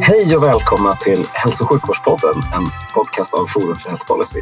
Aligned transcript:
Hej 0.00 0.36
och 0.36 0.42
välkomna 0.42 0.94
till 0.94 1.24
Hälso 1.32 1.64
och 1.64 1.70
sjukvårdspodden, 1.70 2.34
en 2.54 2.66
podcast 2.94 3.34
av 3.34 3.46
Forum 3.46 3.76
för 3.76 3.88
Health 3.88 4.06
Policy. 4.06 4.40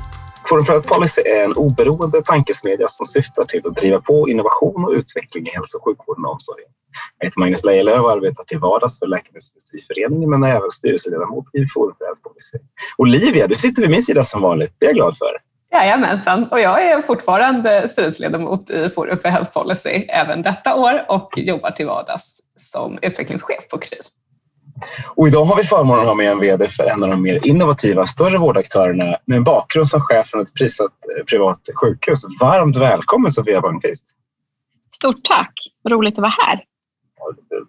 Forum 0.48 0.64
för 0.64 0.72
Health 0.72 0.88
Policy 0.88 1.20
är 1.20 1.44
en 1.44 1.52
oberoende 1.52 2.22
tankesmedja 2.22 2.88
som 2.88 3.06
syftar 3.06 3.44
till 3.44 3.66
att 3.66 3.74
driva 3.74 4.00
på 4.00 4.28
innovation 4.28 4.84
och 4.84 4.90
utveckling 4.90 5.46
i 5.46 5.50
hälso 5.50 5.78
och 5.78 5.84
sjukvården 5.84 6.24
och 6.24 6.32
omsorgen. 6.32 6.68
Jag 7.18 7.26
heter 7.26 7.40
Magnus 7.40 7.64
Lejelöw 7.64 8.00
och 8.00 8.12
arbetar 8.12 8.44
till 8.44 8.58
vardags 8.58 8.98
för 8.98 9.06
Läkemedelsindustriföreningen 9.06 10.30
men 10.30 10.44
är 10.44 10.48
även 10.48 10.70
styrelseledamot 10.70 11.44
i 11.54 11.66
Forum 11.74 11.94
för 11.98 12.04
Health 12.04 12.22
Policy. 12.22 12.58
Olivia, 12.98 13.46
du 13.46 13.54
sitter 13.54 13.82
vid 13.82 13.90
min 13.90 14.02
sida 14.02 14.24
som 14.24 14.42
vanligt. 14.42 14.74
Det 14.78 14.86
är 14.86 14.88
jag 14.88 14.96
glad 14.96 15.16
för. 15.18 15.36
Jajamensan, 15.72 16.48
och 16.50 16.60
jag 16.60 16.86
är 16.86 17.02
fortfarande 17.02 17.88
styrelseledamot 17.88 18.70
i 18.70 18.88
Forum 18.88 19.18
för 19.18 19.28
Health 19.28 19.52
Policy 19.52 20.04
även 20.08 20.42
detta 20.42 20.74
år 20.74 21.04
och 21.08 21.32
jobbar 21.36 21.70
till 21.70 21.86
vardags 21.86 22.40
som 22.56 22.98
utvecklingschef 23.02 23.68
på 23.70 23.78
Kry. 23.78 23.98
Och 25.14 25.28
idag 25.28 25.44
har 25.44 25.56
vi 25.56 25.64
förmånen 25.64 26.00
att 26.00 26.06
ha 26.06 26.14
med 26.14 26.30
en 26.30 26.40
VD 26.40 26.68
för 26.68 26.84
en 26.84 27.02
av 27.02 27.10
de 27.10 27.22
mer 27.22 27.46
innovativa 27.46 28.06
större 28.06 28.38
vårdaktörerna 28.38 29.16
med 29.24 29.36
en 29.36 29.44
bakgrund 29.44 29.88
som 29.88 30.00
chef 30.00 30.28
för 30.28 30.42
ett 30.42 30.54
prisat 30.54 30.92
eh, 31.18 31.24
privat 31.24 31.60
sjukhus. 31.74 32.22
Varmt 32.40 32.76
välkommen 32.76 33.30
Sofia 33.30 33.60
Palmqvist! 33.60 34.04
Stort 34.92 35.24
tack! 35.24 35.52
Roligt 35.88 36.14
att 36.14 36.22
vara 36.22 36.34
här. 36.46 36.60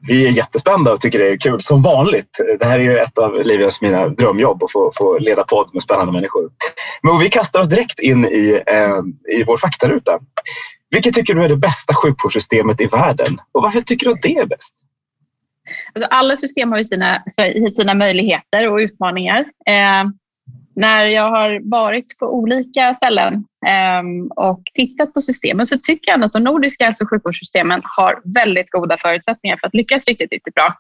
Vi 0.08 0.28
är 0.28 0.32
jättespända 0.32 0.94
och 0.94 1.02
tycker 1.02 1.20
det 1.20 1.30
är 1.30 1.38
kul 1.38 1.62
som 1.62 1.82
vanligt. 1.82 2.40
Det 2.60 2.66
här 2.66 2.80
är 2.80 2.84
ju 2.84 2.98
ett 2.98 3.18
av 3.18 3.44
Livias 3.44 3.82
mina 3.82 4.08
drömjobb 4.08 4.64
att 4.64 4.72
få, 4.72 4.92
få 4.96 5.18
leda 5.20 5.44
podd 5.44 5.70
med 5.74 5.84
spännande 5.84 6.12
människor. 6.12 6.50
Men 7.02 7.20
vi 7.20 7.30
kastar 7.30 7.62
oss 7.62 7.68
direkt 7.68 8.00
in 8.00 8.26
i, 8.26 8.64
eh, 8.68 9.38
i 9.38 9.44
vår 9.44 9.58
faktaruta. 9.58 10.20
Vilket 10.90 11.16
tycker 11.16 11.34
du 11.36 11.44
är 11.44 11.50
det 11.50 11.58
bästa 11.58 11.94
sjukvårdssystemet 11.94 12.82
i 12.82 12.86
världen 12.86 13.42
och 13.52 13.64
varför 13.64 13.82
tycker 13.82 14.06
du 14.06 14.12
att 14.12 14.22
det 14.22 14.38
är 14.38 14.46
bäst? 14.46 14.74
Alltså 15.94 16.10
alla 16.10 16.38
system 16.38 16.72
har 16.72 16.78
ju 16.78 16.84
sina, 16.84 17.24
sina 17.72 17.94
möjligheter 17.94 18.70
och 18.70 18.78
utmaningar. 18.78 19.40
Eh, 19.66 20.04
när 20.76 21.06
jag 21.06 21.30
har 21.30 21.60
varit 21.70 22.18
på 22.18 22.36
olika 22.36 22.94
ställen 22.94 23.34
eh, 23.68 24.04
och 24.36 24.62
tittat 24.74 25.14
på 25.14 25.22
systemen 25.22 25.68
så 25.68 25.78
tycker 25.78 26.12
jag 26.12 26.24
att 26.24 26.34
de 26.34 26.44
nordiska 26.44 26.86
hälso 26.86 27.04
och 27.04 27.10
sjukvårdssystemen 27.10 27.82
har 27.84 28.22
väldigt 28.34 28.72
goda 28.72 28.98
förutsättningar 28.98 29.58
för 29.58 29.68
att 29.68 29.74
lyckas 29.74 30.08
riktigt, 30.08 30.32
riktigt 30.32 30.54
bra. 30.54 30.74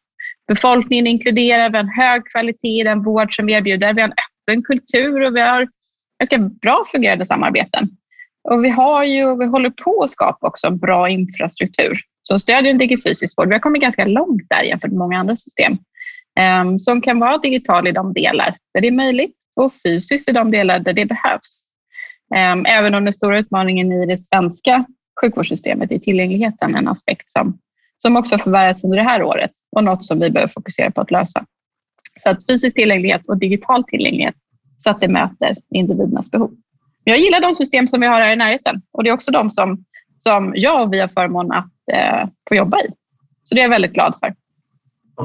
Befolkningen 0.47 1.07
inkluderar, 1.07 1.69
vi 1.69 1.77
har 1.77 1.83
en 1.83 1.89
hög 1.89 2.21
kvalitet 2.31 2.81
i 2.81 2.83
den 2.83 3.03
vård 3.03 3.35
som 3.35 3.45
vi 3.45 3.53
erbjuder, 3.53 3.93
vi 3.93 4.01
har 4.01 4.07
en 4.07 4.13
öppen 4.13 4.63
kultur 4.63 5.21
och 5.21 5.35
vi 5.35 5.41
har 5.41 5.67
ganska 6.19 6.37
bra 6.37 6.83
fungerande 6.91 7.25
samarbeten. 7.25 7.87
Och 8.49 8.65
vi 8.65 8.69
har 8.69 9.03
ju, 9.03 9.37
vi 9.37 9.45
håller 9.45 9.69
på 9.69 10.03
att 10.03 10.11
skapa 10.11 10.47
också 10.47 10.67
en 10.67 10.77
bra 10.77 11.09
infrastruktur 11.09 11.97
som 12.27 12.39
stödjer 12.39 12.71
en 12.71 12.77
digifysisk 12.77 13.37
vård. 13.37 13.47
Vi 13.47 13.53
har 13.53 13.59
kommit 13.59 13.81
ganska 13.81 14.05
långt 14.05 14.41
där 14.49 14.63
jämfört 14.63 14.91
med 14.91 14.99
många 14.99 15.19
andra 15.19 15.35
system 15.35 15.77
ehm, 16.39 16.79
som 16.79 17.01
kan 17.01 17.19
vara 17.19 17.37
digital 17.37 17.87
i 17.87 17.91
de 17.91 18.13
delar 18.13 18.57
där 18.73 18.81
det 18.81 18.87
är 18.87 18.91
möjligt 18.91 19.35
och 19.55 19.73
fysiskt 19.85 20.29
i 20.29 20.31
de 20.31 20.51
delar 20.51 20.79
där 20.79 20.93
det 20.93 21.05
behövs. 21.05 21.63
Ehm, 22.35 22.65
även 22.65 22.95
om 22.95 23.03
den 23.03 23.13
stora 23.13 23.39
utmaningen 23.39 23.91
i 23.91 24.05
det 24.05 24.17
svenska 24.17 24.85
sjukvårdssystemet 25.21 25.91
är 25.91 25.99
tillgängligheten 25.99 26.75
en 26.75 26.87
aspekt 26.87 27.31
som, 27.31 27.57
som 27.97 28.17
också 28.17 28.33
har 28.35 28.39
förvärrats 28.39 28.83
under 28.83 28.97
det 28.97 29.03
här 29.03 29.23
året 29.23 29.51
och 29.75 29.83
något 29.83 30.05
som 30.05 30.19
vi 30.19 30.29
behöver 30.29 30.51
fokusera 30.53 30.91
på 30.91 31.01
att 31.01 31.11
lösa. 31.11 31.45
Så 32.23 32.29
att 32.29 32.47
fysisk 32.47 32.75
tillgänglighet 32.75 33.27
och 33.27 33.37
digital 33.37 33.83
tillgänglighet 33.83 34.35
så 34.83 34.89
att 34.89 35.01
det 35.01 35.07
möter 35.07 35.55
individernas 35.69 36.31
behov. 36.31 36.51
Jag 37.03 37.19
gillar 37.19 37.41
de 37.41 37.55
system 37.55 37.87
som 37.87 38.01
vi 38.01 38.07
har 38.07 38.21
här 38.21 38.33
i 38.33 38.35
närheten 38.35 38.81
och 38.91 39.03
det 39.03 39.09
är 39.09 39.13
också 39.13 39.31
de 39.31 39.51
som, 39.51 39.85
som 40.19 40.53
jag 40.55 40.81
och 40.83 40.93
vi 40.93 40.99
har 40.99 41.07
förmån 41.07 41.51
att 41.51 41.65
eh, 41.93 42.29
få 42.49 42.55
jobba 42.55 42.79
i. 42.79 42.87
Så 43.43 43.55
det 43.55 43.61
är 43.61 43.63
jag 43.63 43.69
väldigt 43.69 43.93
glad 43.93 44.15
för. 44.19 44.33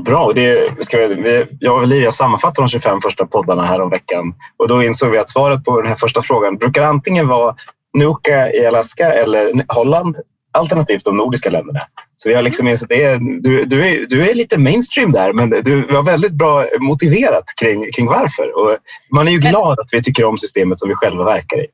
Bra. 0.04 0.32
Det 0.34 0.84
ska 0.84 1.06
vi, 1.06 1.46
jag 1.60 1.76
och 1.76 1.82
Olivia 1.82 2.12
sammanfattade 2.12 2.66
de 2.66 2.68
25 2.68 3.00
första 3.00 3.26
poddarna 3.26 3.66
här 3.66 3.80
om 3.80 3.90
veckan 3.90 4.34
och 4.56 4.68
då 4.68 4.82
insåg 4.82 5.10
vi 5.10 5.18
att 5.18 5.30
svaret 5.30 5.64
på 5.64 5.80
den 5.80 5.88
här 5.88 5.96
första 5.96 6.22
frågan 6.22 6.56
brukar 6.56 6.82
antingen 6.82 7.28
vara 7.28 7.56
Nuka 7.94 8.52
i 8.52 8.66
Alaska 8.66 9.12
eller 9.12 9.64
Holland 9.68 10.16
alternativt 10.52 11.04
de 11.04 11.16
nordiska 11.16 11.50
länderna. 11.50 11.80
Så 12.16 12.28
vi 12.28 12.34
har 12.34 12.42
liksom 12.42 12.68
insett 12.68 12.88
det. 12.88 13.18
Du, 13.40 13.64
du, 13.64 13.86
är, 13.86 14.06
du 14.06 14.30
är 14.30 14.34
lite 14.34 14.58
mainstream 14.58 15.12
där 15.12 15.32
men 15.32 15.50
du 15.50 15.86
var 15.86 16.02
väldigt 16.02 16.32
bra 16.32 16.64
motiverat 16.78 17.44
kring, 17.60 17.92
kring 17.92 18.06
varför. 18.06 18.58
Och 18.58 18.76
man 19.10 19.28
är 19.28 19.32
ju 19.32 19.38
glad 19.38 19.80
att 19.80 19.88
vi 19.92 20.02
tycker 20.02 20.24
om 20.24 20.38
systemet 20.38 20.78
som 20.78 20.88
vi 20.88 20.94
själva 20.94 21.24
verkar 21.24 21.60
i. 21.60 21.66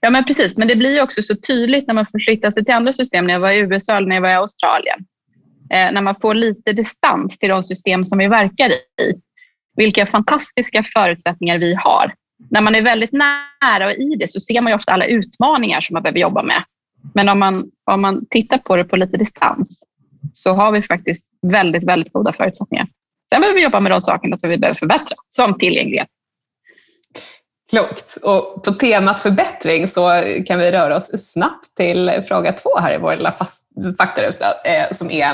Ja, 0.00 0.10
men 0.10 0.24
precis. 0.24 0.56
Men 0.56 0.68
det 0.68 0.76
blir 0.76 1.02
också 1.02 1.22
så 1.22 1.36
tydligt 1.36 1.86
när 1.86 1.94
man 1.94 2.06
förflyttar 2.06 2.50
sig 2.50 2.64
till 2.64 2.74
andra 2.74 2.92
system. 2.92 3.26
När 3.26 3.32
jag 3.32 3.40
var 3.40 3.50
i 3.50 3.58
USA 3.58 3.96
eller 3.96 4.08
när 4.08 4.16
jag 4.16 4.22
var 4.22 4.30
i 4.30 4.34
Australien. 4.34 4.98
Eh, 5.70 5.92
när 5.92 6.02
man 6.02 6.14
får 6.14 6.34
lite 6.34 6.72
distans 6.72 7.38
till 7.38 7.48
de 7.48 7.64
system 7.64 8.04
som 8.04 8.18
vi 8.18 8.28
verkar 8.28 8.70
i. 8.70 9.12
Vilka 9.76 10.06
fantastiska 10.06 10.82
förutsättningar 10.82 11.58
vi 11.58 11.74
har. 11.74 12.14
När 12.50 12.60
man 12.60 12.74
är 12.74 12.82
väldigt 12.82 13.12
nära 13.12 13.86
och 13.86 13.92
i 13.92 14.16
det 14.18 14.28
så 14.28 14.40
ser 14.40 14.60
man 14.60 14.70
ju 14.70 14.76
ofta 14.76 14.92
alla 14.92 15.06
utmaningar 15.06 15.80
som 15.80 15.94
man 15.94 16.02
behöver 16.02 16.20
jobba 16.20 16.42
med. 16.42 16.62
Men 17.14 17.28
om 17.28 17.38
man, 17.38 17.70
om 17.90 18.00
man 18.00 18.26
tittar 18.30 18.58
på 18.58 18.76
det 18.76 18.84
på 18.84 18.96
lite 18.96 19.16
distans 19.16 19.84
så 20.32 20.52
har 20.52 20.72
vi 20.72 20.82
faktiskt 20.82 21.26
väldigt, 21.42 21.84
väldigt 21.84 22.12
goda 22.12 22.32
förutsättningar. 22.32 22.86
Sen 23.28 23.40
behöver 23.40 23.56
vi 23.56 23.64
jobba 23.64 23.80
med 23.80 23.92
de 23.92 24.00
sakerna 24.00 24.36
som 24.36 24.50
vi 24.50 24.58
behöver 24.58 24.78
förbättra, 24.78 25.16
som 25.28 25.58
tillgänglighet. 25.58 26.08
Klokt. 27.70 28.16
Och 28.22 28.64
på 28.64 28.72
temat 28.72 29.20
förbättring 29.20 29.88
så 29.88 30.24
kan 30.46 30.58
vi 30.58 30.70
röra 30.70 30.96
oss 30.96 31.32
snabbt 31.32 31.74
till 31.76 32.22
fråga 32.28 32.52
två 32.52 32.78
här 32.78 32.94
i 32.94 32.98
vår 32.98 33.16
lilla 33.16 33.34
faktaruta 33.98 34.46
eh, 34.64 34.90
som 34.92 35.10
är, 35.10 35.30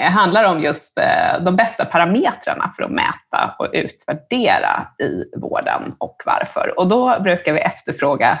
eh, 0.00 0.10
handlar 0.10 0.44
om 0.44 0.62
just 0.62 0.98
eh, 0.98 1.44
de 1.44 1.56
bästa 1.56 1.84
parametrarna 1.84 2.70
för 2.76 2.82
att 2.82 2.90
mäta 2.90 3.54
och 3.58 3.68
utvärdera 3.72 4.88
i 5.02 5.38
vården 5.40 5.82
och 5.98 6.16
varför. 6.26 6.78
Och 6.78 6.88
då 6.88 7.20
brukar 7.20 7.52
vi 7.52 7.60
efterfråga 7.60 8.38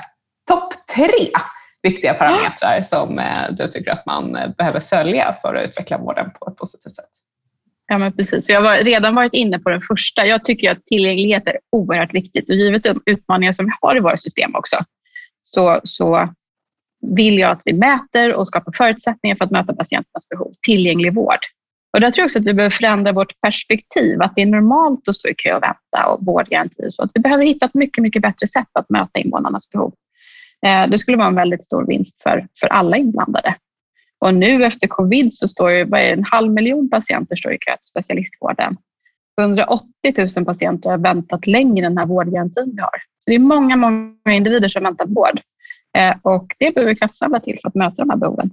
topp 0.48 0.72
tre 0.94 1.28
viktiga 1.82 2.14
parametrar 2.14 2.80
som 2.80 3.20
du 3.50 3.66
tycker 3.66 3.90
att 3.90 4.06
man 4.06 4.32
behöver 4.58 4.80
följa 4.80 5.32
för 5.32 5.54
att 5.54 5.64
utveckla 5.64 5.98
vården 5.98 6.30
på 6.30 6.50
ett 6.50 6.56
positivt 6.56 6.94
sätt. 6.94 7.10
Ja, 7.86 7.98
men 7.98 8.12
precis. 8.12 8.48
Jag 8.48 8.62
har 8.62 8.76
redan 8.76 9.14
varit 9.14 9.32
inne 9.32 9.58
på 9.58 9.70
den 9.70 9.80
första. 9.80 10.26
Jag 10.26 10.44
tycker 10.44 10.70
att 10.70 10.84
tillgänglighet 10.84 11.46
är 11.46 11.58
oerhört 11.72 12.14
viktigt 12.14 12.48
och 12.48 12.54
givet 12.54 12.82
de 12.82 13.02
utmaningar 13.06 13.52
som 13.52 13.66
vi 13.66 13.72
har 13.80 13.96
i 13.96 14.00
våra 14.00 14.16
system 14.16 14.54
också 14.54 14.76
så, 15.54 15.80
så 15.84 16.28
vill 17.16 17.38
jag 17.38 17.50
att 17.50 17.62
vi 17.64 17.72
mäter 17.72 18.34
och 18.34 18.46
skapar 18.46 18.72
förutsättningar 18.72 19.36
för 19.36 19.44
att 19.44 19.50
möta 19.50 19.74
patienternas 19.74 20.28
behov. 20.28 20.52
Tillgänglig 20.66 21.14
vård. 21.14 21.38
Och 21.92 22.00
där 22.00 22.10
tror 22.10 22.22
jag 22.22 22.26
också 22.26 22.38
att 22.38 22.44
vi 22.44 22.54
behöver 22.54 22.76
förändra 22.76 23.12
vårt 23.12 23.40
perspektiv, 23.40 24.22
att 24.22 24.32
det 24.36 24.42
är 24.42 24.46
normalt 24.46 25.08
att 25.08 25.16
stå 25.16 25.28
i 25.28 25.34
kö 25.34 25.56
och 25.56 25.62
vänta 25.62 26.06
och 26.06 26.26
vårdgaranti. 26.26 26.90
Så 26.90 27.02
att 27.02 27.10
vi 27.14 27.20
behöver 27.20 27.44
hitta 27.44 27.66
ett 27.66 27.74
mycket, 27.74 28.02
mycket 28.02 28.22
bättre 28.22 28.48
sätt 28.48 28.68
att 28.72 28.90
möta 28.90 29.20
invånarnas 29.20 29.70
behov. 29.70 29.94
Eh, 30.66 30.86
det 30.88 30.98
skulle 30.98 31.16
vara 31.16 31.28
en 31.28 31.34
väldigt 31.34 31.64
stor 31.64 31.86
vinst 31.86 32.22
för, 32.22 32.46
för 32.60 32.66
alla 32.66 32.96
inblandade. 32.96 33.54
Och 34.24 34.34
nu 34.34 34.64
efter 34.64 34.86
covid 34.86 35.32
så 35.32 35.48
står 35.48 35.70
ju 35.70 35.88
en 35.92 36.24
halv 36.24 36.52
miljon 36.52 36.90
patienter 36.90 37.36
står 37.36 37.52
i 37.52 37.58
kö 37.58 37.76
till 37.76 37.86
specialistvården. 37.86 38.76
180 39.40 39.86
000 40.36 40.44
patienter 40.44 40.90
har 40.90 40.98
väntat 40.98 41.46
längre 41.46 41.86
än 41.86 41.92
den 41.92 41.98
här 41.98 42.06
vårdgarantin 42.06 42.72
vi 42.74 42.80
har. 42.80 42.98
Så 43.18 43.30
det 43.30 43.34
är 43.34 43.38
många, 43.38 43.76
många 43.76 44.14
individer 44.32 44.68
som 44.68 44.82
väntar 44.82 45.06
på 45.06 45.12
vård 45.12 45.40
eh, 45.98 46.14
och 46.22 46.54
det 46.58 46.74
behöver 46.74 46.92
vi 46.92 46.98
kraftsamla 46.98 47.40
till 47.40 47.58
för 47.62 47.68
att 47.68 47.74
möta 47.74 47.94
de 47.96 48.10
här 48.10 48.16
behoven. 48.16 48.50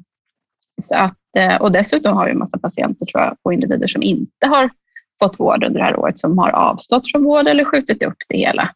Så 0.83 0.95
att, 0.95 1.17
eh, 1.37 1.61
och 1.61 1.71
dessutom 1.71 2.17
har 2.17 2.25
vi 2.25 2.31
en 2.31 2.39
massa 2.39 2.57
patienter 2.57 3.05
tror 3.05 3.23
jag, 3.23 3.37
och 3.41 3.53
individer 3.53 3.87
som 3.87 4.03
inte 4.03 4.47
har 4.47 4.69
fått 5.19 5.39
vård 5.39 5.63
under 5.63 5.79
det 5.79 5.85
här 5.85 5.99
året 5.99 6.19
som 6.19 6.37
har 6.37 6.49
avstått 6.49 7.11
från 7.11 7.23
vård 7.23 7.47
eller 7.47 7.63
skjutit 7.63 8.03
upp 8.03 8.17
det 8.29 8.37
hela. 8.37 8.69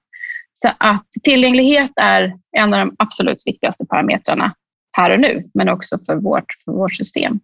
Så 0.53 0.71
att 0.77 1.07
tillgänglighet 1.23 1.91
är 1.95 2.33
en 2.57 2.73
av 2.73 2.79
de 2.79 2.95
absolut 2.99 3.41
viktigaste 3.45 3.85
parametrarna 3.85 4.53
här 4.95 5.13
och 5.13 5.19
nu, 5.19 5.43
men 5.53 5.69
också 5.69 5.99
för 6.05 6.15
vårt, 6.15 6.45
för 6.65 6.71
vårt 6.71 6.93
system. 6.93 7.39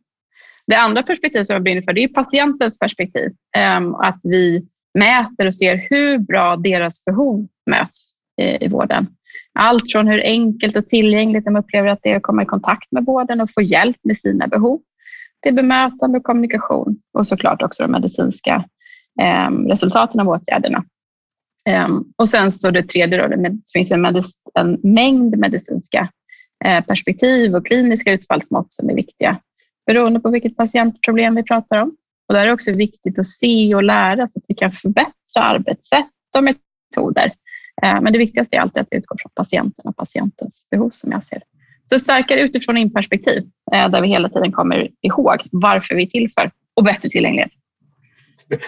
Det 0.67 0.75
andra 0.75 1.03
perspektivet 1.03 1.47
som 1.47 1.53
jag 1.53 1.63
brinner 1.63 1.81
för 1.81 1.93
det 1.93 2.03
är 2.03 2.07
patientens 2.07 2.79
perspektiv. 2.79 3.31
Ehm, 3.57 3.95
att 3.95 4.19
vi 4.23 4.67
mäter 4.93 5.47
och 5.47 5.55
ser 5.55 5.87
hur 5.89 6.17
bra 6.17 6.55
deras 6.55 7.05
behov 7.05 7.47
möts 7.69 8.11
i 8.59 8.67
vården. 8.67 9.07
Allt 9.59 9.91
från 9.91 10.07
hur 10.07 10.21
enkelt 10.23 10.75
och 10.75 10.87
tillgängligt 10.87 11.45
de 11.45 11.55
upplever 11.55 11.89
att 11.89 11.99
det 12.03 12.11
är 12.11 12.15
att 12.15 12.23
komma 12.23 12.43
i 12.43 12.45
kontakt 12.45 12.91
med 12.91 13.05
vården 13.05 13.41
och 13.41 13.53
få 13.53 13.61
hjälp 13.61 13.97
med 14.03 14.17
sina 14.17 14.47
behov 14.47 14.81
till 15.43 15.53
bemötande 15.53 16.17
och 16.17 16.23
kommunikation 16.23 16.95
och 17.13 17.27
såklart 17.27 17.61
också 17.61 17.83
de 17.83 17.91
medicinska 17.91 18.63
ehm, 19.21 19.67
resultaten 19.67 20.19
av 20.19 20.29
åtgärderna. 20.29 20.83
Ehm, 21.65 22.03
och 22.17 22.29
sen 22.29 22.51
så 22.51 22.71
det 22.71 22.83
tredje 22.83 23.27
då, 23.27 23.35
det 23.35 23.57
finns 23.73 23.91
en, 23.91 24.05
en 24.53 24.79
mängd 24.83 25.37
medicinska 25.37 26.09
perspektiv 26.87 27.55
och 27.55 27.65
kliniska 27.65 28.13
utfallsmått 28.13 28.73
som 28.73 28.89
är 28.89 28.95
viktiga 28.95 29.37
beroende 29.85 30.19
på 30.19 30.29
vilket 30.29 30.57
patientproblem 30.57 31.35
vi 31.35 31.43
pratar 31.43 31.81
om. 31.81 31.95
Och 32.27 32.33
där 32.35 32.41
är 32.41 32.45
det 32.47 32.53
också 32.53 32.71
viktigt 32.71 33.19
att 33.19 33.27
se 33.27 33.75
och 33.75 33.83
lära 33.83 34.27
så 34.27 34.39
att 34.39 34.45
vi 34.47 34.55
kan 34.55 34.71
förbättra 34.71 35.41
arbetssätt 35.41 36.05
och 36.37 36.43
metoder. 36.43 37.31
Eh, 37.83 38.01
men 38.01 38.13
det 38.13 38.19
viktigaste 38.19 38.55
är 38.55 38.59
alltid 38.59 38.81
att 38.81 38.87
vi 38.91 38.97
utgår 38.97 39.17
från 39.21 39.31
patienten 39.35 39.89
och 39.89 39.97
patientens 39.97 40.67
behov 40.71 40.89
som 40.89 41.11
jag 41.11 41.23
ser 41.23 41.35
det. 41.35 41.45
Så 41.89 41.99
starkare 41.99 42.41
utifrån 42.41 42.77
in-perspektiv 42.77 43.43
eh, 43.73 43.89
där 43.89 44.01
vi 44.01 44.07
hela 44.07 44.29
tiden 44.29 44.51
kommer 44.51 44.89
ihåg 45.01 45.37
varför 45.51 45.95
vi 45.95 46.03
är 46.03 46.07
till 46.07 46.31
för 46.31 46.51
och 46.75 46.83
bättre 46.83 47.09
tillgänglighet. 47.09 47.51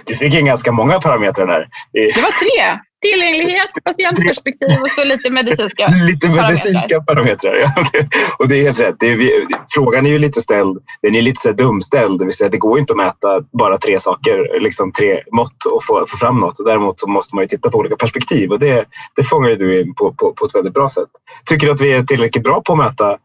Du 0.05 0.15
fick 0.15 0.33
in 0.33 0.45
ganska 0.45 0.71
många 0.71 0.99
parametrar 0.99 1.47
där. 1.47 1.67
Det 1.91 2.21
var 2.21 2.31
tre. 2.39 2.79
Tillgänglighet, 3.03 3.69
patientperspektiv 3.83 4.69
och 4.81 4.89
så 4.89 5.03
lite 5.03 5.29
medicinska 5.29 5.87
Lite 6.07 6.29
medicinska 6.29 7.01
parametrar. 7.01 7.55
ja. 7.55 7.69
Och 8.39 8.47
det 8.47 8.55
är 8.55 8.63
helt 8.63 8.79
rätt. 8.79 9.03
Är, 9.03 9.31
frågan 9.73 10.05
är 10.05 10.09
ju 10.09 10.19
lite 10.19 10.41
ställd, 10.41 10.77
den 11.01 11.15
är 11.15 11.21
lite 11.21 11.41
så 11.41 11.51
dumställd. 11.51 12.19
Det 12.19 12.25
vill 12.25 12.33
säga, 12.33 12.49
det 12.49 12.57
går 12.57 12.79
inte 12.79 12.93
att 12.93 12.97
mäta 12.97 13.41
bara 13.59 13.77
tre 13.77 13.99
saker, 13.99 14.59
liksom 14.59 14.91
tre 14.91 15.21
mått 15.31 15.65
och 15.65 15.83
få, 15.83 16.05
få 16.07 16.17
fram 16.17 16.39
något. 16.39 16.65
Däremot 16.65 16.99
så 16.99 17.07
måste 17.07 17.35
man 17.35 17.43
ju 17.43 17.47
titta 17.47 17.69
på 17.69 17.77
olika 17.77 17.95
perspektiv 17.95 18.51
och 18.51 18.59
det, 18.59 18.85
det 19.15 19.23
fångar 19.23 19.49
ju 19.49 19.55
du 19.55 19.81
in 19.81 19.95
på, 19.95 20.13
på, 20.13 20.33
på 20.33 20.45
ett 20.45 20.55
väldigt 20.55 20.73
bra 20.73 20.89
sätt. 20.89 21.09
Tycker 21.45 21.67
du 21.67 21.73
att 21.73 21.81
vi 21.81 21.93
är 21.93 22.03
tillräckligt 22.03 22.43
bra 22.43 22.61
på 22.61 22.73
att 22.73 22.79
mäta 22.79 23.17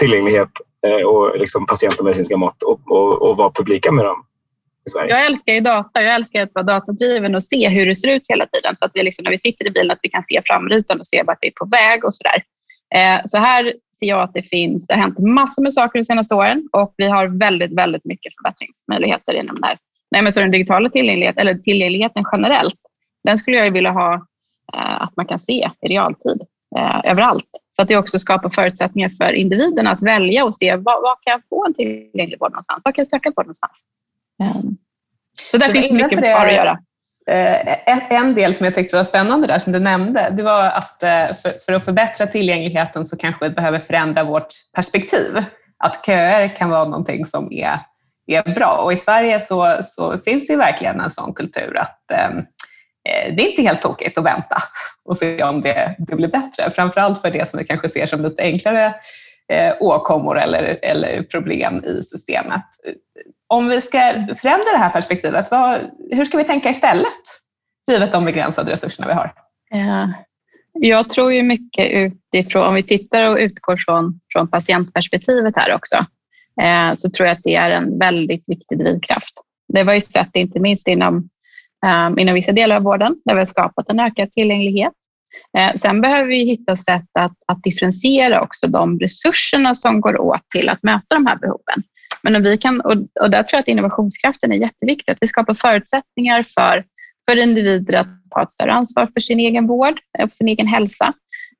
tillgänglighet 0.00 0.50
eh, 0.86 1.06
och 1.06 1.38
liksom 1.38 1.66
patient 1.66 1.98
och 1.98 2.04
medicinska 2.04 2.36
mått 2.36 2.62
och, 2.62 2.80
och, 2.86 3.22
och 3.22 3.36
vara 3.36 3.50
publika 3.50 3.92
med 3.92 4.04
dem? 4.04 4.24
Jag 4.92 5.26
älskar 5.26 5.52
ju 5.52 5.60
data. 5.60 6.02
Jag 6.02 6.14
älskar 6.14 6.42
att 6.42 6.54
vara 6.54 6.64
datadriven 6.64 7.34
och 7.34 7.44
se 7.44 7.68
hur 7.68 7.86
det 7.86 7.96
ser 7.96 8.08
ut 8.08 8.22
hela 8.28 8.46
tiden. 8.46 8.76
Så 8.76 8.84
att 8.84 8.90
vi 8.94 9.02
liksom, 9.02 9.22
när 9.22 9.30
vi 9.30 9.38
sitter 9.38 9.66
i 9.66 9.70
bilen 9.70 9.90
att 9.90 9.98
vi 10.02 10.08
kan 10.08 10.22
se 10.22 10.42
framrutan 10.44 11.00
och 11.00 11.06
se 11.06 11.22
vart 11.22 11.38
vi 11.40 11.46
är 11.46 11.52
på 11.52 11.66
väg 11.66 12.04
och 12.04 12.14
sådär. 12.14 12.42
Eh, 12.94 13.20
så 13.24 13.38
här 13.38 13.72
ser 14.00 14.06
jag 14.06 14.20
att 14.20 14.34
det 14.34 14.42
finns, 14.42 14.86
det 14.86 14.94
har 14.94 15.00
hänt 15.00 15.18
massor 15.18 15.62
med 15.62 15.74
saker 15.74 15.98
de 15.98 16.04
senaste 16.04 16.34
åren 16.34 16.68
och 16.72 16.94
vi 16.96 17.08
har 17.08 17.26
väldigt, 17.26 17.72
väldigt 17.72 18.04
mycket 18.04 18.32
förbättringsmöjligheter 18.36 19.32
inom 19.34 19.60
det 19.60 19.66
här. 19.66 19.78
Nej, 20.10 20.22
men 20.22 20.32
så 20.32 20.40
den 20.40 20.50
digitala 20.50 20.88
tillgängligheten, 20.88 21.40
eller 21.40 21.54
tillgängligheten 21.54 22.24
generellt, 22.32 22.80
den 23.24 23.38
skulle 23.38 23.56
jag 23.56 23.70
vilja 23.70 23.90
ha 23.90 24.14
eh, 24.74 25.02
att 25.02 25.16
man 25.16 25.26
kan 25.26 25.40
se 25.40 25.70
i 25.80 25.88
realtid 25.88 26.42
eh, 26.76 27.00
överallt. 27.04 27.48
Så 27.70 27.82
att 27.82 27.88
det 27.88 27.96
också 27.96 28.18
skapar 28.18 28.48
förutsättningar 28.48 29.08
för 29.08 29.32
individen 29.32 29.86
att 29.86 30.02
välja 30.02 30.44
och 30.44 30.56
se 30.56 30.76
vad, 30.76 31.02
vad 31.02 31.16
kan 31.20 31.30
jag 31.30 31.40
få 31.48 31.66
en 31.66 31.74
tillgänglig 31.74 32.40
vård 32.40 32.50
någonstans? 32.50 32.82
Vad 32.84 32.94
kan 32.94 33.02
jag 33.02 33.08
söka 33.08 33.32
på 33.32 33.42
någonstans? 33.42 33.84
Ehm, 34.42 34.76
så 35.50 35.58
där 35.58 35.72
finns 35.72 35.92
mycket 35.92 36.18
kvar 36.18 36.46
att 36.46 36.54
göra. 36.54 36.78
Eh, 37.30 38.18
en 38.18 38.34
del 38.34 38.54
som 38.54 38.64
jag 38.64 38.74
tyckte 38.74 38.96
var 38.96 39.04
spännande 39.04 39.46
där 39.46 39.58
som 39.58 39.72
du 39.72 39.78
nämnde, 39.78 40.28
det 40.30 40.42
var 40.42 40.64
att 40.64 41.02
eh, 41.02 41.26
för 41.66 41.72
att 41.72 41.84
förbättra 41.84 42.26
tillgängligheten 42.26 43.06
så 43.06 43.16
kanske 43.16 43.48
vi 43.48 43.54
behöver 43.54 43.78
förändra 43.78 44.24
vårt 44.24 44.48
perspektiv. 44.74 45.44
Att 45.78 46.06
köer 46.06 46.56
kan 46.56 46.70
vara 46.70 46.84
någonting 46.84 47.24
som 47.24 47.52
är, 47.52 47.78
är 48.26 48.54
bra 48.54 48.80
och 48.84 48.92
i 48.92 48.96
Sverige 48.96 49.40
så, 49.40 49.76
så 49.82 50.18
finns 50.18 50.46
det 50.46 50.56
verkligen 50.56 51.00
en 51.00 51.10
sån 51.10 51.34
kultur 51.34 51.76
att 51.76 52.10
ehm, 52.10 52.38
eh, 52.38 53.34
det 53.34 53.42
är 53.42 53.50
inte 53.50 53.62
helt 53.62 53.82
tokigt 53.82 54.18
att 54.18 54.24
vänta 54.24 54.56
och 55.04 55.16
se 55.16 55.42
om 55.42 55.60
det, 55.60 55.94
det 55.98 56.16
blir 56.16 56.28
bättre. 56.28 56.70
Framförallt 56.70 57.20
för 57.20 57.30
det 57.30 57.48
som 57.48 57.58
vi 57.58 57.64
kanske 57.64 57.88
ser 57.88 58.06
som 58.06 58.22
lite 58.22 58.42
enklare 58.42 58.94
eh, 59.52 59.74
åkommor 59.80 60.38
eller, 60.38 60.78
eller 60.82 61.22
problem 61.22 61.84
i 61.84 62.02
systemet. 62.02 62.64
Om 63.48 63.68
vi 63.68 63.80
ska 63.80 63.98
förändra 64.12 64.72
det 64.72 64.78
här 64.78 64.90
perspektivet, 64.90 65.50
vad, 65.50 65.80
hur 66.10 66.24
ska 66.24 66.38
vi 66.38 66.44
tänka 66.44 66.70
istället? 66.70 67.22
Givet 67.90 68.12
de 68.12 68.24
begränsade 68.24 68.72
resurserna 68.72 69.08
vi 69.08 69.14
har. 69.14 69.32
Ja. 69.70 70.12
Jag 70.72 71.08
tror 71.08 71.32
ju 71.32 71.42
mycket 71.42 71.90
utifrån, 71.90 72.66
om 72.66 72.74
vi 72.74 72.82
tittar 72.82 73.22
och 73.22 73.36
utgår 73.36 73.76
från, 73.76 74.20
från 74.32 74.48
patientperspektivet 74.48 75.56
här 75.56 75.74
också, 75.74 75.96
eh, 76.62 76.94
så 76.94 77.10
tror 77.10 77.28
jag 77.28 77.36
att 77.36 77.42
det 77.44 77.54
är 77.54 77.70
en 77.70 77.98
väldigt 77.98 78.48
viktig 78.48 78.78
drivkraft. 78.78 79.34
Det 79.72 79.82
var 79.82 79.94
ju 79.94 80.00
sett 80.00 80.36
inte 80.36 80.60
minst 80.60 80.88
inom, 80.88 81.28
eh, 81.86 82.22
inom 82.22 82.34
vissa 82.34 82.52
delar 82.52 82.76
av 82.76 82.82
vården 82.82 83.16
där 83.24 83.34
vi 83.34 83.40
har 83.40 83.46
skapat 83.46 83.90
en 83.90 84.00
ökad 84.00 84.32
tillgänglighet. 84.32 84.92
Eh, 85.58 85.76
sen 85.76 86.00
behöver 86.00 86.28
vi 86.28 86.44
hitta 86.44 86.76
sätt 86.76 87.08
att, 87.18 87.36
att 87.46 87.62
differentiera 87.62 88.40
också 88.40 88.66
de 88.66 88.98
resurserna 88.98 89.74
som 89.74 90.00
går 90.00 90.20
åt 90.20 90.50
till 90.50 90.68
att 90.68 90.82
möta 90.82 91.14
de 91.14 91.26
här 91.26 91.36
behoven. 91.36 91.82
Men 92.22 92.36
om 92.36 92.42
vi 92.42 92.58
kan, 92.58 92.80
och, 92.80 92.92
och 93.20 93.30
där 93.30 93.42
tror 93.42 93.56
jag 93.56 93.60
att 93.60 93.68
innovationskraften 93.68 94.52
är 94.52 94.56
jätteviktig, 94.56 95.12
att 95.12 95.18
vi 95.20 95.28
skapar 95.28 95.54
förutsättningar 95.54 96.42
för, 96.42 96.84
för 97.26 97.36
individer 97.36 97.94
att 97.94 98.08
ta 98.30 98.42
ett 98.42 98.50
större 98.50 98.72
ansvar 98.72 99.08
för 99.14 99.20
sin 99.20 99.40
egen 99.40 99.66
vård, 99.66 100.00
eh, 100.18 100.24
och 100.24 100.32
sin 100.32 100.48
egen 100.48 100.66
hälsa 100.66 101.12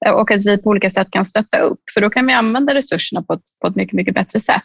eh, 0.06 0.12
och 0.12 0.30
att 0.30 0.44
vi 0.44 0.58
på 0.58 0.70
olika 0.70 0.90
sätt 0.90 1.10
kan 1.10 1.24
stötta 1.24 1.58
upp, 1.58 1.80
för 1.94 2.00
då 2.00 2.10
kan 2.10 2.26
vi 2.26 2.32
använda 2.32 2.74
resurserna 2.74 3.22
på 3.22 3.32
ett, 3.32 3.42
på 3.62 3.68
ett 3.68 3.76
mycket, 3.76 3.92
mycket 3.92 4.14
bättre 4.14 4.40
sätt. 4.40 4.62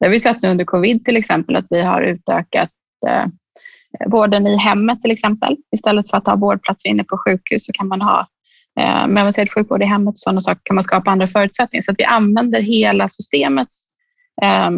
Det 0.00 0.06
har 0.06 0.10
vi 0.10 0.20
sett 0.20 0.42
nu 0.42 0.48
under 0.48 0.64
covid 0.64 1.04
till 1.04 1.16
exempel, 1.16 1.56
att 1.56 1.66
vi 1.70 1.80
har 1.80 2.02
utökat 2.02 2.70
eh, 3.06 3.26
vården 4.06 4.46
i 4.46 4.56
hemmet 4.56 5.02
till 5.02 5.10
exempel. 5.10 5.56
Istället 5.76 6.10
för 6.10 6.16
att 6.16 6.26
ha 6.26 6.36
vårdplatser 6.36 6.88
inne 6.88 7.04
på 7.04 7.18
sjukhus 7.18 7.66
så 7.66 7.72
kan 7.72 7.88
man 7.88 8.00
ha 8.00 8.26
eh, 8.80 9.06
med 9.06 9.20
avancerad 9.20 9.52
sjukvård 9.52 9.82
i 9.82 9.84
hemmet 9.84 10.14
och 10.14 10.18
sådana 10.18 10.42
saker 10.42 10.60
kan 10.64 10.74
man 10.74 10.84
skapa 10.84 11.10
andra 11.10 11.28
förutsättningar. 11.28 11.82
Så 11.82 11.90
att 11.90 12.00
vi 12.00 12.04
använder 12.04 12.60
hela 12.60 13.08
systemets 13.08 13.86
eh, 14.42 14.70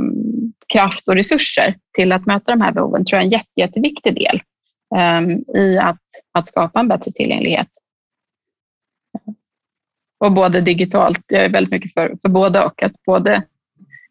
kraft 0.73 1.09
och 1.09 1.15
resurser 1.15 1.75
till 1.97 2.13
att 2.13 2.27
möta 2.27 2.53
de 2.53 2.61
här 2.61 2.73
behoven 2.73 3.05
tror 3.05 3.17
jag 3.17 3.23
är 3.23 3.27
en 3.27 3.31
jätte, 3.31 3.61
jätteviktig 3.61 4.15
del 4.15 4.41
eh, 4.97 5.39
i 5.63 5.79
att, 5.79 6.01
att 6.33 6.49
skapa 6.49 6.81
en 6.81 6.89
bättre 6.89 7.13
tillgänglighet. 7.13 7.69
Och 10.21 10.33
både 10.33 10.61
digitalt, 10.61 11.25
jag 11.27 11.45
är 11.45 11.49
väldigt 11.49 11.71
mycket 11.73 11.95
för, 11.95 12.17
för 12.23 12.29
både 12.29 12.65
och. 12.65 12.83
Att 12.83 13.03
både, 13.07 13.43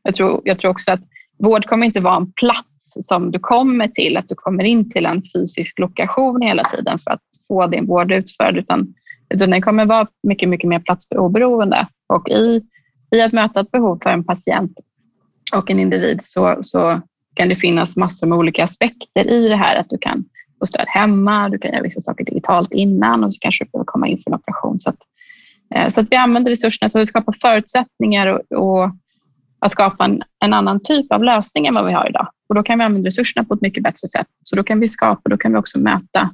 jag, 0.03 0.15
tror, 0.15 0.41
jag 0.43 0.59
tror 0.59 0.71
också 0.71 0.91
att 0.91 1.01
vård 1.37 1.65
kommer 1.65 1.85
inte 1.85 1.99
vara 1.99 2.15
en 2.15 2.31
plats 2.31 2.93
som 3.07 3.31
du 3.31 3.39
kommer 3.39 3.87
till, 3.87 4.17
att 4.17 4.27
du 4.27 4.35
kommer 4.35 4.63
in 4.63 4.91
till 4.91 5.05
en 5.05 5.23
fysisk 5.33 5.79
lokation 5.79 6.41
hela 6.41 6.63
tiden 6.63 6.99
för 6.99 7.11
att 7.11 7.21
få 7.47 7.67
din 7.67 7.85
vård 7.85 8.11
utförd, 8.11 8.57
utan, 8.57 8.93
utan 9.29 9.49
den 9.49 9.61
kommer 9.61 9.85
vara 9.85 10.07
mycket, 10.23 10.49
mycket 10.49 10.69
mer 10.69 10.79
plats 10.79 11.07
för 11.07 11.17
oberoende. 11.17 11.87
Och 12.13 12.29
i, 12.29 12.61
i 13.15 13.21
att 13.21 13.33
möta 13.33 13.59
ett 13.59 13.71
behov 13.71 13.99
för 14.03 14.09
en 14.09 14.23
patient 14.23 14.71
och 15.53 15.71
en 15.71 15.79
individ 15.79 16.19
så, 16.23 16.57
så 16.61 17.01
kan 17.33 17.49
det 17.49 17.55
finnas 17.55 17.95
massor 17.95 18.27
med 18.27 18.37
olika 18.37 18.63
aspekter 18.63 19.27
i 19.31 19.47
det 19.47 19.55
här. 19.55 19.75
Att 19.75 19.89
du 19.89 19.97
kan 19.97 20.25
få 20.59 20.65
stöd 20.65 20.85
hemma, 20.87 21.49
du 21.49 21.57
kan 21.57 21.71
göra 21.71 21.83
vissa 21.83 22.01
saker 22.01 22.25
digitalt 22.25 22.73
innan 22.73 23.23
och 23.23 23.33
så 23.33 23.39
kanske 23.39 23.63
du 23.63 23.69
behöver 23.71 23.85
komma 23.85 24.07
in 24.07 24.17
för 24.17 24.31
en 24.31 24.35
operation. 24.35 24.79
Så 24.79 24.89
att, 24.89 24.97
eh, 25.75 25.89
så 25.89 26.01
att 26.01 26.07
vi 26.11 26.15
använder 26.15 26.51
resurserna 26.51 26.89
så 26.89 26.97
att 26.97 27.01
vi 27.01 27.05
skapar 27.05 27.33
förutsättningar 27.41 28.27
och, 28.27 28.51
och 28.51 28.91
att 29.59 29.71
skapa 29.71 30.05
en, 30.05 30.23
en, 30.45 30.53
annan 30.53 30.79
typ 30.83 31.11
av 31.11 31.23
lösning 31.23 31.67
än 31.67 31.73
vad 31.73 31.85
vi 31.85 31.93
har 31.93 32.09
idag. 32.09 32.27
Och 32.49 32.55
då 32.55 32.63
kan 32.63 32.79
vi 32.79 32.85
använda 32.85 33.07
resurserna 33.07 33.43
på 33.43 33.53
ett 33.53 33.61
mycket 33.61 33.83
bättre 33.83 34.07
sätt. 34.07 34.27
Så 34.43 34.55
då 34.55 34.63
kan 34.63 34.79
vi 34.79 34.87
skapa, 34.87 35.29
då 35.29 35.37
kan 35.37 35.51
vi 35.51 35.57
också 35.57 35.79
möta 35.79 36.29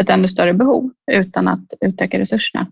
ett 0.00 0.10
ännu 0.10 0.28
större 0.28 0.54
behov 0.54 0.90
utan 1.12 1.48
att 1.48 1.72
utöka 1.80 2.18
resurserna. 2.18 2.66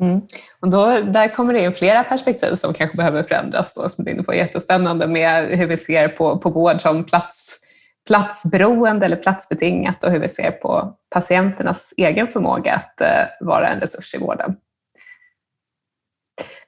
Mm. 0.00 0.20
Och 0.60 0.70
då, 0.70 1.00
där 1.00 1.28
kommer 1.28 1.52
det 1.52 1.60
in 1.60 1.72
flera 1.72 2.04
perspektiv 2.04 2.54
som 2.54 2.74
kanske 2.74 2.96
behöver 2.96 3.22
förändras, 3.22 3.74
då, 3.74 3.88
som 3.88 4.04
du 4.04 4.10
är 4.10 4.14
inne 4.14 4.22
på. 4.22 4.34
Jättespännande 4.34 5.06
med 5.06 5.58
hur 5.58 5.66
vi 5.66 5.76
ser 5.76 6.08
på, 6.08 6.38
på 6.38 6.50
vård 6.50 6.80
som 6.80 7.04
plats, 7.04 7.60
platsberoende 8.06 9.06
eller 9.06 9.16
platsbetingat 9.16 10.04
och 10.04 10.10
hur 10.10 10.20
vi 10.20 10.28
ser 10.28 10.50
på 10.50 10.96
patienternas 11.14 11.94
egen 11.96 12.28
förmåga 12.28 12.74
att 12.74 13.00
uh, 13.00 13.46
vara 13.46 13.68
en 13.68 13.80
resurs 13.80 14.14
i 14.14 14.18
vården. 14.18 14.56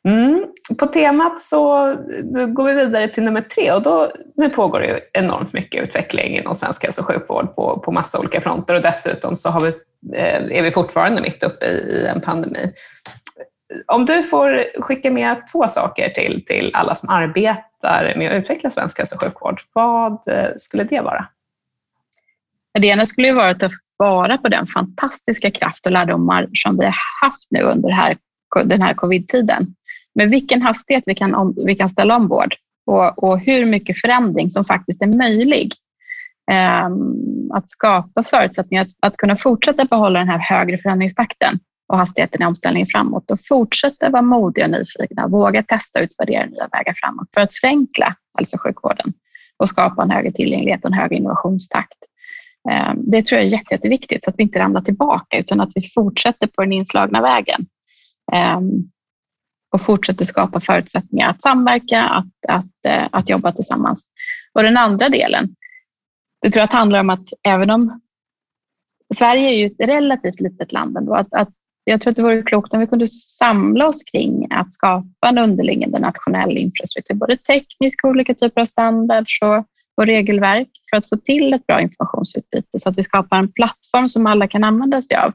Mm. 0.08 0.46
På 0.78 0.86
temat 0.86 1.40
så 1.40 1.94
går 2.48 2.64
vi 2.64 2.72
vidare 2.72 3.08
till 3.08 3.22
nummer 3.22 3.40
tre 3.40 3.72
och 3.72 3.82
då, 3.82 4.10
nu 4.36 4.48
pågår 4.48 4.80
det 4.80 4.86
ju 4.86 4.98
enormt 5.12 5.52
mycket 5.52 5.82
utveckling 5.82 6.36
inom 6.36 6.54
svensk 6.54 6.82
hälso 6.82 7.00
och 7.00 7.06
sjukvård 7.06 7.54
på, 7.54 7.80
på 7.84 7.92
massa 7.92 8.18
olika 8.18 8.40
fronter 8.40 8.74
och 8.74 8.82
dessutom 8.82 9.36
så 9.36 9.48
har 9.48 9.60
vi, 9.60 9.68
eh, 10.16 10.58
är 10.58 10.62
vi 10.62 10.70
fortfarande 10.70 11.22
mitt 11.22 11.42
uppe 11.42 11.66
i 11.66 12.06
en 12.14 12.20
pandemi. 12.20 12.72
Om 13.86 14.04
du 14.04 14.22
får 14.22 14.80
skicka 14.82 15.10
med 15.10 15.46
två 15.52 15.68
saker 15.68 16.08
till, 16.08 16.44
till 16.44 16.70
alla 16.74 16.94
som 16.94 17.08
arbetar 17.08 18.14
med 18.16 18.32
att 18.32 18.42
utveckla 18.42 18.70
svensk 18.70 18.98
hälso 18.98 19.14
och 19.14 19.22
sjukvård, 19.22 19.60
vad 19.72 20.28
eh, 20.28 20.48
skulle 20.56 20.84
det 20.84 21.00
vara? 21.00 21.26
Det 22.80 22.86
ena 22.86 23.06
skulle 23.06 23.28
ju 23.28 23.34
vara 23.34 23.50
att 23.50 23.60
ta 23.60 23.68
vara 23.96 24.38
på 24.38 24.48
den 24.48 24.66
fantastiska 24.66 25.50
kraft 25.50 25.86
och 25.86 25.92
lärdomar 25.92 26.48
som 26.52 26.78
vi 26.78 26.84
har 26.84 26.94
haft 27.22 27.46
nu 27.50 27.60
under 27.60 27.88
det 27.88 27.94
här, 27.94 28.16
den 28.64 28.82
här 28.82 28.94
covid-tiden. 28.94 29.66
Med 30.14 30.30
vilken 30.30 30.62
hastighet 30.62 31.04
vi 31.06 31.14
kan, 31.14 31.34
om, 31.34 31.54
vi 31.66 31.74
kan 31.74 31.88
ställa 31.88 32.16
om 32.16 32.28
vård 32.28 32.54
och, 32.86 33.22
och 33.22 33.38
hur 33.38 33.64
mycket 33.64 34.00
förändring 34.00 34.50
som 34.50 34.64
faktiskt 34.64 35.02
är 35.02 35.06
möjlig. 35.06 35.72
Ehm, 36.50 37.52
att 37.52 37.70
skapa 37.70 38.22
förutsättningar 38.22 38.82
att, 38.82 38.88
att 39.00 39.16
kunna 39.16 39.36
fortsätta 39.36 39.84
behålla 39.84 40.18
den 40.18 40.28
här 40.28 40.38
högre 40.38 40.78
förändringstakten 40.78 41.58
och 41.88 41.98
hastigheten 41.98 42.42
i 42.42 42.46
omställningen 42.46 42.86
framåt 42.86 43.30
och 43.30 43.38
fortsätta 43.48 44.10
vara 44.10 44.22
modiga 44.22 44.64
och 44.64 44.70
nyfikna, 44.70 45.28
våga 45.28 45.62
testa 45.62 45.98
och 45.98 46.04
utvärdera 46.04 46.46
nya 46.46 46.68
vägar 46.72 46.94
framåt 46.96 47.28
för 47.34 47.40
att 47.40 47.54
förenkla 47.54 48.14
hälso 48.38 48.56
och 48.56 48.62
sjukvården 48.62 49.12
och 49.56 49.68
skapa 49.68 50.02
en 50.02 50.10
högre 50.10 50.32
tillgänglighet 50.32 50.84
och 50.84 50.90
en 50.90 50.98
högre 50.98 51.16
innovationstakt. 51.16 51.98
Ehm, 52.70 53.10
det 53.10 53.22
tror 53.22 53.38
jag 53.38 53.46
är 53.46 53.50
jätte, 53.50 53.74
jätteviktigt 53.74 54.24
så 54.24 54.30
att 54.30 54.38
vi 54.38 54.42
inte 54.42 54.58
ramlar 54.58 54.80
tillbaka 54.80 55.38
utan 55.38 55.60
att 55.60 55.70
vi 55.74 55.82
fortsätter 55.94 56.46
på 56.46 56.62
den 56.62 56.72
inslagna 56.72 57.22
vägen 57.22 57.66
Ehm, 58.32 58.70
och 59.72 59.82
fortsätter 59.82 60.24
skapa 60.24 60.60
förutsättningar 60.60 61.30
att 61.30 61.42
samverka, 61.42 62.02
att, 62.02 62.26
att, 62.48 62.86
eh, 62.86 63.08
att 63.12 63.28
jobba 63.28 63.52
tillsammans. 63.52 64.10
Och 64.52 64.62
den 64.62 64.76
andra 64.76 65.08
delen, 65.08 65.54
det 66.42 66.50
tror 66.50 66.60
jag 66.60 66.68
handlar 66.68 67.00
om 67.00 67.10
att 67.10 67.28
även 67.42 67.70
om 67.70 68.00
Sverige 69.14 69.50
är 69.50 69.54
ju 69.54 69.66
ett 69.66 69.88
relativt 69.88 70.40
litet 70.40 70.72
land 70.72 70.96
ändå, 70.96 71.14
att, 71.14 71.34
att 71.34 71.50
jag 71.84 72.00
tror 72.00 72.10
att 72.10 72.16
det 72.16 72.22
vore 72.22 72.42
klokt 72.42 72.74
om 72.74 72.80
vi 72.80 72.86
kunde 72.86 73.08
samla 73.08 73.88
oss 73.88 74.02
kring 74.02 74.46
att 74.50 74.74
skapa 74.74 75.28
en 75.28 75.38
underliggande 75.38 75.98
nationell 75.98 76.56
infrastruktur, 76.56 77.14
både 77.14 77.36
teknisk 77.36 78.04
och 78.04 78.10
olika 78.10 78.34
typer 78.34 78.60
av 78.60 78.66
standards 78.66 79.38
och, 79.42 79.64
och 79.96 80.06
regelverk 80.06 80.68
för 80.90 80.96
att 80.96 81.08
få 81.08 81.16
till 81.16 81.52
ett 81.52 81.66
bra 81.66 81.80
informationsutbyte 81.80 82.78
så 82.78 82.88
att 82.88 82.98
vi 82.98 83.02
skapar 83.02 83.38
en 83.38 83.52
plattform 83.52 84.08
som 84.08 84.26
alla 84.26 84.48
kan 84.48 84.64
använda 84.64 85.02
sig 85.02 85.16
av. 85.16 85.32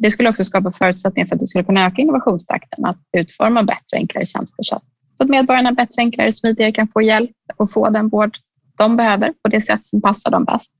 Det 0.00 0.10
skulle 0.10 0.28
också 0.28 0.44
skapa 0.44 0.72
förutsättningar 0.72 1.26
för 1.26 1.36
att 1.36 1.42
vi 1.42 1.46
skulle 1.46 1.64
kunna 1.64 1.86
öka 1.86 2.02
innovationstakten, 2.02 2.84
att 2.84 2.98
utforma 3.12 3.62
bättre, 3.62 3.96
enklare 3.96 4.26
tjänster 4.26 4.64
så 4.64 4.76
att, 4.76 4.82
så 5.16 5.22
att 5.22 5.28
medborgarna 5.30 5.72
bättre, 5.72 6.02
enklare, 6.02 6.32
smidigare 6.32 6.72
kan 6.72 6.88
få 6.88 7.02
hjälp 7.02 7.36
och 7.56 7.72
få 7.72 7.90
den 7.90 8.08
vård 8.08 8.36
de 8.78 8.96
behöver 8.96 9.32
på 9.42 9.48
det 9.48 9.60
sätt 9.60 9.86
som 9.86 10.02
passar 10.02 10.30
dem 10.30 10.44
bäst, 10.44 10.70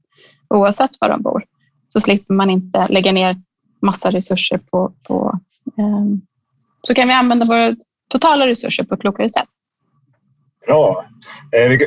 oavsett 0.49 0.91
var 1.01 1.09
de 1.09 1.23
bor. 1.23 1.45
Så 1.89 2.01
slipper 2.01 2.35
man 2.35 2.51
inte 2.51 2.89
lägga 2.89 3.13
ner 3.13 3.37
massa 3.83 4.11
resurser 4.11 4.59
på, 4.59 4.93
på 5.03 5.41
um, 5.77 6.21
så 6.83 6.95
kan 6.95 7.09
vi 7.09 7.15
använda 7.15 7.47
våra 7.47 7.77
totala 8.09 8.47
resurser 8.47 8.85
på 8.85 8.95
ett 8.95 9.01
klokare 9.01 9.31
sätt. 9.31 9.49
Bra. 10.69 11.05
Eh, 11.53 11.73
eh, 11.73 11.79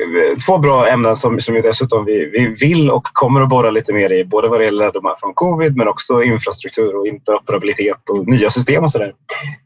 två 0.46 0.58
bra 0.58 0.88
ämnen 0.88 1.16
som, 1.16 1.40
som 1.40 1.54
dessutom 1.54 2.04
vi, 2.04 2.30
vi 2.32 2.46
vill 2.46 2.90
och 2.90 3.04
kommer 3.04 3.40
att 3.40 3.48
borra 3.48 3.70
lite 3.70 3.92
mer 3.92 4.12
i, 4.12 4.24
både 4.24 4.48
vad 4.48 4.60
det 4.60 4.64
gäller 4.64 4.84
lärdomar 4.84 5.16
från 5.20 5.34
covid 5.34 5.76
men 5.76 5.88
också 5.88 6.22
infrastruktur 6.22 6.96
och 6.96 7.06
interoperabilitet 7.06 8.10
och 8.10 8.28
nya 8.28 8.50
system 8.50 8.84
och 8.84 8.90
sådär. 8.90 9.12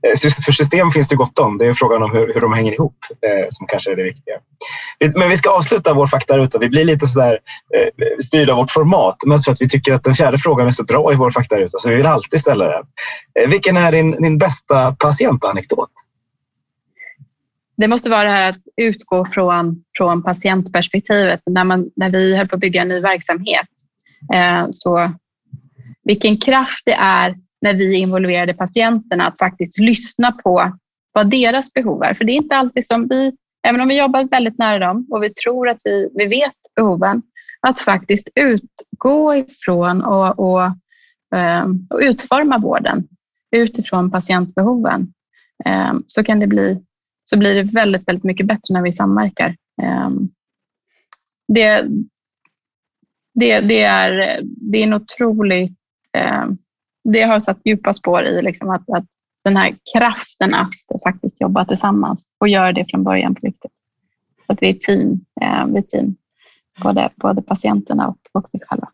Eh, 0.06 0.30
för 0.44 0.52
system 0.52 0.90
finns 0.90 1.08
det 1.08 1.16
gott 1.16 1.38
om. 1.38 1.58
Det 1.58 1.66
är 1.66 1.74
frågan 1.74 2.02
om 2.02 2.10
hur, 2.10 2.34
hur 2.34 2.40
de 2.40 2.52
hänger 2.52 2.72
ihop 2.72 2.96
som 3.50 3.66
kanske 3.66 3.92
är 3.92 3.96
det 3.96 4.02
viktiga. 4.02 4.34
Men 5.14 5.30
vi 5.30 5.36
ska 5.36 5.50
avsluta 5.50 5.94
vår 5.94 6.06
faktaruta. 6.06 6.58
Vi 6.58 6.68
blir 6.68 6.84
lite 6.84 7.06
sådär 7.06 7.38
styrda 8.24 8.52
av 8.52 8.58
vårt 8.58 8.70
format 8.70 9.16
men 9.26 9.38
för 9.38 9.52
att 9.52 9.60
vi 9.60 9.68
tycker 9.68 9.94
att 9.94 10.04
den 10.04 10.14
fjärde 10.14 10.38
frågan 10.38 10.66
är 10.66 10.70
så 10.70 10.84
bra 10.84 11.12
i 11.12 11.16
vår 11.16 11.30
faktaruta 11.30 11.78
så 11.78 11.88
vi 11.88 11.94
vill 11.94 12.06
alltid 12.06 12.40
ställa 12.40 12.64
den. 12.64 12.84
Vilken 13.50 13.76
är 13.76 13.92
din, 13.92 14.10
din 14.10 14.38
bästa 14.38 14.96
patientanekdot? 14.98 15.90
Det 17.76 17.88
måste 17.88 18.10
vara 18.10 18.24
det 18.24 18.30
här 18.30 18.50
att 18.50 18.62
utgå 18.76 19.26
från, 19.26 19.84
från 19.96 20.22
patientperspektivet. 20.22 21.40
När, 21.46 21.64
man, 21.64 21.90
när 21.96 22.10
vi 22.10 22.36
höll 22.36 22.48
på 22.48 22.54
att 22.54 22.60
bygga 22.60 22.82
en 22.82 22.88
ny 22.88 23.00
verksamhet, 23.00 23.68
eh, 24.34 24.66
så 24.70 25.12
vilken 26.04 26.38
kraft 26.38 26.82
det 26.84 26.94
är 26.94 27.34
när 27.62 27.74
vi 27.74 27.94
involverade 27.94 28.54
patienterna 28.54 29.26
att 29.26 29.38
faktiskt 29.38 29.78
lyssna 29.78 30.32
på 30.32 30.72
vad 31.12 31.30
deras 31.30 31.72
behov 31.72 32.02
är. 32.02 32.14
För 32.14 32.24
det 32.24 32.32
är 32.32 32.36
inte 32.36 32.56
alltid 32.56 32.86
som 32.86 33.08
vi, 33.08 33.32
även 33.68 33.80
om 33.80 33.88
vi 33.88 33.98
jobbar 33.98 34.24
väldigt 34.24 34.58
nära 34.58 34.86
dem 34.86 35.06
och 35.10 35.22
vi 35.22 35.34
tror 35.34 35.68
att 35.68 35.80
vi, 35.84 36.10
vi 36.14 36.26
vet 36.26 36.52
behoven, 36.76 37.22
att 37.60 37.80
faktiskt 37.80 38.28
utgå 38.34 39.34
ifrån 39.34 40.02
och, 40.02 40.38
och, 40.38 40.62
eh, 41.38 41.66
och 41.90 42.00
utforma 42.00 42.58
vården 42.58 43.08
utifrån 43.56 44.10
patientbehoven 44.10 45.12
eh, 45.64 45.92
så 46.06 46.24
kan 46.24 46.40
det 46.40 46.46
bli 46.46 46.85
så 47.30 47.38
blir 47.38 47.54
det 47.54 47.62
väldigt, 47.62 48.08
väldigt 48.08 48.24
mycket 48.24 48.46
bättre 48.46 48.74
när 48.74 48.82
vi 48.82 48.92
samverkar. 48.92 49.56
Ehm, 49.82 50.28
det, 51.48 51.88
det, 53.34 53.60
det, 53.60 53.82
är, 53.82 54.40
det 54.42 54.78
är 54.78 54.82
en 54.82 54.94
otroligt... 54.94 55.78
Ehm, 56.12 56.56
det 57.04 57.22
har 57.22 57.40
satt 57.40 57.58
djupa 57.64 57.92
spår 57.92 58.24
i 58.24 58.42
liksom 58.42 58.70
att, 58.70 58.90
att 58.90 59.04
den 59.44 59.56
här 59.56 59.76
kraften 59.94 60.54
att 60.54 61.02
faktiskt 61.04 61.40
jobba 61.40 61.64
tillsammans 61.64 62.28
och 62.38 62.48
göra 62.48 62.72
det 62.72 62.90
från 62.90 63.04
början 63.04 63.34
på 63.34 63.46
riktigt. 63.46 63.72
Så 64.46 64.52
att 64.52 64.62
vi 64.62 64.68
är 64.68 64.74
team, 64.74 65.20
ehm, 65.40 65.72
vi 65.72 65.78
är 65.78 65.82
team 65.82 66.16
både, 66.82 67.10
både 67.16 67.42
patienterna 67.42 68.08
och, 68.08 68.18
och 68.32 68.48
vi 68.52 68.60
själva. 68.66 68.88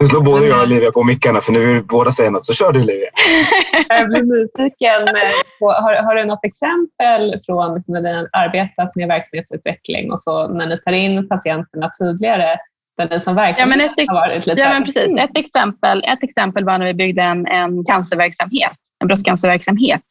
Nu 0.00 0.08
slår 0.08 0.22
både 0.22 0.46
jag 0.46 0.58
och 0.58 0.62
Olivia 0.62 0.92
på 0.92 1.04
mickarna 1.04 1.40
för 1.40 1.52
nu 1.52 1.66
vill 1.66 1.74
vi 1.74 1.82
båda 1.82 2.10
säga 2.10 2.30
något, 2.30 2.44
så 2.44 2.52
kör 2.52 2.72
du 2.72 2.80
Olivia. 2.80 3.10
jag 3.88 4.08
blir 4.08 4.22
nyfiken. 4.22 5.08
På, 5.58 5.66
har, 5.66 6.02
har, 6.04 6.14
du 6.16 6.24
något 6.24 6.44
exempel 6.44 7.40
från 7.46 7.74
liksom, 7.74 7.94
när 7.94 8.00
ni 8.00 8.12
har 8.12 8.28
arbetat 8.32 8.96
med 8.96 9.08
verksamhetsutveckling 9.08 10.12
och 10.12 10.20
så 10.20 10.48
när 10.48 10.66
ni 10.66 10.78
tar 10.78 10.92
in 10.92 11.28
patienterna 11.28 11.90
tydligare 12.00 12.56
där 12.96 13.08
ni 13.10 13.20
som 13.20 13.34
verksamhet 13.34 13.92
ja, 13.96 14.02
ett, 14.02 14.08
har 14.08 14.14
varit 14.14 14.46
lite... 14.46 14.60
Ja, 14.60 14.68
men 14.68 14.84
precis. 14.84 15.18
Ett 15.18 15.38
exempel, 15.38 16.04
ett 16.04 16.22
exempel 16.22 16.64
var 16.64 16.78
när 16.78 16.86
vi 16.86 16.94
byggde 16.94 17.22
en, 17.22 17.46
en 17.46 17.84
cancerverksamhet, 17.84 18.78
en 19.00 19.08
bröstcancerverksamhet. 19.08 20.02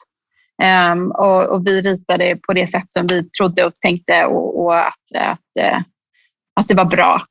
Um, 0.91 1.11
och, 1.11 1.43
och, 1.43 1.67
vi 1.67 1.81
ritade 1.81 2.35
på 2.47 2.53
det 2.53 2.67
sätt 2.67 2.91
som 2.91 3.07
vi 3.07 3.29
trodde 3.29 3.65
och 3.65 3.73
tänkte 3.81 4.25
och, 4.25 4.63
och 4.63 4.77
att, 4.77 5.15
att, 5.15 5.39
eh, 5.59 5.77
att 6.59 6.67
det 6.67 6.73
var 6.73 6.85
bra. 6.85 7.21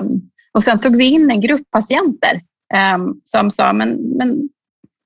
Um, 0.00 0.29
och 0.54 0.64
sen 0.64 0.80
tog 0.80 0.96
vi 0.96 1.04
in 1.04 1.30
en 1.30 1.40
grupp 1.40 1.70
patienter 1.70 2.40
um, 2.96 3.20
som 3.24 3.50
sa, 3.50 3.72
men, 3.72 3.94
men 3.94 4.48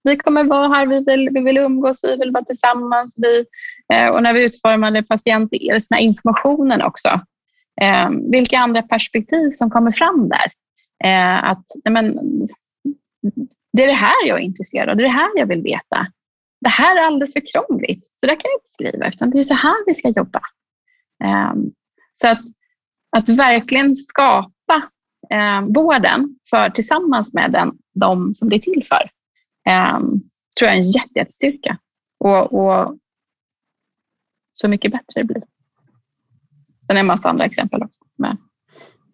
vi 0.04 0.16
kommer 0.16 0.44
vara 0.44 0.68
här, 0.68 0.86
vi 0.86 1.04
vill, 1.04 1.28
vi 1.32 1.40
vill 1.40 1.58
umgås, 1.58 2.04
vi 2.04 2.16
vill 2.16 2.30
vara 2.30 2.44
tillsammans. 2.44 3.14
Vi, 3.16 3.44
eh, 3.92 4.08
och 4.08 4.22
när 4.22 4.32
vi 4.34 4.44
utformade 4.44 5.02
patientinformationen 5.02 6.80
eh, 6.80 6.86
också, 6.86 7.20
ehm, 7.80 8.30
vilka 8.30 8.58
andra 8.58 8.82
perspektiv 8.82 9.50
som 9.50 9.70
kommer 9.70 9.92
fram 9.92 10.28
där. 10.28 10.52
Uh, 11.04 11.44
att, 11.44 11.64
men, 11.90 12.18
det 13.72 13.82
är 13.82 13.86
det 13.86 13.92
här 13.92 14.26
jag 14.26 14.38
är 14.38 14.42
intresserad 14.42 14.88
av, 14.88 14.96
det 14.96 15.02
är 15.02 15.06
det 15.06 15.12
här 15.12 15.30
jag 15.36 15.46
vill 15.46 15.62
veta. 15.62 16.06
Det 16.60 16.68
här 16.68 16.96
är 16.96 17.06
alldeles 17.06 17.32
för 17.32 17.42
krångligt, 17.52 18.06
så 18.20 18.26
där 18.26 18.34
kan 18.34 18.50
jag 18.50 18.58
inte 18.58 18.70
skriva, 18.70 19.08
utan 19.08 19.30
det 19.30 19.38
är 19.38 19.44
så 19.44 19.54
här 19.54 19.86
vi 19.86 19.94
ska 19.94 20.08
jobba. 20.08 20.40
Ehm, 21.24 21.72
så 22.20 22.28
att, 22.28 22.40
att 23.16 23.28
verkligen 23.28 23.96
skapa 23.96 24.88
eh, 25.34 25.60
vården 25.68 26.38
för, 26.50 26.70
tillsammans 26.70 27.32
med 27.32 27.52
den, 27.52 27.78
de 27.94 28.34
som 28.34 28.48
det 28.48 28.56
är 28.56 28.60
till 28.60 28.86
för, 28.88 29.10
eh, 29.66 29.98
tror 30.58 30.68
jag 30.68 30.72
är 30.72 30.78
en 30.78 30.90
jätte, 30.90 31.18
jättestyrka. 31.18 31.78
Och, 32.18 32.52
och 32.52 32.98
så 34.52 34.68
mycket 34.68 34.92
bättre 34.92 35.20
det 35.20 35.24
blir. 35.24 35.42
Sen 36.86 36.90
är 36.90 36.94
det 36.94 37.00
en 37.00 37.06
massa 37.06 37.28
andra 37.28 37.44
exempel 37.44 37.82
också. 37.82 38.00
Med 38.18 38.36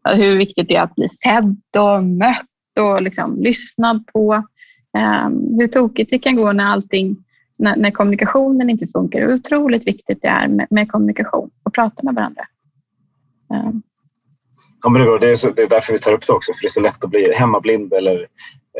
hur 0.05 0.37
viktigt 0.37 0.69
det 0.69 0.77
är 0.77 0.83
att 0.83 0.95
bli 0.95 1.09
sedd 1.09 1.61
och 1.77 2.05
mött 2.05 2.79
och 2.81 3.03
liksom 3.03 3.43
lyssnad 3.43 4.07
på. 4.07 4.35
Eh, 4.97 5.29
hur 5.59 5.69
tokigt 5.69 6.11
det 6.11 6.19
kan 6.19 6.37
gå 6.37 6.53
när 6.53 6.65
allting, 6.65 7.17
när, 7.57 7.77
när 7.77 7.91
kommunikationen 7.91 8.71
inte 8.71 8.87
funkar. 8.87 9.21
Hur 9.21 9.35
otroligt 9.35 9.87
viktigt 9.87 10.19
det 10.23 10.29
är 10.29 10.49
med, 10.49 10.67
med 10.71 10.91
kommunikation 10.91 11.51
och 11.63 11.75
prata 11.75 12.03
med 12.03 12.15
varandra. 12.15 12.43
Um, 13.49 13.83
Ja, 14.83 14.91
men 14.91 15.21
det, 15.21 15.29
är, 15.29 15.37
så, 15.37 15.51
det 15.51 15.63
är 15.63 15.69
därför 15.69 15.93
vi 15.93 15.99
tar 15.99 16.13
upp 16.13 16.27
det 16.27 16.33
också, 16.33 16.53
för 16.53 16.63
det 16.63 16.67
är 16.67 16.71
så 16.71 16.81
lätt 16.81 17.05
att 17.05 17.11
bli 17.11 17.35
hemmablind 17.35 17.93
eller 17.93 18.27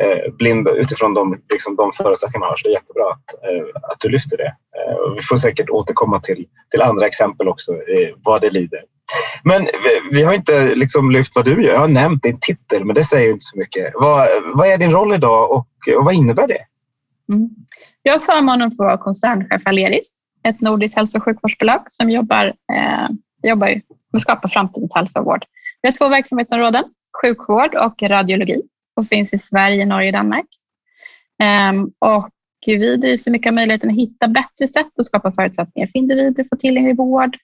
eh, 0.01 0.33
blind 0.33 0.67
utifrån 0.67 1.13
de, 1.13 1.41
liksom, 1.51 1.75
de 1.75 1.91
förutsättningar 1.91 2.39
man 2.39 2.49
har. 2.49 2.57
Så 2.57 2.67
det 2.67 2.69
är 2.69 2.73
jättebra 2.73 3.05
att, 3.11 3.33
eh, 3.43 3.91
att 3.91 3.99
du 3.99 4.09
lyfter 4.09 4.37
det. 4.37 4.47
Eh, 4.47 5.13
vi 5.15 5.21
får 5.21 5.37
säkert 5.37 5.69
återkomma 5.69 6.19
till, 6.19 6.45
till 6.71 6.81
andra 6.81 7.05
exempel 7.05 7.47
också, 7.47 7.71
eh, 7.71 8.09
vad 8.23 8.41
det 8.41 8.49
lider. 8.49 8.79
Men 9.43 9.63
vi, 9.63 10.01
vi 10.11 10.23
har 10.23 10.33
inte 10.33 10.75
liksom 10.75 11.11
lyft 11.11 11.35
vad 11.35 11.45
du 11.45 11.63
gör. 11.63 11.73
Jag 11.73 11.79
har 11.79 11.87
nämnt 11.87 12.23
din 12.23 12.39
titel, 12.41 12.85
men 12.85 12.95
det 12.95 13.03
säger 13.03 13.31
inte 13.31 13.45
så 13.45 13.57
mycket. 13.57 13.93
Vad, 13.95 14.27
vad 14.53 14.67
är 14.67 14.77
din 14.77 14.91
roll 14.91 15.13
idag 15.13 15.51
och, 15.51 15.67
och 15.97 16.05
vad 16.05 16.13
innebär 16.13 16.47
det? 16.47 16.65
Mm. 17.29 17.49
Jag 18.03 18.13
har 18.13 18.19
förmånen 18.19 18.67
att 18.67 18.77
få 18.77 18.83
vara 18.83 18.97
koncernchef 18.97 19.61
Aleris, 19.65 20.15
ett 20.43 20.61
nordiskt 20.61 20.97
hälso 20.97 21.17
och 21.17 21.23
sjukvårdsbolag 21.23 21.81
som 21.89 22.09
jobbar, 22.09 22.45
eh, 22.45 23.09
jobbar 23.49 23.67
med 23.67 23.81
att 24.13 24.21
skapa 24.21 24.47
framtidens 24.47 24.91
hälsovård. 24.95 25.45
Vi 25.81 25.87
har 25.89 25.93
två 25.93 26.09
verksamhetsområden, 26.09 26.83
sjukvård 27.21 27.75
och 27.75 28.01
radiologi 28.01 28.61
och 28.95 29.07
finns 29.07 29.33
i 29.33 29.37
Sverige, 29.37 29.85
Norge 29.85 30.09
och 30.09 30.13
Danmark. 30.13 30.45
Ehm, 31.43 31.91
och 31.99 32.29
vi 32.65 32.97
drivs 32.97 33.27
mycket 33.27 33.47
av 33.47 33.53
möjligheten 33.53 33.89
att 33.89 33.95
hitta 33.95 34.27
bättre 34.27 34.67
sätt 34.67 34.99
att 34.99 35.05
skapa 35.05 35.31
förutsättningar 35.31 35.87
för 35.87 35.99
individer 35.99 36.41
att 36.41 36.49
få 36.49 36.55
tillgänglig 36.55 36.97
vård 36.97 37.37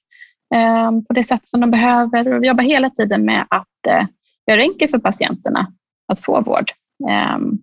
ehm, 0.55 1.05
på 1.05 1.13
det 1.13 1.23
sätt 1.23 1.47
som 1.47 1.61
de 1.61 1.71
behöver. 1.71 2.33
Och 2.33 2.43
vi 2.43 2.47
jobbar 2.47 2.63
hela 2.63 2.89
tiden 2.89 3.25
med 3.25 3.45
att 3.49 3.87
eh, 3.87 4.05
göra 4.47 4.57
det 4.57 4.63
enkelt 4.63 4.91
för 4.91 4.99
patienterna 4.99 5.67
att 6.07 6.19
få 6.19 6.41
vård. 6.41 6.71
Ehm, 7.09 7.57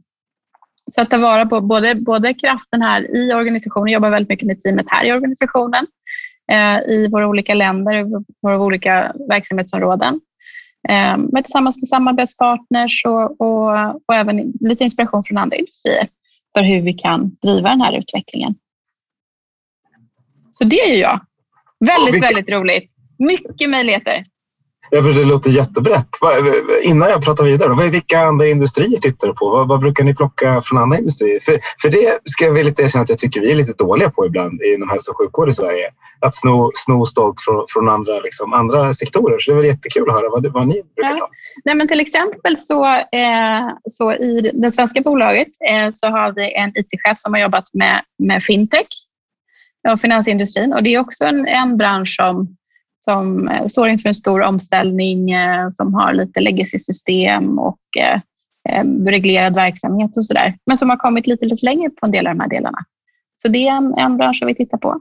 så 0.90 1.02
att 1.02 1.10
ta 1.10 1.18
vara 1.18 1.46
på 1.46 1.60
både, 1.60 1.94
både 1.94 2.34
kraften 2.34 2.82
här 2.82 3.16
i 3.16 3.34
organisationen, 3.34 3.92
jobbar 3.92 4.10
väldigt 4.10 4.28
mycket 4.28 4.46
med 4.46 4.60
teamet 4.60 4.86
här 4.88 5.04
i 5.04 5.12
organisationen, 5.12 5.86
eh, 6.52 6.94
i 6.94 7.08
våra 7.12 7.28
olika 7.28 7.54
länder, 7.54 7.94
i 7.94 8.24
våra 8.42 8.60
olika 8.60 9.12
verksamhetsområden. 9.28 10.20
Eh, 10.88 11.16
men 11.16 11.42
tillsammans 11.42 11.80
med 11.82 11.88
samarbetspartners 11.88 13.04
och, 13.04 13.40
och, 13.40 13.70
och 14.06 14.14
även 14.14 14.52
lite 14.60 14.84
inspiration 14.84 15.24
från 15.24 15.38
andra 15.38 15.56
industrier 15.56 16.08
för 16.54 16.62
hur 16.62 16.82
vi 16.82 16.92
kan 16.92 17.36
driva 17.42 17.68
den 17.68 17.80
här 17.80 17.98
utvecklingen. 17.98 18.54
Så 20.52 20.64
det 20.64 20.80
är 20.80 21.00
jag. 21.00 21.20
Väldigt, 21.80 22.14
vilka... 22.14 22.26
väldigt 22.26 22.50
roligt. 22.50 22.90
Mycket 23.18 23.70
möjligheter. 23.70 24.26
Det 24.90 25.24
låter 25.24 25.50
jättebrett. 25.50 26.08
Innan 26.82 27.08
jag 27.08 27.24
pratar 27.24 27.44
vidare, 27.44 27.90
vilka 27.90 28.20
andra 28.20 28.46
industrier 28.46 29.00
tittar 29.00 29.28
du 29.28 29.34
på? 29.34 29.50
Vad, 29.50 29.68
vad, 29.68 29.80
brukar 29.80 30.04
ni 30.04 30.14
plocka 30.14 30.62
från 30.62 30.78
andra 30.78 30.98
industrier? 30.98 31.40
För, 31.40 31.58
för 31.82 31.88
det 31.88 32.18
ska 32.24 32.44
jag 32.44 32.52
väl 32.52 32.66
lite 32.66 32.82
erkänna 32.82 33.02
att 33.02 33.08
jag 33.08 33.18
tycker 33.18 33.40
vi 33.40 33.50
är 33.50 33.54
lite 33.54 33.72
dåliga 33.72 34.10
på 34.10 34.26
ibland 34.26 34.62
inom 34.62 34.88
hälso 34.88 35.10
och 35.10 35.18
sjukvård 35.18 35.48
i 35.48 35.52
Sverige. 35.52 35.90
Att 36.20 36.34
sno, 36.34 36.70
sno 36.74 37.04
stolt 37.04 37.40
från, 37.40 37.64
från 37.68 37.88
andra, 37.88 38.20
liksom, 38.20 38.52
andra 38.52 38.92
sektorer. 38.92 39.38
Så 39.40 39.50
det 39.50 39.56
var 39.56 39.64
jättekul 39.64 40.10
att 40.10 40.14
höra 40.14 40.30
vad, 40.30 40.46
vad 40.46 40.66
ni 40.68 40.82
brukar 40.96 41.16
ja. 41.16 41.28
Nej, 41.64 41.74
men 41.74 41.88
Till 41.88 42.00
exempel 42.00 42.56
så, 42.60 42.84
eh, 42.94 43.68
så 43.90 44.12
i 44.12 44.50
det 44.54 44.72
svenska 44.72 45.00
bolaget 45.00 45.48
eh, 45.70 45.90
så 45.90 46.06
har 46.06 46.32
vi 46.32 46.54
en 46.54 46.72
IT-chef 46.74 47.18
som 47.18 47.32
har 47.32 47.40
jobbat 47.40 47.64
med, 47.72 48.02
med 48.18 48.42
fintech 48.42 48.88
och 49.88 50.00
finansindustrin. 50.00 50.72
Och 50.72 50.82
det 50.82 50.94
är 50.94 51.00
också 51.00 51.24
en, 51.24 51.46
en 51.46 51.76
bransch 51.76 52.16
som 52.16 52.56
som 53.04 53.48
eh, 53.48 53.66
står 53.66 53.88
inför 53.88 54.08
en 54.08 54.14
stor 54.14 54.42
omställning, 54.42 55.30
eh, 55.30 55.68
som 55.70 55.94
har 55.94 56.14
lite 56.14 56.40
legacy-system 56.40 57.58
och 57.58 57.80
eh, 57.98 58.20
reglerad 59.06 59.54
verksamhet 59.54 60.16
och 60.16 60.26
sådär, 60.26 60.58
men 60.66 60.76
som 60.76 60.90
har 60.90 60.96
kommit 60.96 61.26
lite, 61.26 61.44
lite 61.44 61.66
längre 61.66 61.90
på 61.90 62.06
en 62.06 62.12
del 62.12 62.26
av 62.26 62.34
de 62.34 62.40
här 62.40 62.48
delarna. 62.48 62.78
Så 63.42 63.48
det 63.48 63.68
är 63.68 63.72
en, 63.72 63.94
en 63.94 64.16
bransch 64.16 64.38
som 64.38 64.46
vi 64.46 64.54
tittar 64.54 64.78
på. 64.78 65.00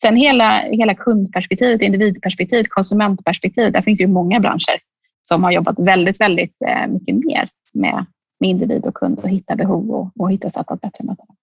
Sen 0.00 0.16
hela, 0.16 0.58
hela 0.60 0.94
kundperspektivet, 0.94 1.82
individperspektivet, 1.82 2.68
konsumentperspektivet. 2.68 3.72
Där 3.72 3.82
finns 3.82 4.00
ju 4.00 4.06
många 4.06 4.40
branscher 4.40 4.78
som 5.22 5.44
har 5.44 5.52
jobbat 5.52 5.78
väldigt, 5.78 6.20
väldigt 6.20 6.56
mycket 6.88 7.14
mer 7.14 7.48
med, 7.74 8.06
med 8.40 8.50
individ 8.50 8.84
och 8.84 8.94
kund 8.94 9.18
och 9.18 9.28
hitta 9.28 9.56
behov 9.56 9.90
och, 9.90 10.10
och 10.16 10.32
hitta 10.32 10.50
sätt 10.50 10.66
att 10.68 10.80
bättre 10.80 11.04
möta 11.04 11.24
dem. 11.24 11.36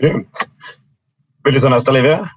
Grymt. 0.00 0.46
Vill 1.44 1.54
du 1.54 1.60
ta 1.60 1.68
nästa, 1.68 1.92
Livia? 1.92 2.30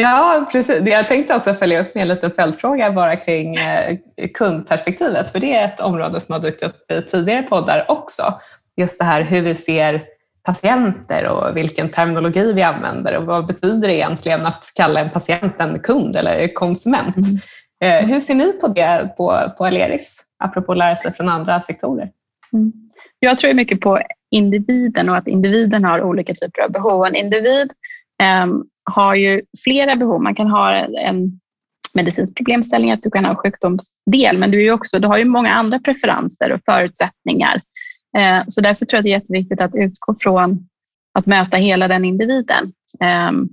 Ja, 0.00 0.48
precis. 0.52 0.88
Jag 0.88 1.08
tänkte 1.08 1.36
också 1.36 1.54
följa 1.54 1.80
upp 1.80 1.94
med 1.94 2.02
en 2.02 2.08
liten 2.08 2.30
följdfråga 2.30 2.92
bara 2.92 3.16
kring 3.16 3.56
eh, 3.56 3.98
kundperspektivet, 4.34 5.30
för 5.30 5.40
det 5.40 5.54
är 5.54 5.64
ett 5.64 5.80
område 5.80 6.20
som 6.20 6.32
har 6.32 6.40
dykt 6.40 6.62
upp 6.62 6.90
i 6.92 7.02
tidigare 7.02 7.42
poddar 7.42 7.84
också. 7.88 8.22
Just 8.76 8.98
det 8.98 9.04
här 9.04 9.22
hur 9.22 9.42
vi 9.42 9.54
ser 9.54 10.02
patienter 10.42 11.26
och 11.26 11.56
vilken 11.56 11.88
terminologi 11.88 12.52
vi 12.52 12.62
använder 12.62 13.16
och 13.16 13.24
vad 13.24 13.46
betyder 13.46 13.88
det 13.88 13.94
egentligen 13.94 14.46
att 14.46 14.72
kalla 14.74 15.00
en 15.00 15.10
patient 15.10 15.60
en 15.60 15.78
kund 15.78 16.16
eller 16.16 16.54
konsument? 16.54 17.16
Mm. 17.16 18.02
Eh, 18.02 18.08
hur 18.08 18.20
ser 18.20 18.34
ni 18.34 18.52
på 18.52 18.68
det 18.68 19.14
på, 19.16 19.52
på 19.58 19.64
Aleris, 19.64 20.22
apropå 20.44 20.72
att 20.72 20.78
lära 20.78 20.96
sig 20.96 21.12
från 21.12 21.28
andra 21.28 21.60
sektorer? 21.60 22.10
Mm. 22.52 22.72
Jag 23.18 23.38
tror 23.38 23.54
mycket 23.54 23.80
på 23.80 24.00
individen 24.30 25.08
och 25.08 25.16
att 25.16 25.28
individen 25.28 25.84
har 25.84 26.02
olika 26.02 26.34
typer 26.34 26.62
av 26.62 26.70
behov. 26.70 27.06
En 27.06 27.16
individ 27.16 27.72
um, 28.44 28.64
har 28.84 29.14
ju 29.14 29.42
flera 29.64 29.96
behov. 29.96 30.22
Man 30.22 30.34
kan 30.34 30.50
ha 30.50 30.72
en 30.72 31.40
medicinsk 31.94 32.36
problemställning, 32.36 32.92
att 32.92 33.02
du 33.02 33.10
kan 33.10 33.24
ha 33.24 33.30
en 33.30 33.36
sjukdomsdel, 33.36 34.38
men 34.38 34.50
du, 34.50 34.66
är 34.66 34.72
också, 34.72 34.98
du 34.98 35.08
har 35.08 35.18
ju 35.18 35.24
många 35.24 35.50
andra 35.50 35.78
preferenser 35.78 36.52
och 36.52 36.60
förutsättningar. 36.64 37.60
Eh, 38.16 38.42
så 38.48 38.60
därför 38.60 38.86
tror 38.86 38.96
jag 38.96 39.04
det 39.04 39.08
är 39.08 39.18
jätteviktigt 39.18 39.60
att 39.60 39.74
utgå 39.74 40.14
från 40.20 40.68
att 41.14 41.26
möta 41.26 41.56
hela 41.56 41.88
den 41.88 42.04
individen. 42.04 42.72
Ehm, 43.00 43.48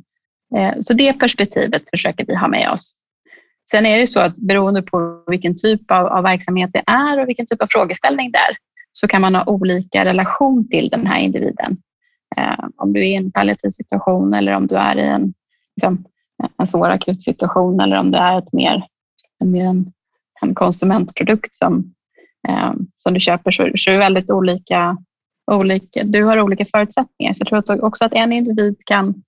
eh, 0.56 0.74
så 0.80 0.94
det 0.94 1.14
perspektivet 1.14 1.84
försöker 1.90 2.26
vi 2.26 2.36
ha 2.36 2.48
med 2.48 2.72
oss. 2.72 2.94
Sen 3.72 3.86
är 3.86 4.00
det 4.00 4.08
så 4.08 4.20
att 4.20 4.36
beroende 4.36 4.82
på 4.82 5.24
vilken 5.28 5.56
typ 5.56 5.92
av, 5.92 6.08
av 6.08 6.24
verksamhet 6.24 6.70
det 6.74 6.84
är 6.86 7.20
och 7.20 7.28
vilken 7.30 7.46
typ 7.46 7.62
av 7.62 7.68
frågeställning 7.70 8.32
det 8.32 8.38
är, 8.38 8.58
så 8.92 9.08
kan 9.08 9.22
man 9.22 9.36
ha 9.36 9.44
olika 9.46 10.06
relation 10.06 10.70
till 10.70 10.90
den 10.90 11.08
här 11.08 11.20
individen. 11.20 11.78
Eh, 12.36 12.66
om 12.78 12.94
du 12.94 13.00
är 13.00 13.06
i 13.06 13.16
en 13.16 13.32
palliativ 13.32 13.70
situation 13.70 14.34
eller 14.34 14.52
om 14.52 14.68
du 14.68 14.76
är 14.76 14.98
i 14.98 15.08
en, 15.08 15.34
liksom, 15.76 16.06
en 16.58 16.68
svår 16.68 16.90
akut 16.90 17.24
situation 17.24 17.80
eller 17.80 17.98
om 17.98 18.12
det 18.12 18.18
är 18.18 18.38
ett 18.38 18.54
mer, 18.54 18.84
mer 19.44 19.66
en, 19.66 19.92
en 20.42 20.56
konsumentprodukt 20.56 21.56
som, 21.56 21.94
eh, 22.48 22.74
som 22.98 23.14
du 23.14 23.20
köper 23.20 23.52
så, 23.52 23.70
så 23.76 23.90
är 23.90 23.94
det 23.94 24.00
väldigt 24.00 24.32
olika, 24.32 24.98
olika. 25.52 26.04
Du 26.04 26.24
har 26.24 26.42
olika 26.42 26.66
förutsättningar. 26.66 27.34
Så 27.34 27.42
jag 27.42 27.48
tror 27.48 27.60
att 27.60 27.84
också 27.84 28.06
att 28.06 28.14
en 28.14 28.34
individ 28.34 28.76
kan 28.86 29.24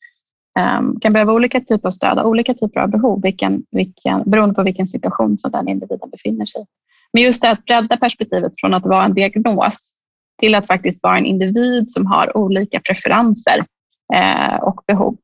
eh, 0.60 0.82
kan 1.02 1.14
behöva 1.14 1.34
olika 1.34 1.60
typer 1.60 1.88
av 1.88 1.92
stöd 1.92 2.20
och 2.20 2.30
olika 2.30 2.54
typer 2.54 2.80
av 2.80 2.90
behov 2.90 3.22
vilken, 3.22 3.64
vilken, 3.72 4.24
beroende 4.26 4.56
på 4.56 4.64
vilken 4.64 4.88
situation 4.88 5.38
som 5.38 5.52
den 5.52 5.68
individen 5.68 6.10
befinner 6.10 6.46
sig 6.46 6.62
i. 6.62 6.66
Men 7.14 7.24
just 7.24 7.42
det 7.42 7.50
att 7.50 7.66
bredda 7.66 7.98
perspektivet 7.98 8.54
från 8.58 8.74
att 8.74 8.86
vara 8.86 9.06
en 9.06 9.14
diagnos 9.14 9.96
till 10.40 10.56
att 10.56 10.68
faktiskt 10.68 11.04
vara 11.04 11.18
en 11.18 11.26
individ 11.26 11.92
som 11.92 12.06
har 12.06 12.38
olika 12.38 12.80
preferenser 12.80 13.66
eh, 14.14 14.56
och 14.56 14.82
behov. 14.88 15.18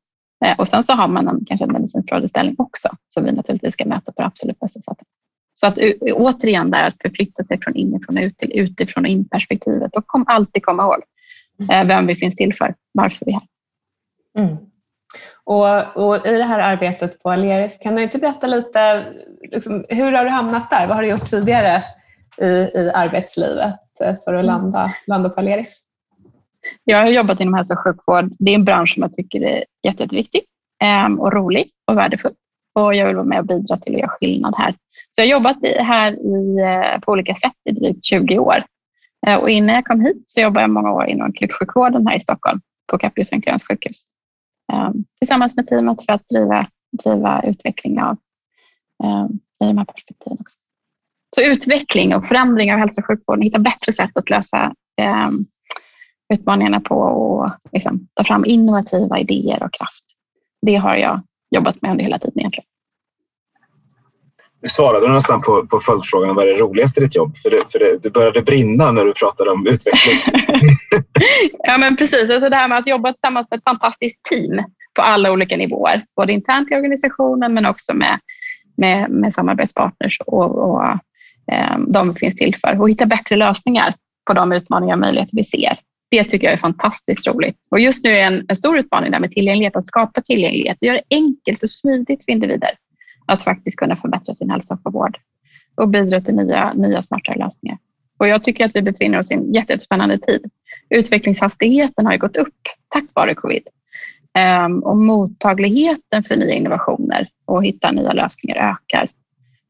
Eh, 0.46 0.60
och 0.60 0.68
sen 0.68 0.84
så 0.84 0.94
har 0.94 1.08
man 1.08 1.28
en, 1.28 1.46
kanske 1.46 1.66
en 1.66 1.72
medicinsk 1.72 2.10
frågeställning 2.10 2.56
också 2.58 2.90
som 3.08 3.24
vi 3.24 3.32
naturligtvis 3.32 3.74
ska 3.74 3.86
möta 3.86 4.12
på 4.12 4.22
det 4.22 4.26
absolut 4.26 4.60
bästa 4.60 4.80
sättet. 4.80 5.08
Så 5.60 5.68
att 5.68 5.78
återigen 6.14 6.72
där 6.72 6.88
att 6.88 7.02
förflytta 7.02 7.44
sig 7.44 7.60
från 7.62 7.76
inifrån 7.76 8.18
och 8.18 8.24
ut 8.24 8.38
till 8.38 8.60
utifrån 8.60 9.06
och 9.06 9.10
in 9.10 9.28
perspektivet 9.28 9.96
och 9.96 10.08
kom 10.08 10.26
alltid 10.28 10.66
komma 10.66 10.84
ihåg 10.84 11.04
eh, 11.72 11.88
vem 11.88 12.08
vi 12.08 12.16
finns 12.16 12.36
till 12.36 12.54
för, 12.54 12.76
varför 12.92 13.26
vi 13.26 13.32
är 13.32 13.40
här. 13.40 13.48
Mm. 14.44 14.58
Och, 15.44 15.98
och, 15.98 16.28
I 16.28 16.38
det 16.38 16.44
här 16.44 16.74
arbetet 16.74 17.24
på 17.24 17.32
Aleris, 17.32 17.78
kan 17.78 17.96
du 17.96 18.04
inte 18.04 18.18
berätta 18.18 18.48
lite, 18.48 19.06
liksom, 19.52 19.86
hur 19.90 20.12
har 20.12 20.26
du 20.26 20.32
hamnat 20.32 20.70
där? 20.70 20.88
Vad 20.88 20.96
har 20.96 21.04
du 21.04 21.10
gjort 21.10 21.26
tidigare 21.26 21.84
i, 22.42 22.46
i 22.46 22.92
arbetslivet? 22.94 23.76
Eh, 24.02 24.16
för 24.26 24.34
att 24.34 24.40
mm. 24.40 24.46
landa, 24.46 24.96
landa 25.08 25.30
på 25.30 25.40
Aleris? 25.40 25.84
Jag 26.84 26.98
har 26.98 27.08
jobbat 27.08 27.42
inom 27.42 27.54
hälso 27.54 27.74
och 27.74 27.80
sjukvård. 27.80 28.34
Det 28.40 28.52
är 28.52 28.56
en 28.56 28.66
bransch 28.66 28.94
som 28.94 29.04
jag 29.04 29.14
tycker 29.14 29.42
är 29.42 29.64
jätte, 29.84 30.04
jätteviktig 30.04 30.42
ehm, 30.84 31.20
och 31.20 31.34
rolig 31.34 31.70
och 31.88 31.98
värdefull. 31.98 32.34
Och 32.74 32.96
jag 32.96 33.08
vill 33.08 33.16
vara 33.16 33.26
med 33.26 33.40
och 33.40 33.46
bidra 33.46 33.78
till 33.78 33.96
att 33.96 34.00
göra 34.00 34.10
skillnad 34.10 34.54
här. 34.58 34.72
Så 35.12 35.22
jag 35.22 35.26
har 35.26 35.32
jobbat 35.32 35.58
här 35.80 36.12
i, 36.12 36.60
eh, 36.60 37.00
på 37.00 37.12
olika 37.12 37.36
sätt 37.36 37.54
i 37.70 37.72
drygt 37.72 38.06
20 38.06 38.40
år. 38.40 38.64
Eh, 39.28 39.36
och 39.36 39.50
innan 39.50 39.76
jag 39.76 39.86
kom 39.86 40.02
hit 40.02 40.24
så 40.28 40.42
jobbade 40.42 40.62
jag 40.62 40.70
många 40.70 40.92
år 40.92 41.06
inom 41.06 41.30
akutsjukvården 41.30 42.08
här 42.08 42.16
i 42.16 42.20
Stockholm 42.20 42.62
på 42.92 42.98
Capio 42.98 43.26
Sankt 43.26 43.48
Görans 43.48 43.64
sjukhus. 43.64 44.04
Ehm, 44.74 44.94
tillsammans 45.20 45.56
med 45.56 45.68
teamet 45.68 46.06
för 46.06 46.14
att 46.14 46.28
driva, 46.28 46.68
driva 47.04 47.42
utveckling 47.42 48.02
av 48.02 48.18
ehm, 49.04 49.40
i 49.64 49.68
de 49.68 49.78
här 49.78 49.86
perspektiven 49.86 50.38
också. 50.42 50.58
Så 51.36 51.42
utveckling 51.42 52.16
och 52.16 52.26
förändring 52.26 52.74
av 52.74 52.80
hälso 52.80 53.02
och 53.02 53.08
sjukvården, 53.08 53.42
hitta 53.42 53.60
bättre 53.60 53.94
sätt 53.94 54.12
att 54.16 54.30
lösa 54.30 54.74
eh, 55.02 55.30
utmaningarna 56.34 56.80
på 56.80 56.96
och 56.96 57.52
liksom, 57.72 58.08
ta 58.14 58.24
fram 58.24 58.46
innovativa 58.46 59.20
idéer 59.20 59.64
och 59.64 59.74
kraft. 59.74 60.04
Det 60.62 60.76
har 60.76 60.96
jag 60.96 61.22
jobbat 61.56 61.82
med 61.82 61.92
under 61.92 62.04
hela 62.04 62.20
tiden 62.20 62.40
egentligen. 62.40 62.66
Du 64.62 64.70
svarade 64.70 65.08
nästan 65.08 65.42
på, 65.42 65.68
på 65.68 65.80
följdfrågan 65.80 66.36
vad 66.36 66.48
är 66.48 66.54
det 66.54 66.60
roligaste 66.60 67.00
i 67.00 67.04
ditt 67.04 67.16
jobb? 67.16 67.38
För, 67.38 67.50
det, 67.50 67.72
för 67.72 67.80
det, 67.80 68.04
du 68.04 68.10
började 68.10 68.42
brinna 68.42 68.92
när 68.92 69.06
du 69.06 69.14
pratade 69.14 69.50
om 69.50 69.68
utveckling. 69.68 70.20
ja, 71.64 71.78
men 71.78 71.96
precis. 71.96 72.30
Alltså 72.30 72.50
det 72.50 72.56
här 72.56 72.68
med 72.68 72.78
att 72.78 72.88
jobba 72.88 73.14
tillsammans 73.14 73.48
med 73.52 73.58
ett 73.58 73.64
fantastiskt 73.64 74.24
team 74.24 74.64
på 74.94 75.02
alla 75.02 75.32
olika 75.32 75.58
nivåer, 75.58 76.06
både 76.16 76.34
internt 76.34 76.72
i 76.72 76.76
organisationen 76.76 77.54
men 77.54 77.66
också 77.66 77.94
med, 77.94 78.20
med, 78.78 79.10
med 79.10 79.34
samarbetspartners 79.34 80.20
och, 80.26 80.58
och 80.58 80.84
Eh, 81.52 81.78
de 81.88 82.16
finns 82.16 82.36
till 82.36 82.56
för 82.56 82.82
och 82.82 82.90
hitta 82.90 83.06
bättre 83.06 83.36
lösningar 83.36 83.96
på 84.28 84.34
de 84.34 84.52
utmaningar 84.52 84.96
och 84.96 85.00
möjligheter 85.00 85.36
vi 85.36 85.44
ser. 85.44 85.80
Det 86.12 86.24
tycker 86.24 86.48
jag 86.48 86.54
är 86.54 86.58
fantastiskt 86.58 87.28
roligt. 87.28 87.58
Och 87.72 87.80
just 87.80 88.04
nu 88.04 88.10
är 88.10 88.28
en, 88.28 88.46
en 88.48 88.56
stor 88.56 88.78
utmaning 88.78 89.12
där 89.12 89.20
med 89.20 89.32
tillgänglighet, 89.32 89.76
att 89.76 89.86
skapa 89.86 90.22
tillgänglighet 90.22 90.78
och 90.82 90.88
göra 90.88 90.98
det 90.98 91.16
enkelt 91.16 91.64
och 91.64 91.70
smidigt 91.70 92.26
för 92.26 92.32
individer 92.32 92.70
att 93.26 93.44
faktiskt 93.44 93.78
kunna 93.78 93.96
förbättra 93.96 94.34
sin 94.34 94.50
hälsa 94.50 94.78
och 94.84 94.94
vård 94.94 95.18
och 95.76 95.90
bidra 95.90 96.22
till 96.22 96.36
nya, 96.36 96.74
nya 96.74 97.02
smartare 97.02 97.38
lösningar. 97.38 97.78
Och 98.18 98.28
jag 98.28 98.44
tycker 98.44 98.66
att 98.66 98.76
vi 98.76 98.82
befinner 98.82 99.20
oss 99.20 99.32
i 99.32 99.34
en 99.34 99.54
jättespännande 99.54 100.18
tid. 100.18 100.50
Utvecklingshastigheten 100.90 102.06
har 102.06 102.14
ju 102.14 102.20
gått 102.20 102.38
upp 102.38 102.54
tack 102.90 103.06
vare 103.14 103.36
covid. 103.36 103.68
Ehm, 104.34 104.80
och 104.84 104.98
mottagligheten 104.98 106.24
för 106.24 106.36
nya 106.36 106.54
innovationer 106.54 107.28
och 107.46 107.66
hitta 107.66 107.92
nya 107.92 108.14
lösningar 108.14 108.56
ökar. 108.56 109.10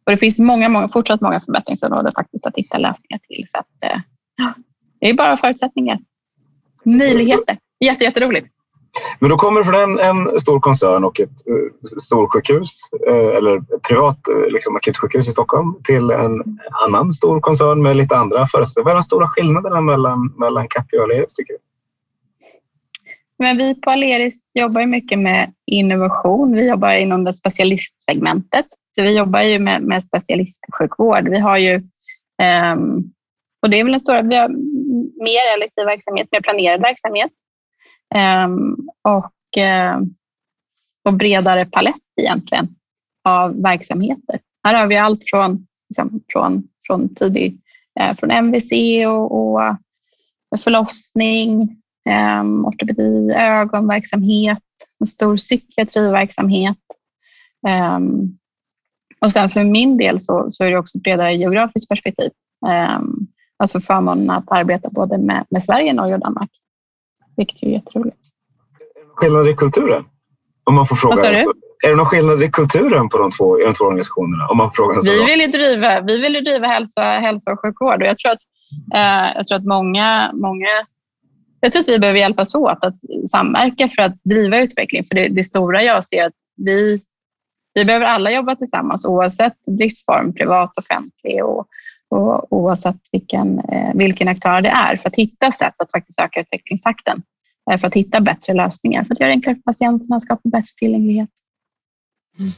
Och 0.06 0.12
det 0.12 0.18
finns 0.18 0.40
många, 0.40 0.70
många, 0.70 0.88
fortsatt 0.88 1.22
många 1.22 1.40
förbättringsområden 1.40 2.12
faktiskt 2.16 2.46
att 2.46 2.56
hitta 2.56 2.78
lösningar 2.78 3.20
till. 3.28 3.46
Så 3.52 3.58
att, 3.58 3.92
eh, 3.92 4.00
ja, 4.36 4.54
det 5.00 5.10
är 5.10 5.14
bara 5.14 5.38
förutsättningar. 5.38 6.00
Möjligheter. 6.84 7.58
Jätte, 7.80 8.04
jätteroligt. 8.04 8.48
Men 9.20 9.30
då 9.30 9.36
kommer 9.36 9.60
du 9.60 9.66
från 9.66 9.76
en, 9.76 10.00
en 10.00 10.40
stor 10.40 10.60
koncern 10.60 11.04
och 11.04 11.20
ett 11.20 11.30
uh, 11.30 11.72
storsjukhus 12.02 12.70
uh, 13.10 13.38
eller 13.38 13.80
privat 13.88 14.20
uh, 14.32 14.52
liksom, 14.52 14.76
akutsjukhus 14.76 15.28
i 15.28 15.32
Stockholm 15.32 15.76
till 15.84 16.12
en 16.12 16.44
annan 16.86 17.12
stor 17.12 17.40
koncern 17.40 17.82
med 17.82 17.96
lite 17.96 18.18
andra 18.18 18.48
förutsättningar. 18.48 18.86
Vad 18.86 18.92
är 18.92 18.96
de 18.96 19.04
stora 19.04 19.28
skillnaderna 19.28 19.82
mellan, 19.82 20.34
mellan 20.38 20.68
Capio 20.68 20.98
och 20.98 21.04
Aleus 21.04 21.34
tycker 21.34 21.54
du? 21.54 21.60
Men 23.40 23.58
vi 23.58 23.76
på 23.76 23.92
Aleris 23.92 24.42
jobbar 24.54 24.86
mycket 24.86 25.20
med 25.20 25.54
innovation. 25.66 26.56
Vi 26.56 26.68
jobbar 26.68 26.94
inom 26.94 27.24
det 27.24 27.34
specialistsegmentet. 27.34 28.66
Så 28.96 29.04
vi 29.04 29.18
jobbar 29.18 29.42
ju 29.42 29.60
med, 29.60 29.82
med 29.82 30.04
specialistsjukvård. 30.04 31.30
Vi 31.30 31.40
har 31.40 31.58
ju, 31.58 31.76
um, 32.74 33.14
och 33.62 33.70
det 33.70 33.80
är 33.80 33.84
väl 33.84 33.94
en 33.94 34.00
stor, 34.00 34.22
vi 34.22 34.36
har 34.36 34.50
mer 35.24 35.58
elektiv 35.58 35.86
verksamhet, 35.86 36.28
mer 36.32 36.42
planerad 36.42 36.82
verksamhet 36.82 37.32
um, 38.16 38.90
och, 39.02 39.58
uh, 39.58 40.08
och 41.06 41.14
bredare 41.14 41.66
palett 41.66 41.96
egentligen 42.22 42.68
av 43.24 43.62
verksamheter. 43.62 44.40
Här 44.64 44.74
har 44.74 44.88
vi 44.88 44.98
allt 44.98 45.30
från, 45.30 45.68
liksom, 45.90 46.22
från, 46.28 46.64
från 46.88 47.16
tidig, 47.16 47.58
eh, 48.00 48.16
från 48.16 48.32
MVC 48.32 48.72
och, 49.08 49.56
och 50.52 50.60
förlossning, 50.60 51.82
eh, 52.10 52.44
ortopedi, 52.44 53.32
ögonverksamhet, 53.34 54.60
en 55.00 55.08
stor 55.08 55.38
psykiatriverksamhet. 55.38 56.78
Eh, 57.68 58.00
och 59.22 59.32
sen 59.32 59.50
för 59.50 59.64
min 59.64 59.98
del 59.98 60.20
så, 60.20 60.48
så 60.52 60.64
är 60.64 60.72
det 60.72 60.78
också 60.78 60.98
ett 60.98 61.04
bredare 61.04 61.36
geografiskt 61.36 61.90
perspektiv. 61.90 62.32
Eh, 62.68 63.00
alltså 63.58 63.80
förmånen 63.80 64.30
att 64.30 64.52
arbeta 64.52 64.90
både 64.90 65.18
med, 65.18 65.46
med 65.50 65.64
Sverige, 65.64 65.94
Norge 65.94 66.14
och 66.14 66.20
Danmark. 66.20 66.50
Vilket 67.38 67.64
är 67.64 67.68
jätteroligt. 67.68 68.18
Skillnader 69.16 69.50
i 69.50 69.54
kulturen? 69.54 70.06
Om 70.64 70.76
man 70.76 70.88
får 70.88 70.96
fråga. 70.96 71.16
Vad 71.16 71.26
sa 71.26 71.32
du? 71.32 71.54
Är 71.86 71.90
det 71.90 71.96
någon 71.96 72.06
skillnad 72.06 72.44
i 72.44 72.50
kulturen 72.52 73.10
på 73.10 73.18
de 73.18 73.32
två, 73.32 73.60
i 73.62 73.64
de 73.64 73.74
två 73.74 73.86
organisationerna? 73.86 74.48
Om 74.48 74.58
man 74.58 74.72
frågar 74.72 75.02
vi, 75.02 75.26
vill 75.26 75.42
ju 75.42 75.48
driva, 75.48 76.02
vi 76.02 76.22
vill 76.22 76.36
ju 76.36 76.42
driva 76.42 76.68
hälsa, 76.68 77.02
hälsa 77.02 77.52
och 77.52 77.60
sjukvård 77.62 78.02
och 78.02 78.08
jag 78.08 78.18
tror 78.18 78.32
att, 78.32 78.40
eh, 78.96 79.38
jag 79.38 79.48
tror 79.48 79.58
att 79.58 79.66
många, 79.66 80.32
många 80.34 80.68
jag 81.60 81.72
tror 81.72 81.82
att 81.82 81.88
vi 81.88 82.00
behöver 82.00 82.20
hjälpas 82.20 82.56
åt 82.56 82.84
att 82.84 82.96
samverka 83.30 83.88
för 83.88 84.02
att 84.02 84.24
driva 84.24 84.62
utveckling. 84.62 85.04
För 85.04 85.16
det, 85.16 85.28
det 85.28 85.44
stora 85.44 85.84
jag 85.84 86.06
ser 86.06 86.18
är 86.18 86.28
att 86.28 86.34
vi, 86.56 87.02
vi 87.74 87.86
behöver 87.86 88.06
alla 88.06 88.32
jobba 88.32 88.56
tillsammans 88.56 89.06
oavsett 89.06 89.58
driftsform, 89.68 90.34
privat, 90.34 90.78
offentlig 90.78 91.46
och, 91.46 91.68
och 92.10 92.54
oavsett 92.54 93.00
vilken, 93.12 93.60
eh, 93.60 93.94
vilken 93.96 94.28
aktör 94.28 94.62
det 94.62 94.70
är 94.70 94.96
för 94.96 95.10
att 95.10 95.16
hitta 95.16 95.52
sätt 95.52 95.74
att 95.78 95.92
faktiskt 95.92 96.20
öka 96.20 96.42
utvecklingstakten. 96.42 97.22
Eh, 97.72 97.78
för 97.78 97.88
att 97.88 97.94
hitta 97.94 98.20
bättre 98.20 98.54
lösningar, 98.54 99.04
för 99.04 99.14
att 99.14 99.20
göra 99.20 99.28
det 99.28 99.34
enklare 99.34 99.56
för 99.56 99.62
patienterna, 99.62 100.20
skapa 100.20 100.50
bättre 100.50 100.74
tillgänglighet. 100.78 101.30
Mm. 102.40 102.52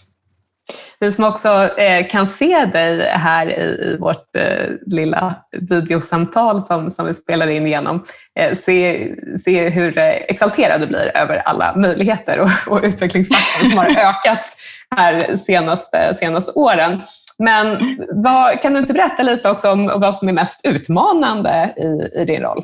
Vi 1.00 1.12
som 1.12 1.24
också 1.24 1.70
eh, 1.78 2.08
kan 2.08 2.28
se 2.28 2.66
dig 2.66 3.02
här 3.02 3.60
i, 3.60 3.98
vårt 4.00 4.36
eh, 4.36 4.70
lilla 4.86 5.36
videosamtal 5.70 6.62
som, 6.62 6.92
som 6.92 7.06
vi 7.06 7.14
spelar 7.14 7.48
in 7.48 7.68
igenom, 7.68 8.04
eh, 8.40 8.56
se, 8.56 9.12
se 9.40 9.70
hur 9.70 9.98
exalterad 9.98 10.82
du 10.82 10.88
blir 10.88 11.12
över 11.18 11.38
alla 11.38 11.76
möjligheter 11.76 12.40
och, 12.40 12.50
och 12.68 12.84
utvecklingstakten 12.84 13.70
som 13.70 13.78
har 13.78 13.90
ökat 13.90 14.58
här 14.96 15.38
senaste, 15.38 16.16
senaste 16.16 16.52
åren. 16.52 17.02
Men 17.40 17.98
vad, 18.12 18.62
kan 18.62 18.74
du 18.74 18.80
inte 18.80 18.94
berätta 18.94 19.24
lite 19.24 19.50
också 19.50 19.72
om 19.72 19.92
vad 19.96 20.16
som 20.16 20.30
är 20.30 20.34
mest 20.34 20.62
utmanande 20.64 21.74
i, 21.78 22.22
i 22.22 22.26
din 22.26 22.42
roll? 22.42 22.64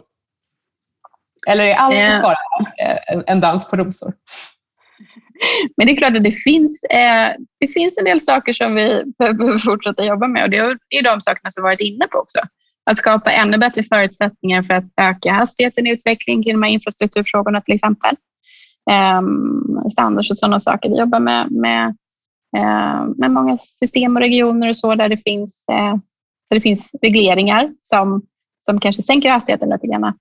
Eller 1.48 1.64
är 1.64 1.76
allt 1.76 2.24
bara 2.24 2.38
en 3.28 3.40
dans 3.40 3.70
på 3.70 3.76
rosor? 3.76 4.14
Men 5.78 5.88
det 5.88 5.94
är 5.94 5.98
klart 5.98 6.16
att 6.16 6.24
det 6.24 6.32
finns, 6.32 6.84
eh, 6.84 7.32
det 7.60 7.68
finns 7.68 7.98
en 7.98 8.06
del 8.06 8.22
saker 8.22 8.54
som 8.54 8.76
vi 8.76 9.04
behöver 9.20 9.58
fortsätta 9.66 10.06
jobba 10.06 10.28
med 10.28 10.44
och 10.44 10.50
det 10.50 10.58
är 10.90 11.04
de 11.04 11.22
sakerna 11.22 11.52
som 11.52 11.64
vi 11.64 11.68
varit 11.68 11.80
inne 11.80 12.08
på 12.08 12.18
också. 12.18 12.40
Att 12.86 12.98
skapa 12.98 13.32
ännu 13.32 13.58
bättre 13.58 13.84
förutsättningar 13.84 14.62
för 14.62 14.74
att 14.74 14.86
öka 15.02 15.32
hastigheten 15.32 15.88
i 15.88 15.92
utveckling 15.92 16.44
kring 16.44 16.54
de 16.54 16.64
här 16.64 16.70
infrastrukturfrågorna 16.70 17.62
till 17.62 17.76
exempel. 17.76 18.16
Eh, 18.92 19.22
standards 19.92 20.32
och 20.32 20.38
sådana 20.38 20.60
saker. 20.60 20.90
Vi 20.90 21.00
jobbar 21.00 21.20
med, 21.20 21.52
med, 21.52 21.88
eh, 22.58 23.06
med 23.18 23.32
många 23.32 23.58
system 23.58 24.16
och 24.16 24.22
regioner 24.22 24.70
och 24.70 24.78
så 24.78 24.96
där 24.96 25.10
det 25.10 25.18
finns, 25.18 25.66
eh, 25.72 25.96
där 26.50 26.56
det 26.56 26.62
finns 26.62 26.92
regleringar 27.02 27.74
som, 27.82 28.22
som 28.66 28.80
kanske 28.80 29.04
sänker 29.04 29.30
hastigheten 29.30 29.70
lite 29.70 29.88
grann. 29.88 30.14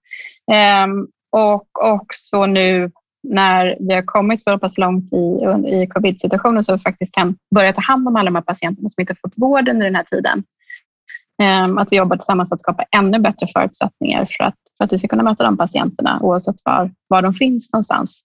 Ehm, 0.52 1.06
och 1.32 1.84
också 1.92 2.46
nu 2.46 2.90
när 3.22 3.76
vi 3.80 3.94
har 3.94 4.02
kommit 4.02 4.42
så 4.42 4.58
pass 4.58 4.78
långt 4.78 5.12
i, 5.12 5.16
i 5.66 5.86
covid-situationen 5.86 6.64
så 6.64 6.72
vi 6.72 6.78
faktiskt 6.78 7.14
kan 7.14 7.36
börja 7.54 7.72
ta 7.72 7.80
hand 7.80 8.08
om 8.08 8.16
alla 8.16 8.24
de 8.24 8.34
här 8.34 8.42
patienterna 8.42 8.88
som 8.88 9.00
inte 9.00 9.14
fått 9.14 9.32
vård 9.36 9.68
under 9.68 9.86
den 9.86 9.94
här 9.94 10.02
tiden. 10.02 10.44
Ehm, 11.42 11.78
att 11.78 11.92
vi 11.92 11.96
jobbar 11.96 12.16
tillsammans 12.16 12.48
för 12.48 12.54
att 12.54 12.60
skapa 12.60 12.84
ännu 12.96 13.18
bättre 13.18 13.46
förutsättningar 13.46 14.26
för 14.36 14.44
att, 14.44 14.54
för 14.78 14.84
att 14.84 14.92
vi 14.92 14.98
ska 14.98 15.08
kunna 15.08 15.22
möta 15.22 15.44
de 15.44 15.56
patienterna 15.56 16.18
oavsett 16.22 16.56
var, 16.64 16.90
var 17.08 17.22
de 17.22 17.34
finns 17.34 17.72
någonstans. 17.72 18.22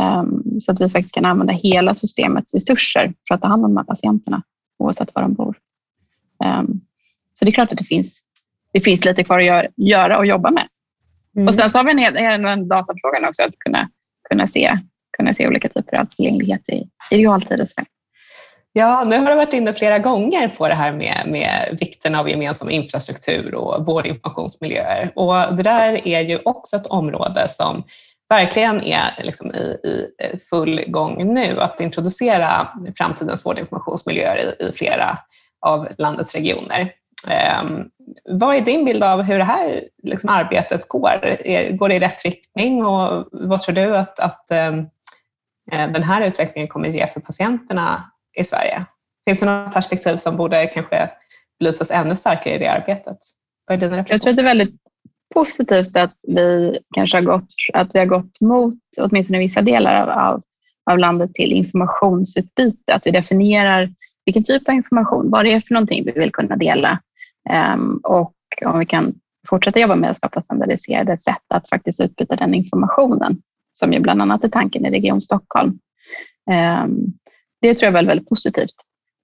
Ehm, 0.00 0.60
så 0.60 0.72
att 0.72 0.80
vi 0.80 0.90
faktiskt 0.90 1.14
kan 1.14 1.24
använda 1.24 1.52
hela 1.52 1.94
systemets 1.94 2.54
resurser 2.54 3.14
för 3.28 3.34
att 3.34 3.42
ta 3.42 3.48
hand 3.48 3.64
om 3.64 3.70
de 3.70 3.76
här 3.76 3.84
patienterna 3.84 4.42
oavsett 4.78 5.14
var 5.14 5.22
de 5.22 5.34
bor. 5.34 5.56
Ehm, 6.44 6.80
så 7.38 7.44
det 7.44 7.50
är 7.50 7.52
klart 7.52 7.72
att 7.72 7.78
det 7.78 7.84
finns, 7.84 8.20
det 8.72 8.80
finns 8.80 9.04
lite 9.04 9.24
kvar 9.24 9.40
att 9.40 9.66
göra 9.76 10.18
och 10.18 10.26
jobba 10.26 10.50
med. 10.50 10.68
Mm. 11.36 11.48
Och 11.48 11.54
sen 11.54 11.70
så 11.70 11.78
har 11.78 11.84
vi 11.84 11.90
en, 11.90 12.16
en, 12.16 12.44
en 12.44 12.68
datafrågan 12.68 13.24
också, 13.24 13.42
att 13.42 13.58
kunna 13.58 13.88
kunna 14.34 14.46
se, 14.48 14.78
kunna 15.16 15.34
se 15.34 15.48
olika 15.48 15.68
typer 15.68 15.96
av 15.96 16.04
tillgänglighet 16.04 16.68
i, 16.68 16.88
i 17.10 17.16
realtid. 17.16 17.60
Och 17.60 17.68
så. 17.68 17.82
Ja, 18.72 19.04
nu 19.06 19.18
har 19.18 19.30
du 19.30 19.36
varit 19.36 19.52
inne 19.52 19.72
flera 19.72 19.98
gånger 19.98 20.48
på 20.48 20.68
det 20.68 20.74
här 20.74 20.92
med, 20.92 21.22
med 21.26 21.76
vikten 21.80 22.14
av 22.14 22.28
gemensam 22.28 22.70
infrastruktur 22.70 23.54
och 23.54 23.86
vårdinformationsmiljöer. 23.86 25.12
Och 25.16 25.56
det 25.56 25.62
där 25.62 26.06
är 26.08 26.20
ju 26.20 26.38
också 26.44 26.76
ett 26.76 26.86
område 26.86 27.48
som 27.48 27.82
verkligen 28.28 28.82
är 28.82 29.22
liksom 29.22 29.50
i, 29.50 29.78
i 29.84 30.38
full 30.50 30.84
gång 30.86 31.34
nu, 31.34 31.60
att 31.60 31.80
introducera 31.80 32.68
framtidens 32.98 33.46
vårdinformationsmiljöer 33.46 34.36
i, 34.36 34.64
i 34.64 34.72
flera 34.72 35.18
av 35.66 35.88
landets 35.98 36.34
regioner. 36.34 36.92
Ehm, 37.26 37.84
vad 38.24 38.56
är 38.56 38.60
din 38.60 38.84
bild 38.84 39.04
av 39.04 39.22
hur 39.22 39.38
det 39.38 39.44
här 39.44 39.84
liksom, 40.02 40.30
arbetet 40.30 40.88
går? 40.88 41.10
Går 41.76 41.88
det 41.88 41.94
i 41.94 42.00
rätt 42.00 42.24
riktning 42.24 42.84
och 42.84 43.28
vad 43.32 43.60
tror 43.60 43.74
du 43.74 43.96
att, 43.96 44.20
att 44.20 44.50
ehm, 44.50 44.78
eh, 45.72 45.92
den 45.92 46.02
här 46.02 46.26
utvecklingen 46.26 46.68
kommer 46.68 46.88
ge 46.88 47.06
för 47.06 47.20
patienterna 47.20 48.04
i 48.38 48.44
Sverige? 48.44 48.84
Finns 49.24 49.40
det 49.40 49.46
några 49.46 49.70
perspektiv 49.70 50.16
som 50.16 50.36
borde 50.36 50.66
kanske 50.66 51.10
belysas 51.58 51.90
ännu 51.90 52.16
starkare 52.16 52.54
i 52.54 52.58
det 52.58 52.68
arbetet? 52.68 53.18
Vad 53.66 53.76
är 53.76 53.80
dina 53.80 54.04
Jag 54.08 54.20
tror 54.20 54.30
att 54.30 54.36
det 54.36 54.42
är 54.42 54.44
väldigt 54.44 54.74
positivt 55.34 55.96
att 55.96 56.14
vi 56.22 56.78
kanske 56.94 57.16
har 57.16 57.22
gått, 57.22 57.48
att 57.72 57.94
vi 57.94 57.98
har 57.98 58.06
gått 58.06 58.40
mot, 58.40 58.78
åtminstone 59.00 59.38
i 59.38 59.40
vissa 59.40 59.62
delar 59.62 60.06
av, 60.06 60.42
av, 60.90 60.98
landet, 60.98 61.34
till 61.34 61.52
informationsutbyte. 61.52 62.94
Att 62.94 63.06
vi 63.06 63.10
definierar 63.10 63.90
vilken 64.24 64.44
typ 64.44 64.68
av 64.68 64.74
information, 64.74 65.30
vad 65.30 65.44
det 65.44 65.52
är 65.52 65.60
för 65.60 65.74
någonting 65.74 66.04
vi 66.04 66.12
vill 66.12 66.32
kunna 66.32 66.56
dela 66.56 67.00
Ehm, 67.50 68.00
och 68.02 68.34
om 68.66 68.78
vi 68.78 68.86
kan 68.86 69.14
fortsätta 69.48 69.80
jobba 69.80 69.96
med 69.96 70.10
att 70.10 70.16
skapa 70.16 70.40
standardiserade 70.40 71.18
sätt 71.18 71.44
att 71.48 71.68
faktiskt 71.68 72.00
utbyta 72.00 72.36
den 72.36 72.54
informationen, 72.54 73.42
som 73.72 73.92
ju 73.92 74.00
bland 74.00 74.22
annat 74.22 74.44
är 74.44 74.48
tanken 74.48 74.86
i 74.86 74.90
Region 74.90 75.22
Stockholm. 75.22 75.78
Ehm, 76.50 76.96
det 77.60 77.74
tror 77.74 77.86
jag 77.86 77.90
är 77.90 77.92
väldigt, 77.92 78.10
väldigt 78.10 78.28
positivt, 78.28 78.74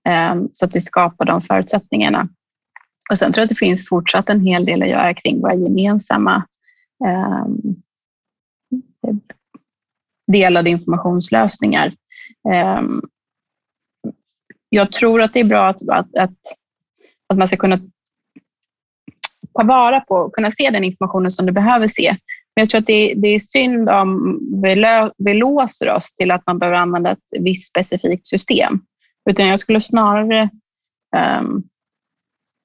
ehm, 0.08 0.48
så 0.52 0.64
att 0.64 0.76
vi 0.76 0.80
skapar 0.80 1.24
de 1.24 1.42
förutsättningarna. 1.42 2.28
Och 3.10 3.18
sen 3.18 3.32
tror 3.32 3.40
jag 3.40 3.44
att 3.44 3.48
det 3.48 3.66
finns 3.66 3.88
fortsatt 3.88 4.30
en 4.30 4.40
hel 4.40 4.64
del 4.64 4.82
att 4.82 4.88
göra 4.88 5.14
kring 5.14 5.40
våra 5.40 5.54
gemensamma 5.54 6.44
delade 10.26 10.70
informationslösningar. 10.70 11.94
Jag 14.68 14.92
tror 14.92 15.22
att 15.22 15.32
det 15.32 15.40
är 15.40 15.44
bra 15.44 15.66
att, 15.66 15.88
att, 15.88 16.16
att, 16.16 16.38
att 17.26 17.38
man 17.38 17.48
ska 17.48 17.56
kunna 17.56 17.80
ta 19.54 19.64
vara 19.64 20.00
på 20.00 20.14
och 20.14 20.34
kunna 20.34 20.50
se 20.50 20.70
den 20.70 20.84
informationen 20.84 21.30
som 21.30 21.46
du 21.46 21.52
behöver 21.52 21.88
se. 21.88 22.16
Men 22.56 22.62
jag 22.62 22.70
tror 22.70 22.78
att 22.78 22.86
det, 22.86 23.14
det 23.16 23.28
är 23.28 23.38
synd 23.38 23.88
om 23.88 24.40
vi, 24.62 24.76
lö, 24.76 25.10
vi 25.18 25.34
låser 25.34 25.90
oss 25.90 26.14
till 26.14 26.30
att 26.30 26.46
man 26.46 26.58
behöver 26.58 26.78
använda 26.78 27.10
ett 27.10 27.40
visst 27.40 27.70
specifikt 27.70 28.26
system. 28.26 28.80
Utan 29.30 29.46
jag 29.46 29.60
skulle 29.60 29.80
snarare 29.80 30.50
um, 31.40 31.62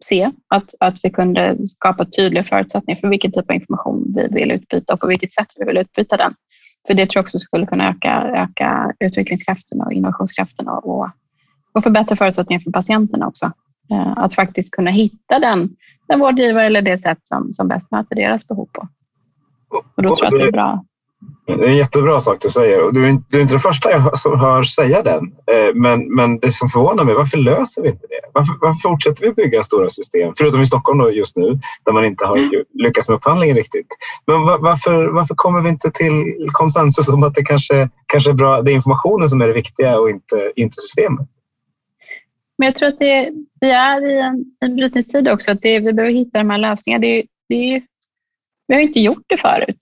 se 0.03 0.31
att, 0.47 0.75
att 0.79 0.99
vi 1.03 1.09
kunde 1.09 1.67
skapa 1.67 2.05
tydliga 2.05 2.43
förutsättningar 2.43 2.99
för 2.99 3.07
vilken 3.07 3.31
typ 3.31 3.49
av 3.49 3.55
information 3.55 4.13
vi 4.15 4.27
vill 4.39 4.51
utbyta 4.51 4.93
och 4.93 4.99
på 4.99 5.07
vilket 5.07 5.33
sätt 5.33 5.47
vi 5.55 5.65
vill 5.65 5.77
utbyta 5.77 6.17
den. 6.17 6.33
För 6.87 6.93
det 6.93 7.05
tror 7.05 7.19
jag 7.19 7.23
också 7.23 7.39
skulle 7.39 7.65
kunna 7.65 7.89
öka, 7.89 8.31
öka 8.35 8.93
utvecklingskraften 8.99 9.81
och 9.81 9.93
innovationskraften 9.93 10.67
och, 10.67 11.09
och 11.73 11.83
förbättra 11.83 12.15
förutsättningarna 12.15 12.63
för 12.63 12.71
patienterna 12.71 13.27
också. 13.27 13.51
Eh, 13.91 14.17
att 14.17 14.33
faktiskt 14.33 14.71
kunna 14.71 14.91
hitta 14.91 15.39
den, 15.39 15.69
den 16.07 16.19
vårdgivare 16.19 16.65
eller 16.65 16.81
det 16.81 16.97
sätt 16.97 17.19
som, 17.21 17.53
som 17.53 17.67
bäst 17.67 17.91
möter 17.91 18.15
deras 18.15 18.47
behov 18.47 18.69
på. 18.73 18.87
Och 19.95 20.03
då 20.03 20.15
tror 20.15 20.25
jag 20.25 20.33
att 20.33 20.39
det 20.39 20.47
är 20.47 20.51
bra. 20.51 20.83
Det 21.47 21.53
är 21.53 21.67
en 21.67 21.77
jättebra 21.77 22.19
sak 22.19 22.37
du 22.41 22.49
säger. 22.49 22.91
Du 22.91 23.07
är, 23.07 23.17
du 23.29 23.37
är 23.37 23.41
inte 23.41 23.53
den 23.53 23.59
första 23.59 23.91
jag 23.91 24.17
som 24.17 24.39
hör 24.39 24.63
säga 24.63 25.01
den. 25.01 25.23
Eh, 25.23 25.73
men, 25.75 26.15
men 26.15 26.39
det 26.39 26.51
som 26.51 26.69
förvånar 26.69 27.03
mig, 27.03 27.15
varför 27.15 27.37
löser 27.37 27.81
vi 27.81 27.89
inte 27.89 28.07
det? 28.07 28.29
Varför, 28.33 28.53
varför 28.61 28.89
fortsätter 28.89 29.21
vi 29.25 29.33
bygga 29.33 29.63
stora 29.63 29.89
system? 29.89 30.33
Förutom 30.37 30.61
i 30.61 30.65
Stockholm 30.65 30.99
då 30.99 31.11
just 31.11 31.37
nu, 31.37 31.59
där 31.85 31.93
man 31.93 32.05
inte 32.05 32.25
har 32.25 32.49
lyckats 32.83 33.07
med 33.07 33.15
upphandlingen 33.15 33.55
riktigt. 33.55 33.87
Men 34.27 34.41
varför, 34.41 35.07
varför 35.07 35.35
kommer 35.35 35.61
vi 35.61 35.69
inte 35.69 35.91
till 35.91 36.47
konsensus 36.51 37.09
om 37.09 37.23
att 37.23 37.35
det 37.35 37.43
kanske, 37.43 37.89
kanske 38.05 38.29
är 38.29 38.33
bra, 38.33 38.61
det 38.61 38.71
är 38.71 38.75
informationen 38.75 39.29
som 39.29 39.41
är 39.41 39.47
det 39.47 39.53
viktiga 39.53 39.99
och 39.99 40.09
inte, 40.09 40.51
inte 40.55 40.75
systemet? 40.75 41.27
Men 42.57 42.65
jag 42.65 42.75
tror 42.75 42.89
att 42.89 42.99
det, 42.99 43.31
vi 43.61 43.71
är 43.71 44.09
i 44.09 44.19
en, 44.19 44.45
en 44.59 44.75
brytningstid 44.75 45.27
också. 45.27 45.51
Att 45.51 45.61
det, 45.61 45.79
vi 45.79 45.93
behöver 45.93 46.13
hitta 46.13 46.37
de 46.37 46.49
här 46.49 46.57
lösningarna. 46.57 47.01
Det, 47.01 47.23
det, 47.49 47.81
vi 48.67 48.73
har 48.73 48.81
inte 48.81 48.99
gjort 48.99 49.23
det 49.27 49.37
förut. 49.37 49.77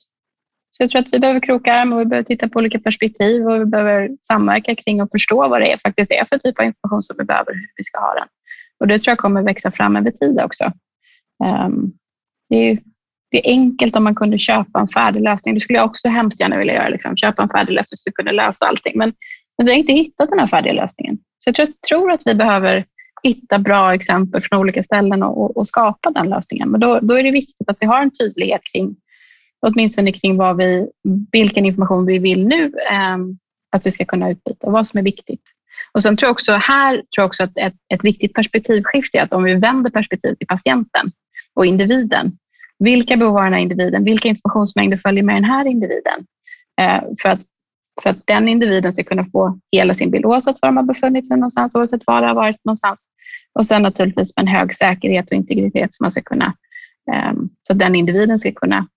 Så 0.78 0.84
jag 0.84 0.90
tror 0.90 1.02
att 1.02 1.08
vi 1.12 1.20
behöver 1.20 1.40
kroka 1.40 1.74
arm 1.74 1.94
och 1.94 2.00
vi 2.00 2.06
behöver 2.06 2.26
titta 2.26 2.50
på 2.50 2.60
olika 2.60 2.80
perspektiv 2.80 3.48
och 3.48 3.62
vi 3.62 3.66
behöver 3.66 4.10
samverka 4.22 4.76
kring 4.76 5.02
och 5.02 5.12
förstå 5.12 5.48
vad 5.48 5.62
det 5.62 5.72
är, 5.72 5.78
faktiskt 5.78 6.12
är 6.12 6.26
för 6.26 6.38
typ 6.38 6.60
av 6.60 6.66
information 6.66 7.04
som 7.04 7.16
vi 7.20 7.26
behöver 7.26 7.54
hur 7.54 7.70
vi 7.76 7.84
ska 7.84 8.00
ha 8.00 8.14
den. 8.14 8.28
Och 8.80 8.88
det 8.88 9.00
tror 9.00 9.12
jag 9.12 9.18
kommer 9.18 9.44
växa 9.44 9.72
fram 9.72 9.96
över 9.96 10.12
tid 10.12 10.42
också. 10.42 10.72
Um, 11.44 11.92
det, 12.50 12.56
är, 12.56 12.80
det 13.32 13.48
är 13.48 13.52
enkelt 13.52 13.96
om 13.96 14.04
man 14.04 14.16
kunde 14.16 14.38
köpa 14.38 14.80
en 14.80 14.88
färdig 14.88 15.22
lösning. 15.22 15.54
Det 15.54 15.60
skulle 15.60 15.80
jag 15.80 15.86
också 15.86 16.08
hemskt 16.08 16.40
gärna 16.40 16.58
vilja 16.58 16.74
göra, 16.74 16.90
liksom. 16.90 17.18
köpa 17.18 17.44
en 17.44 17.50
färdig 17.50 17.74
lösning 17.74 17.98
så 17.98 18.10
att 18.10 18.16
kunde 18.16 18.32
lösa 18.32 18.66
allting. 18.66 18.94
Men, 18.96 19.14
men 19.58 19.66
vi 19.66 19.72
har 19.72 19.80
inte 19.80 19.94
hittat 19.94 20.30
den 20.30 20.40
här 20.40 20.48
färdiga 20.48 20.74
lösningen. 20.74 21.18
Så 21.44 21.50
jag 21.50 21.56
tror, 21.56 21.68
jag 21.68 21.82
tror 21.90 22.12
att 22.12 22.22
vi 22.26 22.36
behöver 22.36 22.86
hitta 23.24 23.60
bra 23.60 23.94
exempel 23.94 24.42
från 24.42 24.60
olika 24.60 24.84
ställen 24.84 25.24
och, 25.24 25.42
och, 25.42 25.58
och 25.58 25.68
skapa 25.68 26.10
den 26.10 26.30
lösningen. 26.30 26.70
Men 26.70 26.80
då, 26.80 27.00
då, 27.02 27.14
är 27.14 27.24
det 27.24 27.32
viktigt 27.32 27.70
att 27.70 27.78
vi 27.80 27.86
har 27.86 28.02
en 28.02 28.12
tydlighet 28.12 28.62
kring 28.74 28.96
åtminstone 29.62 30.12
kring 30.12 30.38
vad 30.38 30.58
vi, 30.58 30.88
vilken 31.32 31.66
information 31.66 32.06
vi 32.06 32.18
vill 32.18 32.48
nu 32.48 32.64
eh, 32.66 33.18
att 33.72 33.86
vi 33.86 33.92
ska 33.92 34.06
kunna 34.06 34.30
utbyta 34.30 34.68
och 34.68 34.74
vad 34.74 34.88
som 34.88 34.98
är 34.98 35.04
viktigt. 35.04 35.42
Och 35.92 36.04
sen 36.04 36.18
tror 36.18 36.28
jag 36.28 36.32
också 36.32 36.52
här 36.52 36.92
tror 36.94 37.06
jag 37.16 37.26
också 37.26 37.44
att 37.44 37.58
ett, 37.58 37.74
ett 37.94 38.04
viktigt 38.04 38.34
perspektivskifte 38.34 39.18
är 39.18 39.24
att 39.24 39.34
om 39.34 39.44
vi 39.44 39.54
vänder 39.54 39.92
perspektiv 39.92 40.36
till 40.36 40.48
patienten 40.48 41.12
och 41.54 41.66
individen. 41.66 42.32
Vilka 42.80 43.18
behov 43.18 43.38
har 43.38 43.44
den 43.44 43.54
här 43.54 43.60
individen? 43.60 44.04
Vilka 44.04 44.28
informationsmängder 44.28 44.98
följer 44.98 45.24
med 45.24 45.36
den 45.36 45.44
här 45.44 45.66
individen? 45.66 46.26
Eh, 46.82 47.02
för, 47.22 47.30
att, 47.30 47.40
för 48.02 48.10
att 48.10 48.28
den 48.28 48.48
individen 48.48 48.94
ska 48.94 49.04
kunna 49.04 49.26
få 49.26 49.60
hela 49.72 49.94
sin 49.94 50.12
bild 50.12 50.26
oavsett 50.26 50.58
var 50.62 50.70
de 50.70 50.78
har 50.78 50.84
befunnit 50.84 51.28
sig 51.28 51.38
någonstans, 51.38 51.76
oavsett 51.76 52.08
var 52.08 52.22
det 52.22 52.28
har 52.28 52.36
varit 52.36 52.66
någonstans. 52.66 53.10
Och 53.54 53.66
sen 53.66 53.82
naturligtvis 53.82 54.34
med 54.36 54.44
en 54.44 54.48
hög 54.48 54.76
säkerhet 54.76 55.26
och 55.26 55.34
integritet 55.34 55.96
så 55.96 56.04
man 56.04 56.12
ska 56.12 56.22
kunna 56.22 56.54
ehm, 57.12 57.50
så 57.64 57.74
att 57.74 57.80
den 57.80 57.96
individen 57.96 58.40
ska 58.40 58.52
kunna 58.52 58.88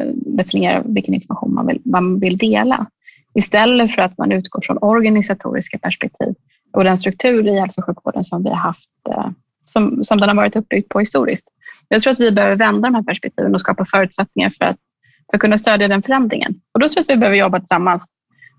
eh, 0.00 0.06
definiera 0.14 0.82
vilken 0.86 1.14
information 1.14 1.54
man 1.54 1.66
vill, 1.66 1.80
man 1.84 2.20
vill 2.20 2.38
dela 2.38 2.86
istället 3.34 3.94
för 3.94 4.02
att 4.02 4.18
man 4.18 4.32
utgår 4.32 4.60
från 4.60 4.78
organisatoriska 4.80 5.78
perspektiv 5.78 6.34
och 6.72 6.84
den 6.84 6.98
struktur 6.98 7.48
i 7.48 7.60
hälso 7.60 7.80
och 7.80 7.86
sjukvården 7.86 8.24
som 8.24 8.42
vi 8.42 8.50
har 8.50 8.56
haft, 8.56 8.88
eh, 9.10 9.28
som, 9.64 10.04
som 10.04 10.20
den 10.20 10.28
har 10.28 10.36
varit 10.36 10.56
uppbyggd 10.56 10.88
på 10.88 11.00
historiskt. 11.00 11.48
Jag 11.88 12.02
tror 12.02 12.12
att 12.12 12.20
vi 12.20 12.32
behöver 12.32 12.56
vända 12.56 12.88
de 12.88 12.94
här 12.94 13.02
perspektiven 13.02 13.54
och 13.54 13.60
skapa 13.60 13.84
förutsättningar 13.84 14.50
för 14.50 14.64
att, 14.64 14.76
för 15.30 15.36
att 15.36 15.40
kunna 15.40 15.58
stödja 15.58 15.88
den 15.88 16.02
förändringen. 16.02 16.54
Och 16.72 16.80
då 16.80 16.88
tror 16.88 16.96
jag 16.96 17.02
att 17.02 17.16
vi 17.16 17.20
behöver 17.20 17.36
jobba 17.36 17.58
tillsammans, 17.58 18.12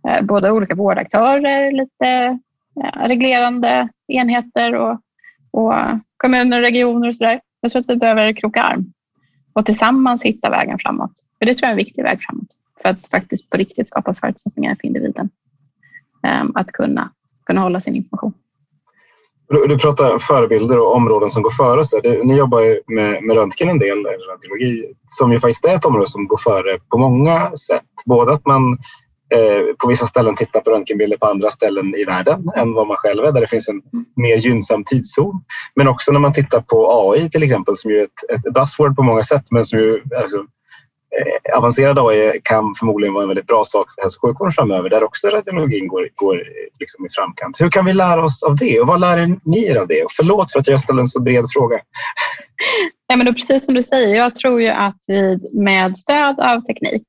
Eh, 0.07 0.25
både 0.25 0.51
olika 0.51 0.75
vårdaktörer, 0.75 1.71
lite 1.71 2.39
eh, 2.83 3.07
reglerande 3.07 3.89
enheter 4.07 4.75
och, 4.75 4.99
och 5.51 5.73
kommuner 6.17 6.57
och 6.57 6.63
regioner 6.63 7.07
och 7.07 7.15
sådär. 7.15 7.41
Jag 7.61 7.71
tror 7.71 7.79
att 7.79 7.89
vi 7.89 7.95
behöver 7.95 8.33
kroka 8.33 8.61
arm 8.61 8.93
och 9.53 9.65
tillsammans 9.65 10.23
hitta 10.23 10.49
vägen 10.49 10.79
framåt. 10.79 11.11
För 11.39 11.45
det 11.45 11.53
tror 11.53 11.65
jag 11.65 11.69
är 11.69 11.71
en 11.71 11.85
viktig 11.85 12.03
väg 12.03 12.21
framåt 12.21 12.47
för 12.81 12.89
att 12.89 13.07
faktiskt 13.07 13.49
på 13.49 13.57
riktigt 13.57 13.87
skapa 13.87 14.13
förutsättningar 14.13 14.75
för 14.81 14.87
individen 14.87 15.29
ehm, 16.23 16.51
att 16.55 16.71
kunna, 16.71 17.09
kunna 17.45 17.61
hålla 17.61 17.81
sin 17.81 17.95
information. 17.95 18.33
Du, 19.49 19.67
du 19.67 19.77
pratar 19.77 20.19
förebilder 20.19 20.79
och 20.79 20.95
områden 20.95 21.29
som 21.29 21.43
går 21.43 21.51
före. 21.51 21.85
Så 21.85 21.99
du, 21.99 22.23
ni 22.23 22.37
jobbar 22.37 22.61
ju 22.61 22.81
med, 22.87 23.23
med 23.23 23.37
röntgen 23.37 23.69
en 23.69 23.79
del, 23.79 24.05
röntgenologi, 24.05 24.93
som 25.05 25.31
ju 25.31 25.39
faktiskt 25.39 25.65
är 25.65 25.75
ett 25.75 25.85
område 25.85 26.07
som 26.07 26.27
går 26.27 26.37
före 26.37 26.79
på 26.89 26.97
många 26.97 27.55
sätt. 27.55 27.83
Både 28.05 28.33
att 28.33 28.45
man 28.45 28.77
Eh, 29.33 29.75
på 29.77 29.87
vissa 29.87 30.05
ställen 30.05 30.35
tittar 30.35 30.59
på 30.59 30.71
röntgenbilder 30.71 31.17
på 31.17 31.25
andra 31.25 31.49
ställen 31.49 31.95
i 31.95 32.03
världen 32.05 32.49
än 32.55 32.73
vad 32.73 32.87
man 32.87 32.97
själv 32.97 33.25
är, 33.25 33.31
där 33.31 33.41
det 33.41 33.47
finns 33.47 33.69
en 33.69 33.81
mer 34.15 34.37
gynnsam 34.37 34.83
tidszon. 34.83 35.43
Men 35.75 35.87
också 35.87 36.11
när 36.11 36.19
man 36.19 36.33
tittar 36.33 36.61
på 36.61 37.11
AI 37.11 37.29
till 37.29 37.43
exempel, 37.43 37.77
som 37.77 37.91
ju 37.91 37.99
är 37.99 38.03
ett, 38.03 38.45
ett 38.45 38.53
buzzword 38.53 38.95
på 38.95 39.03
många 39.03 39.23
sätt, 39.23 39.43
men 39.51 39.65
som 39.65 39.79
ju 39.79 40.01
alltså, 40.21 40.45
Eh, 41.19 41.57
avancerad 41.57 41.99
AI 41.99 42.39
kan 42.43 42.73
förmodligen 42.79 43.13
vara 43.13 43.23
en 43.23 43.27
väldigt 43.27 43.47
bra 43.47 43.63
sak 43.65 43.87
för 43.95 44.01
hälso 44.01 44.17
och 44.17 44.29
sjukvården 44.29 44.51
framöver 44.51 44.89
där 44.89 45.03
också 45.03 45.27
radiologin 45.27 45.87
går, 45.87 46.09
går 46.15 46.43
liksom 46.79 47.05
i 47.05 47.09
framkant. 47.09 47.61
Hur 47.61 47.69
kan 47.69 47.85
vi 47.85 47.93
lära 47.93 48.23
oss 48.23 48.43
av 48.43 48.55
det 48.55 48.79
och 48.79 48.87
vad 48.87 48.99
lär 48.99 49.39
ni 49.43 49.65
er 49.65 49.75
av 49.75 49.87
det? 49.87 50.03
Och 50.03 50.11
förlåt 50.11 50.51
för 50.51 50.59
att 50.59 50.67
jag 50.67 50.79
ställer 50.79 51.01
en 51.01 51.07
så 51.07 51.21
bred 51.21 51.45
fråga. 51.53 51.79
Ja, 53.07 53.15
men 53.15 53.25
då, 53.25 53.33
precis 53.33 53.65
som 53.65 53.73
du 53.73 53.83
säger, 53.83 54.15
jag 54.15 54.35
tror 54.35 54.61
ju 54.61 54.67
att 54.67 54.97
vi 55.07 55.39
med 55.53 55.97
stöd 55.97 56.39
av 56.39 56.61
teknik, 56.61 57.03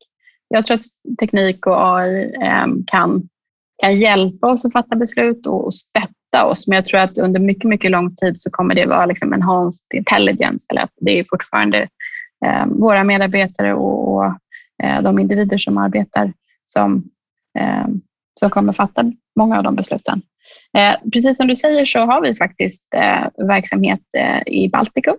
jag 0.49 0.65
tror 0.65 0.75
att 0.75 1.17
teknik 1.21 1.67
och 1.67 1.97
AI 1.97 2.35
ehm, 2.43 2.85
kan, 2.87 3.29
kan 3.83 3.99
hjälpa 3.99 4.53
oss 4.53 4.65
att 4.65 4.73
fatta 4.73 4.97
beslut 4.97 5.47
och, 5.47 5.65
och 5.65 5.75
stötta 5.75 6.45
oss, 6.45 6.67
men 6.67 6.77
jag 6.77 6.85
tror 6.85 7.01
att 7.01 7.19
under 7.19 7.41
mycket, 7.41 7.65
mycket 7.65 7.91
lång 7.91 8.17
tid 8.17 8.41
så 8.41 8.51
kommer 8.51 8.75
det 8.75 8.87
vara 8.87 9.07
liksom 9.07 9.35
enhanced 9.35 9.87
intelligence, 9.95 10.67
eller 10.71 10.83
att 10.83 10.93
det 11.01 11.19
är 11.19 11.25
fortfarande 11.31 11.89
ehm, 12.47 12.81
våra 12.81 13.05
medarbetare 13.05 13.75
och, 13.75 14.15
och 14.15 14.25
eh, 14.83 15.03
de 15.03 15.19
individer 15.19 15.59
som 15.59 15.79
arbetar 15.79 16.33
som, 16.67 17.03
ehm, 17.59 18.01
som 18.41 18.51
kommer 18.51 18.73
fatta 18.73 19.13
många 19.37 19.57
av 19.57 19.63
de 19.63 19.75
besluten. 19.77 20.23
Eh, 20.79 21.11
precis 21.13 21.37
som 21.37 21.47
du 21.47 21.57
säger 21.57 21.87
så 21.87 21.99
har 21.99 22.23
vi 22.23 22.35
faktiskt 22.35 22.95
eh, 22.95 23.47
verksamhet 23.47 24.01
i 24.47 24.69
Baltikum 24.69 25.17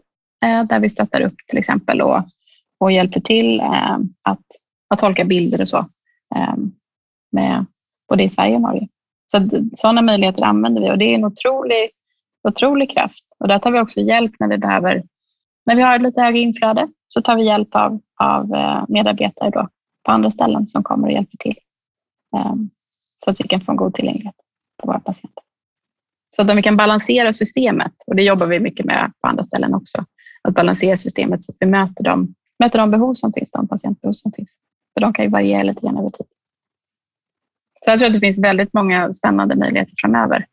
där 0.69 0.79
vi 0.79 0.89
stöttar 0.89 1.21
upp 1.21 1.35
till 1.47 1.57
exempel 1.57 2.01
och, 2.01 2.21
och 2.79 2.91
hjälper 2.91 3.19
till 3.19 3.61
att, 4.21 4.45
att 4.87 4.99
tolka 4.99 5.25
bilder 5.25 5.61
och 5.61 5.69
så 5.69 5.85
ehm, 6.35 6.71
med 7.31 7.65
både 8.09 8.23
i 8.23 8.29
Sverige 8.29 8.55
och 8.55 8.61
Norge. 8.61 8.87
Så 9.31 9.49
sådana 9.77 10.01
möjligheter 10.01 10.43
använder 10.43 10.81
vi 10.81 10.91
och 10.91 10.97
det 10.97 11.05
är 11.05 11.15
en 11.15 11.25
otrolig, 11.25 11.89
otrolig 12.47 12.91
kraft. 12.91 13.23
Och 13.39 13.47
där 13.47 13.59
tar 13.59 13.71
vi 13.71 13.79
också 13.79 13.99
hjälp 13.99 14.31
när 14.39 14.47
vi 14.47 14.57
behöver, 14.57 15.03
när 15.65 15.75
vi 15.75 15.81
har 15.81 15.95
ett 15.95 16.01
lite 16.01 16.21
högre 16.21 16.39
inflöde 16.39 16.87
så 17.07 17.21
tar 17.21 17.35
vi 17.35 17.43
hjälp 17.45 17.75
av, 17.75 17.99
av 18.15 18.53
eh, 18.53 18.83
medarbetare 18.87 19.49
då 19.49 19.67
på 20.03 20.11
andra 20.11 20.31
ställen 20.31 20.67
som 20.67 20.83
kommer 20.83 21.07
och 21.07 21.13
hjälper 21.13 21.37
till. 21.37 21.55
Ehm, 22.37 22.69
så 23.25 23.31
att 23.31 23.39
vi 23.39 23.47
kan 23.47 23.61
få 23.61 23.71
en 23.71 23.77
god 23.77 23.93
tillgänglighet 23.93 24.35
på 24.81 24.87
våra 24.87 24.99
patienter. 24.99 25.43
Så 26.35 26.41
att 26.41 26.57
vi 26.57 26.61
kan 26.61 26.77
balansera 26.77 27.33
systemet, 27.33 27.93
och 28.07 28.15
det 28.15 28.23
jobbar 28.23 28.47
vi 28.47 28.59
mycket 28.59 28.85
med 28.85 29.11
på 29.21 29.27
andra 29.27 29.43
ställen 29.43 29.73
också, 29.73 30.05
att 30.41 30.53
balansera 30.53 30.97
systemet 30.97 31.43
så 31.43 31.51
att 31.51 31.57
vi 31.59 31.65
möter 31.65 32.03
de, 32.03 32.33
möter 32.59 32.79
de 32.79 32.91
behov 32.91 33.13
som 33.13 33.33
finns, 33.33 33.51
de 33.51 33.67
patientbehov 33.67 34.13
som 34.13 34.31
finns. 34.31 34.57
För 34.97 35.01
de 35.01 35.13
kan 35.13 35.25
ju 35.25 35.31
variera 35.31 35.63
lite 35.63 35.81
grann 35.81 35.97
över 35.97 36.09
tid. 36.09 36.25
Så 37.85 37.89
jag 37.89 37.99
tror 37.99 38.07
att 38.07 38.13
det 38.13 38.19
finns 38.19 38.39
väldigt 38.39 38.73
många 38.73 39.13
spännande 39.13 39.55
möjligheter 39.55 39.93
framöver 40.01 40.45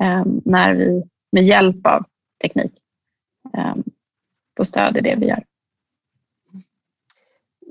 eh, 0.00 0.22
när 0.44 0.74
vi 0.74 1.02
med 1.32 1.44
hjälp 1.44 1.86
av 1.86 2.04
teknik 2.42 2.72
eh, 3.56 3.74
får 4.56 4.64
stöd 4.64 4.96
i 4.96 5.00
det 5.00 5.16
vi 5.18 5.26
gör 5.26 5.44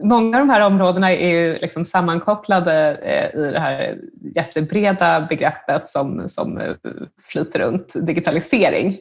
många 0.03 0.38
av 0.38 0.47
de 0.47 0.53
här 0.53 0.65
områdena 0.65 1.12
är 1.12 1.29
ju 1.29 1.55
liksom 1.55 1.86
sammankopplade 1.86 2.95
eh, 2.95 3.39
i 3.39 3.51
det 3.51 3.60
här 3.60 3.97
jättebreda 4.36 5.21
begreppet 5.21 5.88
som, 5.88 6.29
som 6.29 6.75
flyter 7.31 7.60
runt 7.60 7.93
digitalisering. 8.07 8.97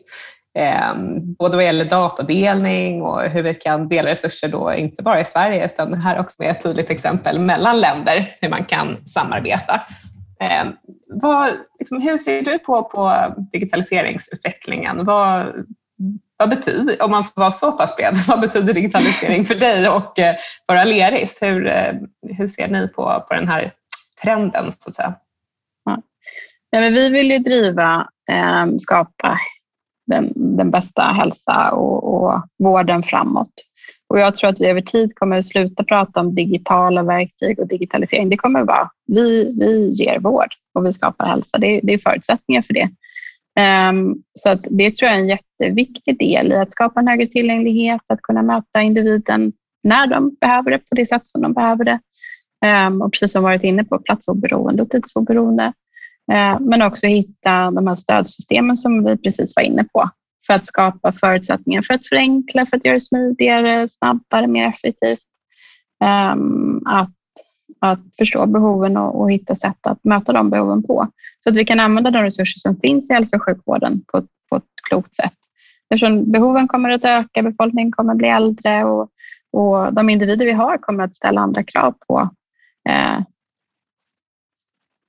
Ehm, 0.57 1.35
både 1.35 1.57
vad 1.57 1.65
gäller 1.65 1.85
datadelning 1.85 3.03
och 3.03 3.23
hur 3.23 3.43
vi 3.43 3.55
kan 3.55 3.89
dela 3.89 4.11
resurser, 4.11 4.49
då, 4.49 4.75
inte 4.75 5.03
bara 5.03 5.21
i 5.21 5.25
Sverige 5.25 5.65
utan 5.65 5.95
här 5.95 6.19
också 6.19 6.43
med 6.43 6.51
ett 6.51 6.63
tydligt 6.63 6.91
exempel 6.91 7.39
mellan 7.39 7.81
länder, 7.81 8.35
hur 8.41 8.49
man 8.49 8.65
kan 8.65 8.97
samarbeta. 9.07 9.81
Eh, 10.41 10.65
vad, 11.07 11.51
liksom, 11.79 12.01
hur 12.01 12.19
ser 12.19 12.43
du 12.43 12.59
på, 12.59 12.83
på 12.83 13.35
digitaliseringsutvecklingen? 13.53 15.05
Vad, 15.05 15.53
vad 16.39 16.51
betyder, 16.51 17.03
om 17.03 17.11
man 17.11 17.25
får 17.25 17.41
vara 17.41 17.51
så 17.51 17.73
pass 17.73 17.97
bred, 17.97 18.17
vad 18.29 18.41
betyder 18.41 18.73
digitalisering 18.73 19.45
för 19.45 19.55
dig 19.55 19.89
och 19.89 20.19
eh, 20.19 20.37
för 20.67 20.77
Aleris? 20.77 21.43
Hur, 21.43 21.67
eh, 21.67 21.95
hur 22.39 22.47
ser 22.47 22.69
ni 22.69 22.89
på, 22.89 23.25
på 23.29 23.35
den 23.35 23.49
här 23.49 23.73
trenden 24.23 24.73
så 24.73 24.89
att 24.89 24.95
säga? 24.95 25.15
Ja. 25.85 26.01
men 26.81 26.95
vi 26.95 27.11
vill 27.11 27.31
ju 27.31 27.39
driva, 27.39 28.09
eh, 28.31 28.67
skapa 28.79 29.39
den, 30.07 30.33
den 30.35 30.71
bästa 30.71 31.03
hälsa 31.03 31.71
och, 31.71 32.15
och 32.15 32.43
vården 32.59 33.03
framåt. 33.03 33.53
Och 34.09 34.19
jag 34.19 34.37
tror 34.37 34.51
att 34.51 34.61
vi 34.61 34.67
över 34.67 34.81
tid 34.81 35.15
kommer 35.15 35.39
att 35.39 35.47
sluta 35.47 35.85
prata 35.85 36.21
om 36.21 36.35
digitala 36.35 37.03
verktyg 37.03 37.59
och 37.59 37.69
digitalisering. 37.69 38.29
Det 38.29 38.37
kommer 38.37 38.61
att 38.61 38.67
vara 38.67 38.91
vi, 39.07 39.55
vi 39.59 39.93
ger 39.93 40.19
vård 40.19 40.49
och 40.75 40.87
vi 40.87 40.93
skapar 40.93 41.27
hälsa. 41.27 41.59
Det, 41.59 41.81
det 41.83 41.93
är 41.93 41.99
förutsättningar 41.99 42.63
för 42.63 42.75
det. 42.75 42.89
Um, 43.91 44.23
så 44.39 44.49
att 44.49 44.61
det 44.71 44.97
tror 44.97 45.11
jag 45.11 45.19
är 45.19 45.23
en 45.23 45.29
jätteviktig 45.29 46.19
del 46.19 46.53
i 46.53 46.57
att 46.57 46.71
skapa 46.71 47.01
en 47.01 47.09
högre 47.09 47.27
tillgänglighet, 47.27 48.01
att 48.09 48.23
kunna 48.23 48.43
möta 48.43 48.83
individen 48.83 49.53
när 49.83 50.07
de 50.07 50.37
behöver 50.41 50.71
det 50.71 50.79
på 50.79 50.95
det 50.95 51.07
sätt 51.07 51.29
som 51.29 51.43
de 51.43 51.53
behöver 51.53 51.85
det. 51.85 52.01
Um, 52.87 53.03
och 53.03 53.13
precis 53.13 53.33
som 53.33 53.43
varit 53.43 53.65
inne 53.65 53.85
på, 53.85 53.99
platsoberoende 53.99 54.83
och 54.83 54.91
tidsoberoende. 54.91 55.73
Eh, 56.33 56.61
men 56.61 56.83
också 56.83 57.07
hitta 57.07 57.71
de 57.71 57.87
här 57.87 57.95
stödsystemen 57.95 58.77
som 58.77 59.05
vi 59.05 59.17
precis 59.17 59.57
var 59.57 59.63
inne 59.63 59.85
på 59.85 60.11
för 60.47 60.55
att 60.55 60.67
skapa 60.67 61.13
förutsättningar 61.13 61.83
för 61.83 61.95
att 61.95 62.07
förenkla, 62.07 62.67
för 62.67 62.77
att 62.77 62.85
göra 62.85 62.95
det 62.95 63.01
smidigare, 63.01 63.89
snabbare, 63.89 64.47
mer 64.47 64.69
effektivt. 64.69 65.21
Ehm, 66.05 66.83
att 66.87 67.11
att 67.79 68.01
förstå 68.19 68.47
behoven 68.47 68.97
och, 68.97 69.21
och, 69.21 69.33
hitta 69.33 69.55
sätt 69.55 69.87
att 69.87 70.05
möta 70.05 70.33
de 70.33 70.51
behoven 70.51 70.83
på. 70.83 71.09
Så 71.43 71.51
att 71.51 71.57
vi 71.57 71.65
kan 71.65 71.81
använda 71.81 72.11
de 72.11 72.23
resurser 72.23 72.59
som 72.59 72.77
finns 72.77 73.11
i 73.11 73.13
hälso 73.13 73.37
och 73.37 73.43
sjukvården 73.43 74.01
på, 74.13 74.23
på 74.51 74.57
ett 74.57 74.65
klokt 74.89 75.15
sätt. 75.15 75.35
Eftersom 75.91 76.31
behoven 76.31 76.69
kommer 76.69 76.91
att 76.91 77.05
öka, 77.05 77.43
befolkningen 77.43 77.93
kommer 77.93 78.13
att 78.13 78.19
bli 78.19 78.29
äldre 78.29 78.85
och, 78.85 79.11
och 79.53 79.95
de 79.95 80.11
individer 80.11 80.47
vi 80.47 80.53
har 80.53 80.79
kommer 80.79 81.05
att 81.05 81.15
ställa 81.15 81.41
andra 81.41 81.63
krav 81.63 81.95
på, 82.09 82.31
eh, 82.89 83.19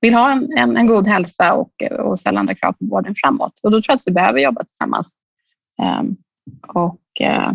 vill 0.01 0.13
ha 0.13 0.31
en, 0.31 0.57
en, 0.57 0.77
en, 0.77 0.87
god 0.87 1.07
hälsa 1.07 1.53
och, 1.53 1.83
och 1.99 2.19
ställa 2.19 2.39
andra 2.39 2.55
krav 2.55 2.71
på 2.71 2.85
vården 2.85 3.15
framåt. 3.15 3.59
Och 3.63 3.71
då 3.71 3.77
tror 3.77 3.85
jag 3.87 3.95
att 3.95 4.03
vi 4.05 4.11
behöver 4.11 4.39
jobba 4.39 4.63
tillsammans. 4.63 5.13
Um, 6.01 6.17
och 6.67 7.01
uh, 7.21 7.51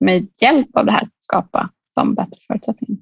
med 0.00 0.28
hjälp 0.40 0.76
av 0.76 0.86
det 0.86 0.92
här 0.92 1.08
skapa 1.20 1.70
de 1.94 2.14
bättre 2.14 2.36
förutsättningarna. 2.46 3.00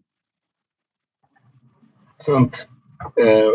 Sunt. 2.19 2.67
Eh, 3.21 3.47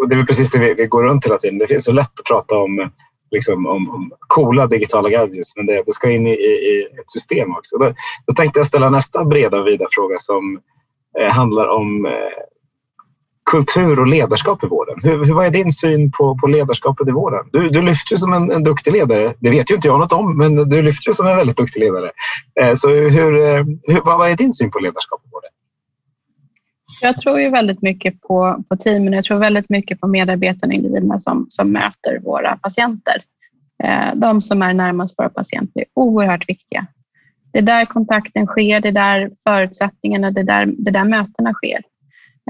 och 0.00 0.08
det 0.08 0.14
är 0.14 0.24
precis 0.24 0.50
det 0.50 0.58
vi, 0.58 0.74
vi, 0.74 0.86
går 0.86 1.02
runt 1.02 1.26
hela 1.26 1.36
tiden. 1.36 1.58
Det 1.58 1.70
är 1.70 1.78
så 1.78 1.92
lätt 1.92 2.20
att 2.20 2.26
prata 2.26 2.56
om, 2.58 2.90
liksom, 3.30 3.66
om, 3.66 3.90
om 3.90 4.12
coola 4.18 4.66
digitala 4.66 5.08
gadgets, 5.08 5.56
men 5.56 5.66
det, 5.66 5.82
det 5.86 5.92
ska 5.92 6.10
in 6.10 6.26
i, 6.26 6.30
i, 6.30 6.88
ett 7.00 7.10
system 7.10 7.56
också. 7.56 7.78
Då, 7.78 7.94
då 8.26 8.32
tänkte 8.34 8.60
jag 8.60 8.66
ställa 8.66 8.90
nästa 8.90 9.24
breda 9.24 9.62
vida 9.62 9.86
fråga 9.90 10.18
som 10.18 10.60
eh, 11.18 11.32
handlar 11.32 11.68
om 11.68 12.06
eh, 12.06 12.12
kultur 13.50 13.98
och 13.98 14.06
ledarskap 14.06 14.64
i 14.64 14.66
vården. 14.66 14.94
Hur, 15.02 15.24
hur, 15.24 15.34
vad 15.34 15.46
är 15.46 15.50
din 15.50 15.72
syn 15.72 16.12
på, 16.12 16.38
på 16.38 16.46
ledarskapet 16.46 17.08
i 17.08 17.10
vården? 17.10 17.44
Du, 17.52 17.68
du 17.68 17.82
lyfter 17.82 18.12
ju 18.12 18.18
som 18.18 18.32
en, 18.32 18.50
en 18.50 18.64
duktig 18.64 18.92
ledare. 18.92 19.34
Det 19.38 19.50
vet 19.50 19.70
ju 19.70 19.74
inte 19.74 19.88
jag 19.88 20.00
något 20.00 20.12
om, 20.12 20.38
men 20.38 20.68
du 20.68 20.82
lyfter 20.82 21.10
ju 21.10 21.14
som 21.14 21.26
en 21.26 21.36
väldigt 21.36 21.56
duktig 21.56 21.80
ledare. 21.80 22.10
Eh, 22.60 22.74
så 22.74 22.88
hur, 22.88 23.36
eh, 23.36 23.64
hur, 23.82 24.04
vad 24.04 24.30
är 24.30 24.36
din 24.36 24.52
syn 24.52 24.70
på 24.70 24.78
ledarskap 24.78 25.20
i 25.24 25.28
vården? 25.32 25.50
Jag 27.02 27.18
tror 27.18 27.40
ju 27.40 27.50
väldigt 27.50 27.82
mycket 27.82 28.20
på, 28.20 28.64
på 28.68 28.76
teamen. 28.76 29.12
Jag 29.12 29.24
tror 29.24 29.38
väldigt 29.38 29.68
mycket 29.68 30.00
på 30.00 30.06
medarbetarna 30.06 30.70
och 30.70 30.74
individerna 30.74 31.18
som, 31.18 31.46
som 31.48 31.72
möter 31.72 32.20
våra 32.24 32.56
patienter. 32.56 33.22
Eh, 33.84 34.14
de 34.14 34.42
som 34.42 34.62
är 34.62 34.74
närmast 34.74 35.18
våra 35.18 35.28
patienter 35.28 35.80
är 35.80 35.86
oerhört 35.94 36.48
viktiga. 36.48 36.86
Det 37.52 37.58
är 37.58 37.62
där 37.62 37.84
kontakten 37.84 38.46
sker, 38.46 38.80
det 38.80 38.88
är 38.88 38.92
där 38.92 39.30
förutsättningarna, 39.44 40.30
det 40.30 40.40
är 40.40 40.44
där, 40.44 40.66
det 40.78 40.90
där 40.90 41.04
mötena 41.04 41.52
sker. 41.52 41.80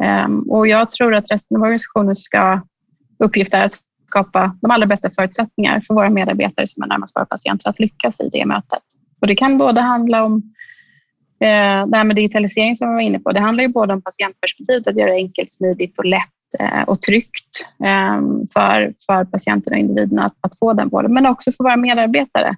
Ehm, 0.00 0.40
och 0.40 0.68
jag 0.68 0.90
tror 0.90 1.14
att 1.14 1.30
resten 1.30 1.56
av 1.56 1.62
organisationen 1.62 2.16
ska 2.16 2.60
uppgift 3.18 3.54
är 3.54 3.64
att 3.64 3.78
skapa 4.06 4.56
de 4.60 4.70
allra 4.70 4.86
bästa 4.86 5.10
förutsättningar 5.10 5.80
för 5.80 5.94
våra 5.94 6.10
medarbetare 6.10 6.68
som 6.68 6.82
är 6.82 6.86
närmast 6.86 7.16
våra 7.16 7.24
patienter 7.24 7.70
att 7.70 7.80
lyckas 7.80 8.20
i 8.20 8.28
det 8.32 8.46
mötet. 8.46 8.82
Och 9.20 9.26
det 9.26 9.36
kan 9.36 9.58
både 9.58 9.80
handla 9.80 10.24
om 10.24 10.42
eh, 11.40 11.86
det 11.86 11.96
här 11.96 12.04
med 12.04 12.16
digitalisering 12.16 12.76
som 12.76 12.88
vi 12.88 12.94
var 12.94 13.00
inne 13.00 13.18
på. 13.18 13.32
Det 13.32 13.40
handlar 13.40 13.64
ju 13.64 13.68
både 13.68 13.92
om 13.92 14.02
patientperspektivet, 14.02 14.86
att 14.86 14.96
göra 14.96 15.10
det 15.10 15.16
enkelt, 15.16 15.52
smidigt 15.52 15.98
och 15.98 16.04
lätt 16.04 16.20
eh, 16.58 16.82
och 16.82 17.02
tryggt 17.02 17.66
ehm, 17.84 18.46
för, 18.52 18.94
för 19.06 19.24
patienterna 19.24 19.76
och 19.76 19.80
individerna 19.80 20.24
att, 20.24 20.36
att 20.40 20.58
få 20.58 20.72
den 20.72 20.88
vården, 20.88 21.14
men 21.14 21.26
också 21.26 21.52
för 21.52 21.64
våra 21.64 21.76
medarbetare 21.76 22.56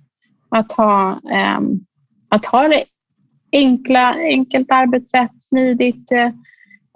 att 0.48 0.72
ha, 0.72 1.20
ehm, 1.30 1.80
att 2.28 2.46
ha 2.46 2.68
det 2.68 2.84
enkla, 3.52 4.14
enkelt 4.14 4.70
arbetssätt, 4.70 5.42
smidigt, 5.42 6.12
eh, 6.12 6.30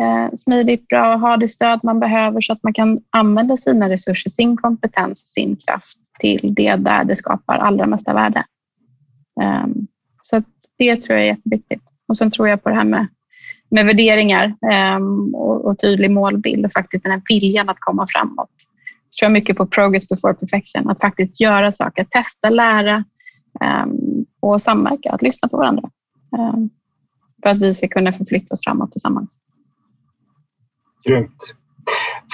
eh, 0.03 0.35
smidigt, 0.37 0.89
bra, 0.89 1.17
ha 1.17 1.37
det 1.37 1.49
stöd 1.49 1.81
man 1.83 2.01
behöver 2.01 2.41
så 2.41 2.53
att 2.53 2.63
man 2.63 2.73
kan 2.73 3.01
använda 3.11 3.57
sina 3.57 3.89
resurser, 3.89 4.31
sin 4.31 4.57
kompetens 4.57 5.23
och 5.23 5.29
sin 5.29 5.57
kraft 5.57 5.99
till 6.21 6.55
det 6.55 6.77
där 6.77 7.05
det 7.05 7.17
skapar 7.17 7.59
allra 7.59 7.87
mesta 7.87 8.15
värde. 8.15 8.45
Eh, 9.41 9.67
så 10.23 10.43
det 10.79 10.97
tror 10.97 11.19
jag 11.19 11.29
är 11.29 11.31
jätteviktigt. 11.31 11.83
Och 12.09 12.17
sen 12.17 12.31
tror 12.31 12.49
jag 12.49 12.63
på 12.63 12.69
det 12.69 12.75
här 12.75 12.85
med, 12.85 13.07
med 13.71 13.87
värderingar 13.87 14.55
eh, 14.71 14.99
och, 15.35 15.65
och, 15.65 15.79
tydlig 15.79 16.11
målbild 16.11 16.65
och 16.67 16.73
faktiskt 16.73 17.03
den 17.05 17.13
här 17.13 17.23
viljan 17.29 17.69
att 17.69 17.81
komma 17.81 18.07
framåt. 18.09 18.51
Jag 19.11 19.19
tror 19.21 19.31
mycket 19.31 19.57
på 19.57 19.67
progress 19.67 20.09
before 20.09 20.35
perfection, 20.35 20.91
att 20.91 21.01
faktiskt 21.01 21.41
göra 21.41 21.73
saker, 21.73 22.05
testa, 22.05 22.51
lära 22.51 23.05
ehm, 23.61 23.97
och 24.41 24.63
samverka, 24.63 25.13
att 25.13 25.23
lyssna 25.23 25.49
på 25.49 25.57
varandra 25.57 25.91
ehm, 26.39 26.71
för 27.43 27.51
att 27.51 27.59
vi 27.59 27.75
ska 27.75 27.89
kunna 27.89 28.13
förflytta 28.13 28.55
oss 28.55 28.61
framåt 28.65 28.93
tillsammans. 28.93 29.39
Grymt. 31.05 31.55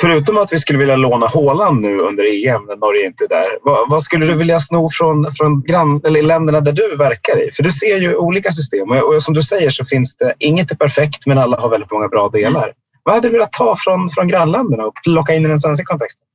Förutom 0.00 0.38
att 0.38 0.52
vi 0.52 0.58
skulle 0.58 0.78
vilja 0.78 0.96
låna 0.96 1.26
Håland 1.26 1.80
nu 1.80 1.98
under 1.98 2.24
EM 2.24 2.64
när 2.66 2.76
Norge 2.76 3.06
inte 3.06 3.24
är 3.24 3.28
där. 3.28 3.58
Vad, 3.62 3.90
vad, 3.90 4.02
skulle 4.02 4.26
du 4.26 4.34
vilja 4.34 4.60
sno 4.60 4.88
från, 4.92 5.32
från 5.32 5.62
grann, 5.62 6.00
eller 6.04 6.22
länderna 6.22 6.60
där 6.60 6.72
du 6.72 6.96
verkar 6.96 7.48
i? 7.48 7.50
För 7.52 7.62
du 7.62 7.72
ser 7.72 7.96
ju 7.96 8.16
olika 8.16 8.52
system 8.52 8.90
och, 8.90 9.14
och 9.14 9.22
som 9.22 9.34
du 9.34 9.42
säger 9.42 9.70
så 9.70 9.84
finns 9.84 10.16
det, 10.16 10.34
inget 10.38 10.70
är 10.70 10.76
perfekt 10.76 11.26
men 11.26 11.38
alla 11.38 11.60
har 11.60 11.68
väldigt 11.68 11.90
många 11.90 12.08
bra 12.08 12.28
delar. 12.28 12.72
Vad 13.02 13.14
hade 13.14 13.28
du 13.28 13.32
velat 13.32 13.52
ta 13.52 13.76
från, 13.78 14.08
från 14.08 14.28
grannländerna 14.28 14.84
och 14.84 14.94
locka 15.04 15.34
in 15.34 15.44
i 15.44 15.48
den 15.48 15.58
svenska 15.58 15.84
kontexten? 15.84 16.26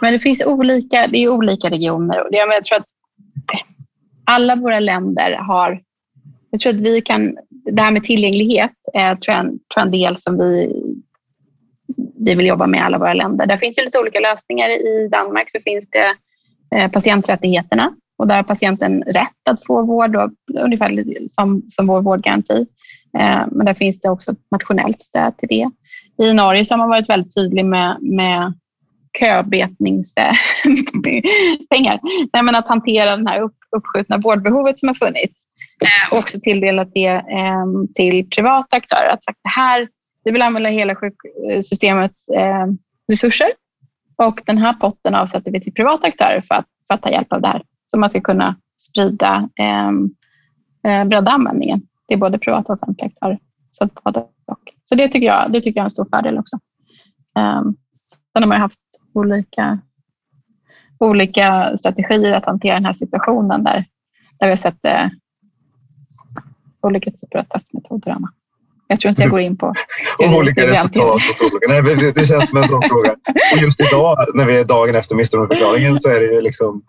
Men 0.00 0.12
det 0.12 0.18
finns 0.18 0.42
olika, 0.42 1.06
det 1.06 1.18
är 1.18 1.28
olika 1.28 1.70
regioner 1.70 2.26
jag 2.30 2.64
tror 2.64 2.78
att 2.78 2.86
alla 4.24 4.56
våra 4.56 4.80
länder 4.80 5.32
har 5.32 5.80
jag 6.52 6.60
tror 6.60 6.74
att 6.74 6.80
vi 6.80 7.02
kan, 7.02 7.36
det 7.64 7.82
här 7.82 7.90
med 7.90 8.04
tillgänglighet 8.04 8.72
är 8.94 9.16
tror 9.16 9.36
jag, 9.36 9.44
en, 9.44 9.50
tror 9.50 9.76
jag 9.76 9.86
en 9.86 9.92
del 9.92 10.16
som 10.16 10.38
vi, 10.38 10.72
vi 12.18 12.34
vill 12.34 12.46
jobba 12.46 12.66
med 12.66 12.78
i 12.78 12.82
alla 12.82 12.98
våra 12.98 13.14
länder. 13.14 13.46
Där 13.46 13.56
finns 13.56 13.74
det 13.74 13.84
lite 13.84 13.98
olika 13.98 14.20
lösningar. 14.20 14.68
I 14.68 15.08
Danmark 15.12 15.50
så 15.50 15.58
finns 15.60 15.90
det 15.90 16.16
eh, 16.76 16.90
patienträttigheterna 16.90 17.94
och 18.18 18.28
där 18.28 18.36
har 18.36 18.42
patienten 18.42 19.02
rätt 19.02 19.48
att 19.50 19.66
få 19.66 19.86
vård, 19.86 20.12
då, 20.12 20.30
ungefär 20.60 21.04
som, 21.28 21.62
som 21.70 21.86
vår 21.86 22.02
vårdgaranti. 22.02 22.66
Eh, 23.18 23.46
men 23.50 23.66
där 23.66 23.74
finns 23.74 24.00
det 24.00 24.08
också 24.08 24.30
ett 24.30 24.50
nationellt 24.50 25.02
stöd 25.02 25.38
till 25.38 25.48
det. 25.48 25.70
I 26.24 26.34
Norge 26.34 26.64
så 26.64 26.74
har 26.74 26.78
man 26.78 26.88
varit 26.88 27.08
väldigt 27.08 27.34
tydlig 27.34 27.64
med, 27.64 28.02
med 28.02 28.52
köbetningspengar. 29.18 32.00
Nej, 32.32 32.42
men 32.42 32.54
att 32.54 32.68
hantera 32.68 33.16
det 33.16 33.30
här 33.30 33.40
upp, 33.40 33.56
uppskjutna 33.76 34.18
vårdbehovet 34.18 34.78
som 34.78 34.88
har 34.88 34.94
funnits. 34.94 35.46
Eh, 35.80 36.18
också 36.18 36.40
tilldelat 36.40 36.88
det 36.94 37.06
eh, 37.06 37.66
till 37.94 38.30
privata 38.30 38.76
aktörer. 38.76 39.08
Att 39.08 39.24
sagt, 39.24 39.38
det 39.42 39.48
här, 39.48 39.88
vi 40.24 40.30
vill 40.30 40.42
använda 40.42 40.68
hela 40.68 40.94
sjuksystemets 40.94 42.28
eh, 42.28 42.66
resurser 43.08 43.48
och 44.16 44.40
den 44.46 44.58
här 44.58 44.72
potten 44.72 45.14
avsätter 45.14 45.50
vi 45.50 45.60
till 45.60 45.74
privata 45.74 46.06
aktörer 46.06 46.40
för 46.40 46.54
att, 46.54 46.66
för 46.86 46.94
att 46.94 47.02
ta 47.02 47.10
hjälp 47.10 47.32
av 47.32 47.40
det 47.40 47.48
här. 47.48 47.62
Så 47.86 47.98
man 47.98 48.10
ska 48.10 48.20
kunna 48.20 48.56
sprida, 48.80 49.48
ehm, 49.56 50.10
eh, 50.86 51.04
bredda 51.04 51.30
användningen 51.30 51.82
till 52.08 52.18
både 52.18 52.38
privata 52.38 52.72
och 52.72 52.82
offentliga 52.82 53.06
aktörer. 53.06 53.38
Så, 53.70 53.88
så 54.84 54.94
det, 54.94 55.08
tycker 55.08 55.26
jag, 55.26 55.52
det 55.52 55.60
tycker 55.60 55.80
jag 55.80 55.82
är 55.82 55.84
en 55.84 55.90
stor 55.90 56.06
fördel 56.10 56.38
också. 56.38 56.56
Eh, 57.38 57.62
sen 58.32 58.42
har 58.42 58.46
man 58.46 58.60
haft 58.60 58.80
olika, 59.14 59.78
olika 60.98 61.76
strategier 61.78 62.32
att 62.32 62.46
hantera 62.46 62.74
den 62.74 62.84
här 62.84 62.92
situationen 62.92 63.64
där, 63.64 63.84
där 64.38 64.46
vi 64.46 64.50
har 64.50 64.56
sett 64.56 64.82
det 64.82 65.10
olika 66.86 67.10
typer 67.10 67.38
av 67.38 67.44
testmetoder. 67.44 68.10
Anna. 68.10 68.28
Jag 68.92 69.00
tror 69.00 69.10
inte 69.10 69.22
jag 69.22 69.30
går 69.30 69.40
in 69.40 69.56
på 69.56 69.74
Om 70.18 70.34
olika 70.34 70.66
resultat. 70.66 71.20
Nej, 71.68 71.82
det, 72.14 72.24
känns 72.26 72.48
som 72.48 72.58
en 72.58 72.64
sån 72.64 72.82
fråga. 72.82 73.16
Och 73.54 73.62
just 73.62 73.80
idag, 73.80 74.16
när 74.34 74.44
vi 74.46 74.56
är 74.56 74.64
dagen 74.64 74.94
efter 74.94 75.16
misstroendeförklaringen, 75.16 75.96
så 75.96 76.08
är 76.08 76.20
det 76.20 76.26
ju 76.26 76.40
liksom, 76.40 76.82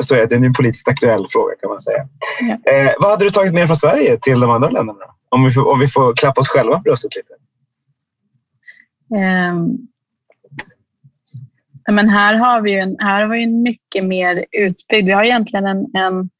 så 0.00 0.14
är 0.14 0.26
det 0.26 0.34
en 0.36 0.52
politiskt 0.52 0.88
aktuell 0.88 1.26
fråga 1.30 1.54
kan 1.60 1.70
man 1.70 1.80
säga. 1.80 2.08
Ja. 2.40 2.72
Eh, 2.72 2.90
vad 2.98 3.10
hade 3.10 3.24
du 3.24 3.30
tagit 3.30 3.54
med 3.54 3.66
från 3.66 3.76
Sverige 3.76 4.18
till 4.22 4.40
de 4.40 4.50
andra 4.50 4.70
länderna? 4.70 5.04
Om 5.28 5.44
vi 5.44 5.50
får, 5.50 5.72
om 5.72 5.78
vi 5.78 5.88
får 5.88 6.14
klappa 6.14 6.40
oss 6.40 6.48
själva 6.48 6.76
på 6.76 6.80
bröstet 6.80 7.10
lite. 7.16 7.34
Um, 9.50 9.88
men 11.94 12.08
här 12.08 12.34
har 12.34 12.60
vi 12.60 12.70
ju 12.70 12.78
en, 12.78 12.96
här 12.98 13.22
har 13.22 13.28
vi 13.28 13.44
en 13.44 13.62
mycket 13.62 14.04
mer 14.04 14.44
utbyggd. 14.52 15.06
Vi 15.06 15.12
har 15.12 15.24
egentligen 15.24 15.66
en, 15.66 15.86
en 15.94 16.30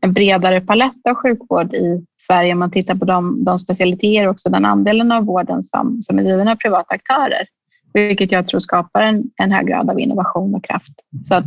en 0.00 0.12
bredare 0.12 0.60
palett 0.60 1.06
av 1.08 1.14
sjukvård 1.14 1.74
i 1.74 2.06
Sverige 2.16 2.52
om 2.52 2.58
man 2.58 2.70
tittar 2.70 2.94
på 2.94 3.04
de, 3.04 3.44
de 3.44 3.58
specialiteter 3.58 4.28
också 4.28 4.48
den 4.48 4.64
andelen 4.64 5.12
av 5.12 5.24
vården 5.24 5.62
som, 5.62 6.02
som 6.02 6.18
är 6.18 6.22
driven 6.22 6.48
av 6.48 6.56
privata 6.56 6.94
aktörer, 6.94 7.46
vilket 7.92 8.32
jag 8.32 8.46
tror 8.46 8.60
skapar 8.60 9.02
en, 9.02 9.30
en 9.36 9.52
hög 9.52 9.66
grad 9.66 9.90
av 9.90 10.00
innovation 10.00 10.54
och 10.54 10.64
kraft. 10.64 10.92
Så 11.28 11.34
att 11.34 11.46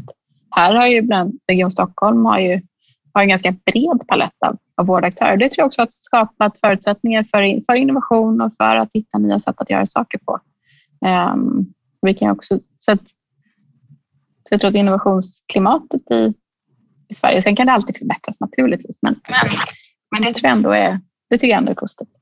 här 0.52 0.76
har 0.76 0.88
ju 0.88 1.02
bland 1.02 1.40
Region 1.48 1.72
Stockholm 1.72 2.26
har 2.26 2.40
ju 2.40 2.62
har 3.18 3.22
en 3.22 3.30
ganska 3.30 3.52
bred 3.52 4.08
palett 4.08 4.44
av, 4.46 4.58
av 4.76 4.86
vårdaktörer. 4.86 5.38
Det 5.38 5.50
tror 5.50 5.62
jag 5.62 5.68
också 5.68 5.82
har 5.82 5.90
skapat 5.92 6.60
förutsättningar 6.60 7.24
för, 7.24 7.66
för 7.66 7.76
innovation 7.76 8.42
och 8.42 8.52
för 8.58 8.76
att 8.76 8.90
hitta 8.94 9.18
nya 9.18 9.40
sätt 9.40 9.56
att 9.58 9.70
göra 9.70 9.88
saker 9.88 10.20
på. 10.26 10.40
Um, 11.34 11.74
vi 12.02 12.14
kan 12.14 12.32
också, 12.32 12.60
så, 12.80 12.92
att, 12.92 13.08
så 14.44 14.52
jag 14.52 14.62
tror 14.62 14.70
att 14.70 14.76
innovationsklimatet 14.76 16.12
i, 16.12 16.34
i 17.10 17.14
Sverige. 17.14 17.42
Sen 17.42 17.56
kan 17.56 17.68
det 17.68 17.74
alltid 17.74 17.98
förbättras 17.98 18.40
naturligtvis, 18.40 19.00
men, 19.02 19.16
men, 19.30 19.52
men 20.12 20.22
det, 20.22 20.34
tror 20.34 20.48
jag 20.50 20.58
ändå 20.58 20.72
är, 20.72 21.00
det 21.30 21.38
tycker 21.38 21.48
jag 21.48 21.58
ändå 21.58 21.72
är 21.72 21.76
positivt. 21.76 22.17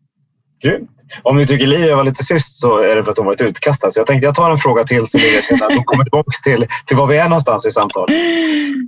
Grymt. 0.63 0.89
Om 1.23 1.37
ni 1.37 1.47
tycker 1.47 1.67
Livia 1.67 1.95
var 1.95 2.03
lite 2.03 2.23
tyst 2.23 2.55
så 2.55 2.77
är 2.77 2.95
det 2.95 3.03
för 3.03 3.11
att 3.11 3.17
hon 3.17 3.25
varit 3.25 3.41
utkastad. 3.41 3.91
Så 3.91 3.99
jag 3.99 4.07
tänkte 4.07 4.25
jag 4.25 4.35
tar 4.35 4.51
en 4.51 4.57
fråga 4.57 4.83
till 4.83 5.07
så 5.07 5.17
vill 5.17 5.33
jag 5.33 5.43
känna 5.43 5.65
att 5.65 5.75
hon 5.75 5.83
kommer 5.83 6.03
tillbaka 6.03 6.31
till, 6.43 6.67
till 6.85 6.97
var 6.97 7.07
vi 7.07 7.17
är 7.17 7.29
någonstans 7.29 7.65
i 7.65 7.71
samtalet. 7.71 8.15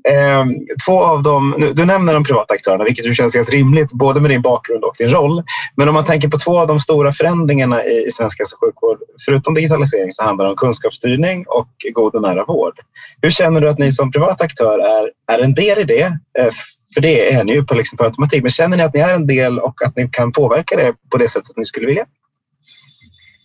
Eh, 0.09 0.45
två 0.85 1.03
av 1.03 1.23
dem, 1.23 1.71
du 1.73 1.85
nämner 1.85 2.13
de 2.13 2.23
privata 2.23 2.53
aktörerna, 2.53 2.83
vilket 2.83 3.05
ju 3.05 3.15
känns 3.15 3.35
helt 3.35 3.49
rimligt, 3.49 3.91
både 3.91 4.21
med 4.21 4.31
din 4.31 4.41
bakgrund 4.41 4.83
och 4.83 4.95
din 4.97 5.09
roll. 5.09 5.43
Men 5.75 5.87
om 5.87 5.93
man 5.93 6.05
tänker 6.05 6.27
på 6.27 6.37
två 6.37 6.59
av 6.59 6.67
de 6.67 6.79
stora 6.79 7.11
förändringarna 7.11 7.85
i, 7.85 8.05
i 8.07 8.11
svensk 8.11 8.39
hälso 8.39 8.55
och 8.55 8.67
sjukvård, 8.67 8.97
förutom 9.25 9.53
digitalisering 9.53 10.11
så 10.11 10.23
handlar 10.23 10.45
det 10.45 10.51
om 10.51 10.57
kunskapsstyrning 10.57 11.45
och 11.47 11.69
god 11.93 12.15
och 12.15 12.21
nära 12.21 12.45
vård. 12.45 12.79
Hur 13.21 13.29
känner 13.29 13.61
du 13.61 13.69
att 13.69 13.79
ni 13.79 13.91
som 13.91 14.11
privat 14.11 14.41
aktör 14.41 14.79
är, 14.79 15.33
är 15.35 15.43
en 15.43 15.53
del 15.53 15.79
i 15.79 15.83
det? 15.83 16.03
Eh, 16.39 16.49
för 16.97 17.01
det 17.01 17.33
är 17.33 17.43
ni 17.43 17.53
ju 17.53 17.63
på, 17.63 17.75
liksom 17.75 17.97
på 17.97 18.03
automatik. 18.03 18.43
Men 18.43 18.49
känner 18.49 18.77
ni 18.77 18.83
att 18.83 18.93
ni 18.93 18.99
är 18.99 19.15
en 19.15 19.27
del 19.27 19.59
och 19.59 19.85
att 19.85 19.95
ni 19.95 20.09
kan 20.11 20.31
påverka 20.31 20.75
det 20.75 20.93
på 21.11 21.17
det 21.17 21.29
sättet 21.29 21.57
ni 21.57 21.65
skulle 21.65 21.87
vilja? 21.87 22.05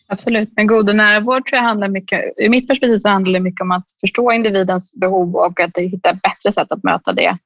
Absolut, 0.09 0.53
men 0.57 0.67
god 0.67 0.89
och 0.89 0.97
nära 0.97 1.21
vård 1.21 1.47
tror 1.47 1.57
jag 1.57 1.63
handlar 1.63 1.89
mycket, 1.89 2.21
ur 2.37 2.49
mitt 2.49 2.69
perspektiv 2.69 2.99
så 2.99 3.09
handlar 3.09 3.33
det 3.33 3.41
mycket 3.41 3.61
om 3.61 3.71
att 3.71 3.85
förstå 4.01 4.33
individens 4.33 4.95
behov 5.01 5.37
och 5.37 5.61
att 5.61 5.79
hitta 5.79 6.13
bättre 6.13 6.53
sätt 6.53 6.73
att 6.73 6.83
möta 6.83 7.13
det, 7.13 7.39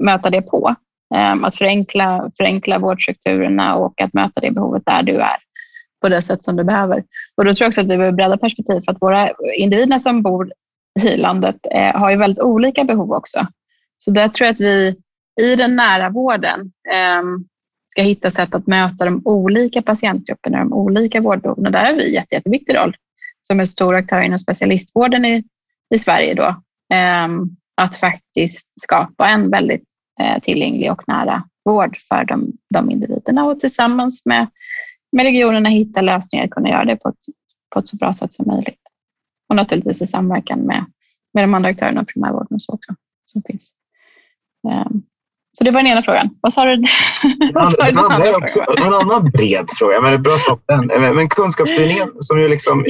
möta 0.00 0.30
det 0.30 0.42
på. 0.42 0.74
Ehm, 1.14 1.44
att 1.44 1.56
förenkla, 1.56 2.30
förenkla 2.36 2.78
vårdstrukturerna 2.78 3.76
och 3.76 4.00
att 4.00 4.14
möta 4.14 4.40
det 4.40 4.50
behovet 4.50 4.82
där 4.86 5.02
du 5.02 5.16
är 5.16 5.36
på 6.02 6.08
det 6.08 6.22
sätt 6.22 6.44
som 6.44 6.56
du 6.56 6.64
behöver. 6.64 7.04
Och 7.36 7.44
då 7.44 7.54
tror 7.54 7.64
jag 7.64 7.68
också 7.68 7.80
att 7.80 7.86
vi 7.86 7.96
behöver 7.96 8.12
bredda 8.12 8.36
perspektiv 8.36 8.80
för 8.80 8.92
att 8.92 9.02
våra 9.02 9.30
individer 9.56 9.98
som 9.98 10.22
bor 10.22 10.52
i 11.00 11.16
landet 11.16 11.56
eh, 11.74 12.00
har 12.00 12.10
ju 12.10 12.16
väldigt 12.16 12.42
olika 12.42 12.84
behov 12.84 13.12
också. 13.12 13.46
Så 13.98 14.10
där 14.10 14.28
tror 14.28 14.46
jag 14.46 14.54
att 14.54 14.60
vi 14.60 14.96
i 15.40 15.56
den 15.56 15.76
nära 15.76 16.10
vården 16.10 16.72
eh, 16.92 17.22
ska 17.88 18.02
hitta 18.02 18.30
sätt 18.30 18.54
att 18.54 18.66
möta 18.66 19.04
de 19.04 19.22
olika 19.24 19.82
patientgrupperna, 19.82 20.58
de 20.58 20.72
olika 20.72 21.20
vårdbehoven. 21.20 21.72
Där 21.72 21.84
har 21.84 21.94
vi 21.94 22.06
en 22.06 22.12
jätte, 22.12 22.34
jätteviktig 22.34 22.76
roll 22.76 22.96
som 23.42 23.60
en 23.60 23.66
stor 23.66 23.94
aktör 23.94 24.20
inom 24.20 24.38
specialistvården 24.38 25.24
i, 25.24 25.44
i 25.94 25.98
Sverige. 25.98 26.34
Då, 26.34 26.46
eh, 26.96 27.28
att 27.74 27.96
faktiskt 27.96 28.72
skapa 28.80 29.28
en 29.28 29.50
väldigt 29.50 29.84
eh, 30.20 30.42
tillgänglig 30.42 30.92
och 30.92 31.08
nära 31.08 31.44
vård 31.64 31.98
för 32.08 32.24
de, 32.24 32.52
de 32.74 32.90
individerna 32.90 33.44
och 33.44 33.60
tillsammans 33.60 34.26
med, 34.26 34.46
med 35.12 35.22
regionerna 35.22 35.68
hitta 35.68 36.00
lösningar 36.00 36.44
att 36.44 36.50
kunna 36.50 36.68
göra 36.68 36.84
det 36.84 36.96
på 36.96 37.08
ett, 37.08 37.34
på 37.74 37.78
ett 37.78 37.88
så 37.88 37.96
bra 37.96 38.14
sätt 38.14 38.32
som 38.32 38.46
möjligt. 38.46 38.80
Och 39.48 39.56
naturligtvis 39.56 40.02
i 40.02 40.06
samverkan 40.06 40.58
med, 40.58 40.84
med 41.34 41.44
de 41.44 41.54
andra 41.54 41.68
aktörerna, 41.68 42.00
och 42.00 42.08
primärvården 42.08 42.54
och 42.54 42.62
så 42.62 42.72
också, 42.72 42.94
som 43.26 43.42
finns. 43.42 43.72
Um, 44.68 45.02
så 45.60 45.64
det 45.64 45.70
var 45.70 45.82
den 45.82 45.92
ena 45.92 46.02
frågan. 46.02 46.30
Vad 46.40 46.52
sa 46.52 46.64
du? 46.64 46.76
Vad 47.54 47.72
sa 47.72 47.84
du 47.84 47.90
den 47.90 47.98
andra 47.98 48.26
är 48.26 48.36
också 48.36 48.60
en 48.76 48.94
annan 48.94 49.30
bred 49.30 49.68
fråga, 49.78 50.00
men 50.00 50.10
det 50.10 50.16
är 50.16 50.18
bra 50.18 50.58
den. 50.68 51.14
Men 51.14 51.28
kunskapsstyrningen 51.28 52.08
som 52.20 52.40
ju 52.40 52.48
liksom 52.48 52.84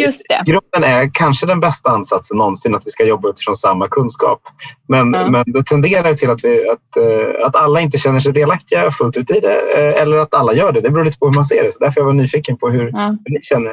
grunden 0.46 0.84
är 0.84 1.10
kanske 1.14 1.46
den 1.46 1.60
bästa 1.60 1.90
ansatsen 1.90 2.36
någonsin 2.36 2.74
att 2.74 2.86
vi 2.86 2.90
ska 2.90 3.04
jobba 3.04 3.28
utifrån 3.28 3.54
samma 3.54 3.88
kunskap. 3.88 4.40
Men, 4.88 5.12
ja. 5.12 5.30
men 5.30 5.44
det 5.46 5.64
tenderar 5.64 6.14
till 6.14 6.30
att, 6.30 6.44
vi, 6.44 6.68
att, 6.68 6.96
eh, 6.96 7.46
att 7.46 7.56
alla 7.56 7.80
inte 7.80 7.98
känner 7.98 8.20
sig 8.20 8.32
delaktiga 8.32 8.90
fullt 8.90 9.16
ut 9.16 9.30
i 9.30 9.40
det 9.40 9.60
eh, 9.76 10.02
eller 10.02 10.16
att 10.16 10.34
alla 10.34 10.54
gör 10.54 10.72
det. 10.72 10.80
Det 10.80 10.90
beror 10.90 11.04
lite 11.04 11.18
på 11.18 11.26
hur 11.26 11.34
man 11.34 11.44
ser 11.44 11.64
det. 11.64 11.72
Så 11.72 11.84
därför 11.84 12.00
jag 12.00 12.06
var 12.06 12.12
nyfiken 12.12 12.56
på 12.56 12.70
hur, 12.70 12.90
ja. 12.92 13.16
hur 13.24 13.34
ni 13.34 13.42
känner. 13.42 13.72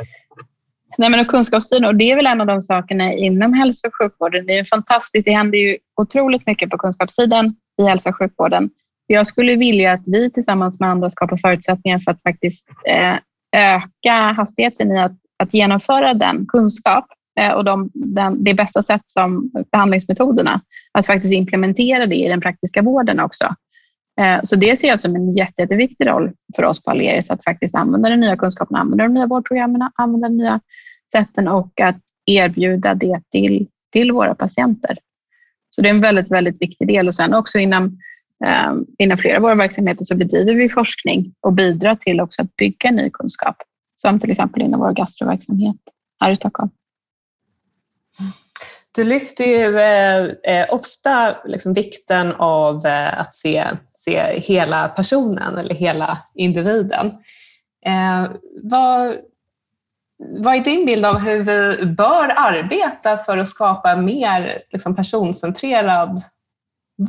Nej, 0.97 1.09
men 1.09 1.25
kunskapsstyrning, 1.25 1.87
och 1.87 1.95
det 1.95 2.11
är 2.11 2.15
väl 2.15 2.27
en 2.27 2.41
av 2.41 2.47
de 2.47 2.61
sakerna 2.61 3.13
inom 3.13 3.53
hälso 3.53 3.87
och 3.87 3.95
sjukvården. 3.95 4.45
Det 4.45 4.57
är 4.57 4.63
fantastiskt. 4.63 5.25
Det 5.25 5.31
händer 5.31 5.57
ju 5.57 5.77
otroligt 6.01 6.47
mycket 6.47 6.69
på 6.69 6.77
kunskapssidan 6.77 7.55
i 7.81 7.83
hälso 7.83 8.09
och 8.09 8.15
sjukvården. 8.15 8.69
Jag 9.07 9.27
skulle 9.27 9.55
vilja 9.55 9.91
att 9.91 10.07
vi 10.07 10.31
tillsammans 10.31 10.79
med 10.79 10.89
andra 10.89 11.09
skapar 11.09 11.37
förutsättningar 11.37 11.99
för 11.99 12.11
att 12.11 12.21
faktiskt 12.21 12.67
eh, 12.87 13.15
öka 13.57 14.13
hastigheten 14.13 14.91
i 14.91 14.99
att, 14.99 15.15
att 15.37 15.53
genomföra 15.53 16.13
den 16.13 16.45
kunskap 16.45 17.05
eh, 17.39 17.51
och 17.51 17.63
de, 17.63 17.89
den, 17.93 18.43
det 18.43 18.53
bästa 18.53 18.83
sätt 18.83 19.01
som 19.05 19.51
behandlingsmetoderna, 19.71 20.61
att 20.91 21.05
faktiskt 21.05 21.33
implementera 21.33 22.05
det 22.05 22.15
i 22.15 22.27
den 22.27 22.41
praktiska 22.41 22.81
vården 22.81 23.19
också. 23.19 23.55
Eh, 24.21 24.39
så 24.43 24.55
det 24.55 24.75
ser 24.75 24.87
jag 24.87 24.99
som 24.99 25.15
en 25.15 25.31
jätte, 25.31 25.61
jätteviktig 25.61 26.07
roll 26.07 26.31
för 26.55 26.63
oss 26.63 26.83
på 26.83 26.91
Aleris, 26.91 27.31
att 27.31 27.43
faktiskt 27.43 27.75
använda 27.75 28.09
den 28.09 28.19
nya 28.19 28.37
kunskapen, 28.37 28.75
använda 28.75 29.03
de 29.03 29.13
nya 29.13 29.27
vårdprogrammen, 29.27 29.89
använda 29.95 30.27
de 30.29 30.37
nya 30.37 30.59
sätten 31.11 31.47
och 31.47 31.81
att 31.81 31.97
erbjuda 32.25 32.93
det 32.93 33.21
till, 33.31 33.67
till 33.93 34.11
våra 34.11 34.35
patienter. 34.35 34.97
Så 35.69 35.81
det 35.81 35.89
är 35.89 35.93
en 35.93 36.01
väldigt, 36.01 36.31
väldigt 36.31 36.61
viktig 36.61 36.87
del 36.87 37.07
och 37.07 37.15
sen 37.15 37.33
också 37.33 37.57
inom 37.57 37.97
Eh, 38.45 38.73
inom 38.97 39.17
flera 39.17 39.37
av 39.37 39.41
våra 39.41 39.55
verksamheter 39.55 40.05
så 40.05 40.15
bedriver 40.15 40.53
vi 40.53 40.69
forskning 40.69 41.33
och 41.41 41.53
bidrar 41.53 41.95
till 41.95 42.21
också 42.21 42.41
att 42.41 42.55
bygga 42.55 42.91
ny 42.91 43.09
kunskap, 43.09 43.55
som 43.95 44.19
till 44.19 44.31
exempel 44.31 44.61
inom 44.61 44.79
vår 44.79 44.91
gastroverksamhet 44.91 45.75
här 46.19 46.31
i 46.31 46.35
Stockholm. 46.35 46.69
Du 48.95 49.03
lyfter 49.03 49.45
ju 49.45 49.79
eh, 49.79 50.23
eh, 50.55 50.65
ofta 50.69 51.37
liksom 51.45 51.73
vikten 51.73 52.33
av 52.37 52.85
eh, 52.85 53.19
att 53.19 53.33
se, 53.33 53.65
se 53.93 54.39
hela 54.39 54.87
personen 54.87 55.57
eller 55.57 55.75
hela 55.75 56.17
individen. 56.35 57.07
Eh, 57.85 58.31
vad, 58.63 59.15
vad 60.17 60.55
är 60.55 60.63
din 60.63 60.85
bild 60.85 61.05
av 61.05 61.19
hur 61.19 61.43
vi 61.43 61.85
bör 61.85 62.33
arbeta 62.37 63.17
för 63.17 63.37
att 63.37 63.49
skapa 63.49 63.95
mer 63.95 64.57
liksom, 64.71 64.95
personcentrerad 64.95 66.21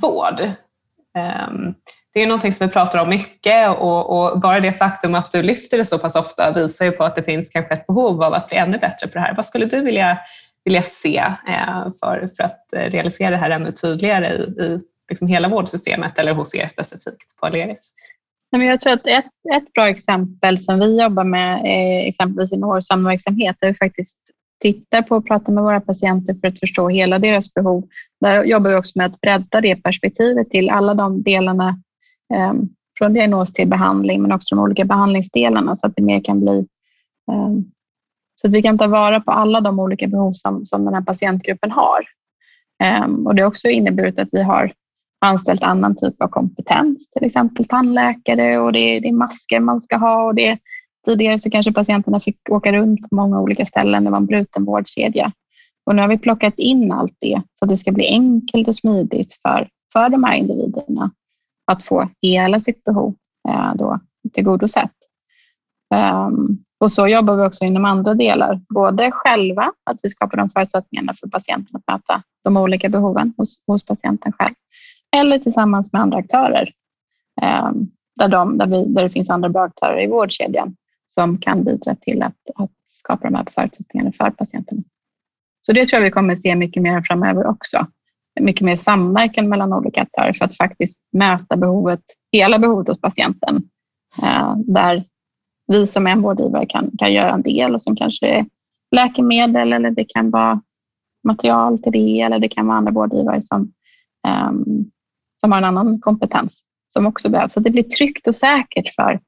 vård? 0.03 0.53
Ehm, 1.19 1.75
det 2.14 2.23
är 2.23 2.27
någonting 2.27 2.53
som 2.53 2.66
vi 2.66 2.73
pratar 2.73 3.03
om 3.03 3.09
mycket 3.09 3.69
och, 3.69 4.33
och, 4.33 4.41
bara 4.41 4.61
det 4.61 4.73
faktum 4.73 5.14
att 5.14 5.31
du 5.31 5.43
lyfter 5.43 5.79
det 5.79 5.85
så 5.85 5.99
pass 5.99 6.16
ofta 6.16 6.53
visar 6.53 6.85
ju 6.85 6.91
på 6.91 7.05
att 7.05 7.14
det 7.14 7.23
finns 7.23 7.51
kanske 7.51 7.75
ett 7.75 7.87
behov 7.87 8.23
av 8.23 8.35
att 8.35 8.49
bli 8.49 8.59
ännu 8.59 8.79
bättre 8.79 9.07
på 9.07 9.14
det 9.14 9.21
här. 9.21 9.35
Vad 9.35 9.45
skulle 9.45 9.64
du 9.64 9.81
vilja, 9.81 10.19
vilja 10.64 10.83
se 10.83 11.16
eh, 11.49 11.89
för, 12.01 12.27
för 12.37 12.45
att 12.45 12.73
eh, 12.73 12.91
realisera 12.91 13.31
det 13.31 13.37
här 13.37 13.51
ännu 13.51 13.71
tydligare 13.71 14.29
i, 14.29 14.41
i 14.41 14.81
liksom 15.09 15.29
hela 15.29 15.49
vårdsystemet 15.49 16.19
eller 16.19 16.33
hos 16.33 16.55
er 16.55 16.69
specifikt 16.69 17.37
på 17.41 17.47
Aleris? 17.47 17.95
Jag 18.51 18.81
tror 18.81 18.93
att 18.93 19.07
ett, 19.07 19.25
ett 19.55 19.73
bra 19.73 19.89
exempel 19.89 20.59
som 20.61 20.79
vi 20.79 21.03
jobbar 21.03 21.25
med, 21.25 21.55
eh, 21.55 22.09
exempelvis 22.09 22.53
i 22.53 22.57
vår 22.57 22.81
samverksamhet, 22.81 23.57
där 23.61 23.69
vi 23.69 23.75
faktiskt 23.75 24.19
tittar 24.61 25.03
på 25.03 25.17
och 25.17 25.27
pratar 25.27 25.53
med 25.53 25.65
våra 25.65 25.81
patienter 25.81 26.35
för 26.35 26.49
att 26.49 26.61
förstå 26.61 26.89
hela 26.89 27.19
deras 27.19 27.55
behov. 27.55 27.89
Där 28.21 28.45
jobbar 28.45 28.71
vi 28.71 28.77
också 28.77 28.99
med 28.99 29.07
att 29.07 29.21
bredda 29.21 29.61
det 29.61 29.77
perspektivet 29.77 30.51
till 30.51 30.71
alla 30.71 30.95
de 30.95 31.23
delarna 31.23 31.69
eh, 32.35 32.53
från 32.99 33.13
diagnos 33.13 33.53
till 33.53 33.69
behandling, 33.69 34.23
men 34.23 34.33
också 34.33 34.55
de 34.55 34.61
olika 34.61 34.85
behandlingsdelarna 34.85 35.77
så 35.77 35.87
att 35.87 35.93
det 35.97 36.03
mer 36.03 36.21
kan 36.25 36.41
bli 36.41 36.67
eh, 37.31 37.53
så 38.35 38.49
att 38.49 38.55
vi 38.55 38.63
kan 38.63 38.79
ta 38.79 38.87
vara 38.87 39.21
på 39.21 39.31
alla 39.31 39.61
de 39.61 39.81
olika 39.81 40.07
behov 40.07 40.33
som, 40.33 40.67
som 40.67 40.85
den 40.85 40.95
här 40.95 41.03
patientgruppen 41.03 41.71
har. 41.71 42.05
Eh, 42.83 43.07
och 43.27 43.35
det 43.35 43.43
har 43.43 43.49
också 43.49 43.69
inneburit 43.69 44.19
att 44.19 44.29
vi 44.33 44.43
har 44.43 44.73
anställt 45.21 45.63
annan 45.63 45.97
typ 45.97 46.23
av 46.23 46.29
kompetens, 46.29 47.11
till 47.11 47.25
exempel 47.25 47.65
tandläkare 47.65 48.59
och 48.59 48.73
det 48.73 48.79
är, 48.79 49.01
det 49.01 49.09
är 49.09 49.13
masker 49.13 49.61
man 49.61 49.81
ska 49.81 49.97
ha 49.97 50.23
och 50.23 50.35
det 50.35 50.59
Tidigare 51.05 51.39
så 51.39 51.51
kanske 51.51 51.73
patienterna 51.73 52.21
fick 52.21 52.39
åka 52.51 52.73
runt 52.73 53.01
på 53.01 53.15
många 53.17 53.41
olika 53.41 53.67
ställen. 53.67 54.05
Det 54.05 54.11
var 54.11 54.17
en 54.19 54.27
bruten 54.27 54.65
vårdkedja. 54.65 55.33
Och 55.87 55.95
nu 55.95 56.03
har 56.03 56.09
vi 56.09 56.19
plockat 56.19 56.55
in 56.59 56.93
allt 56.93 57.17
det 57.19 57.43
så 57.55 57.65
att 57.65 57.69
det 57.69 57.77
ska 57.77 57.93
bli 57.93 58.07
enkelt 58.07 58.69
och 58.69 58.75
smidigt 58.75 59.33
för, 59.43 59.69
för 59.93 60.09
de 60.09 60.25
här 60.25 60.37
individerna 60.37 61.11
att 61.67 61.83
få 61.83 62.09
hela 62.23 62.61
sitt 62.61 62.85
behov 62.85 63.15
eh, 63.49 63.75
då, 63.75 64.01
tillgodosett. 64.33 64.93
Um, 65.95 66.59
och 66.81 66.93
så 66.93 67.09
jobbar 67.09 67.37
vi 67.37 67.43
också 67.43 67.65
inom 67.65 67.85
andra 67.85 68.15
delar, 68.15 68.61
både 68.69 69.11
själva, 69.11 69.73
att 69.91 69.99
vi 70.03 70.11
skapar 70.11 70.37
de 70.37 70.51
förutsättningarna 70.51 71.15
för 71.15 71.29
patienten 71.29 71.77
att 71.77 71.95
möta 71.95 72.23
de 72.45 72.57
olika 72.57 72.89
behoven 72.89 73.35
hos, 73.37 73.57
hos 73.67 73.85
patienten 73.85 74.33
själv, 74.33 74.55
eller 75.17 75.39
tillsammans 75.39 75.93
med 75.93 76.03
andra 76.03 76.19
aktörer, 76.19 76.73
um, 77.43 77.91
där, 78.17 78.29
de, 78.29 78.59
där, 78.59 78.67
vi, 78.67 78.85
där 78.85 79.03
det 79.03 79.11
finns 79.11 79.31
andra 79.31 79.49
bra 79.49 79.63
aktörer 79.63 80.03
i 80.03 80.07
vårdkedjan 80.07 80.77
som 81.19 81.39
kan 81.39 81.64
bidra 81.64 81.95
till 81.95 82.23
att, 82.23 82.37
att 82.55 82.71
skapa 82.93 83.31
de 83.31 83.35
här 83.35 83.47
förutsättningarna 83.51 84.12
för 84.12 84.31
patienterna. 84.31 84.83
Så 85.66 85.73
det 85.73 85.87
tror 85.87 86.01
jag 86.01 86.05
vi 86.05 86.11
kommer 86.11 86.35
se 86.35 86.57
mycket 86.57 86.83
mer 86.83 87.03
framöver 87.03 87.47
också. 87.47 87.87
Mycket 88.41 88.62
mer 88.62 88.77
samverkan 88.77 89.49
mellan 89.49 89.73
olika 89.73 90.03
aktörer 90.03 90.33
för 90.33 90.45
att 90.45 90.57
faktiskt 90.57 91.01
möta 91.12 91.57
behovet, 91.57 92.01
hela 92.33 92.59
behovet 92.59 92.89
hos 92.89 93.01
patienten. 93.01 93.62
Eh, 94.23 94.57
där 94.57 95.05
vi 95.66 95.87
som 95.87 96.07
en 96.07 96.23
vårdgivare 96.23 96.66
kan, 96.66 96.91
kan 96.99 97.12
göra 97.12 97.33
en 97.33 97.43
del 97.43 97.75
och 97.75 97.83
som 97.83 97.97
kanske 97.97 98.27
är 98.27 98.47
läkemedel 98.97 99.73
eller 99.73 99.91
det 99.91 100.05
kan 100.05 100.31
vara 100.31 100.61
material 101.25 101.83
till 101.83 101.93
det 101.93 102.21
eller 102.21 102.39
det 102.39 102.49
kan 102.49 102.66
vara 102.66 102.79
andra 102.79 102.93
vårdgivare 102.93 103.43
som, 103.43 103.73
ehm, 104.29 104.91
som 105.41 105.53
har 105.53 105.59
en 105.59 105.64
annan 105.64 106.01
kompetens 106.01 106.62
som 106.87 107.07
också 107.07 107.29
behövs. 107.29 107.53
Så 107.53 107.61
att 107.61 107.64
det 107.64 107.71
blir 107.71 107.83
tryggt 107.83 108.29
och 108.29 108.37
säkert 108.37 108.95
för 108.95 109.21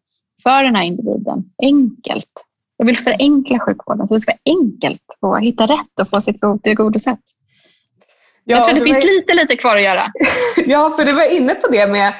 för 0.42 0.62
den 0.62 0.74
här 0.74 0.84
individen. 0.84 1.44
Enkelt. 1.62 2.30
Jag 2.76 2.86
vill 2.86 2.98
förenkla 2.98 3.58
sjukvården 3.58 4.08
så 4.08 4.14
det 4.14 4.20
ska 4.20 4.32
vara 4.32 4.56
enkelt 4.58 5.02
att 5.20 5.42
hitta 5.42 5.66
rätt 5.66 6.00
och 6.00 6.08
få 6.08 6.20
sitt 6.20 6.40
behov 6.40 6.58
tillgodosett. 6.58 7.18
Ja, 8.44 8.56
jag 8.56 8.64
tror 8.64 8.74
det, 8.74 8.80
det 8.80 8.86
finns 8.86 9.04
var... 9.04 9.12
lite, 9.12 9.34
lite 9.34 9.56
kvar 9.56 9.76
att 9.76 9.82
göra. 9.82 10.06
ja, 10.66 10.94
för 10.96 11.04
du 11.04 11.12
var 11.12 11.36
inne 11.36 11.54
på 11.54 11.72
det 11.72 11.86
med 11.86 12.12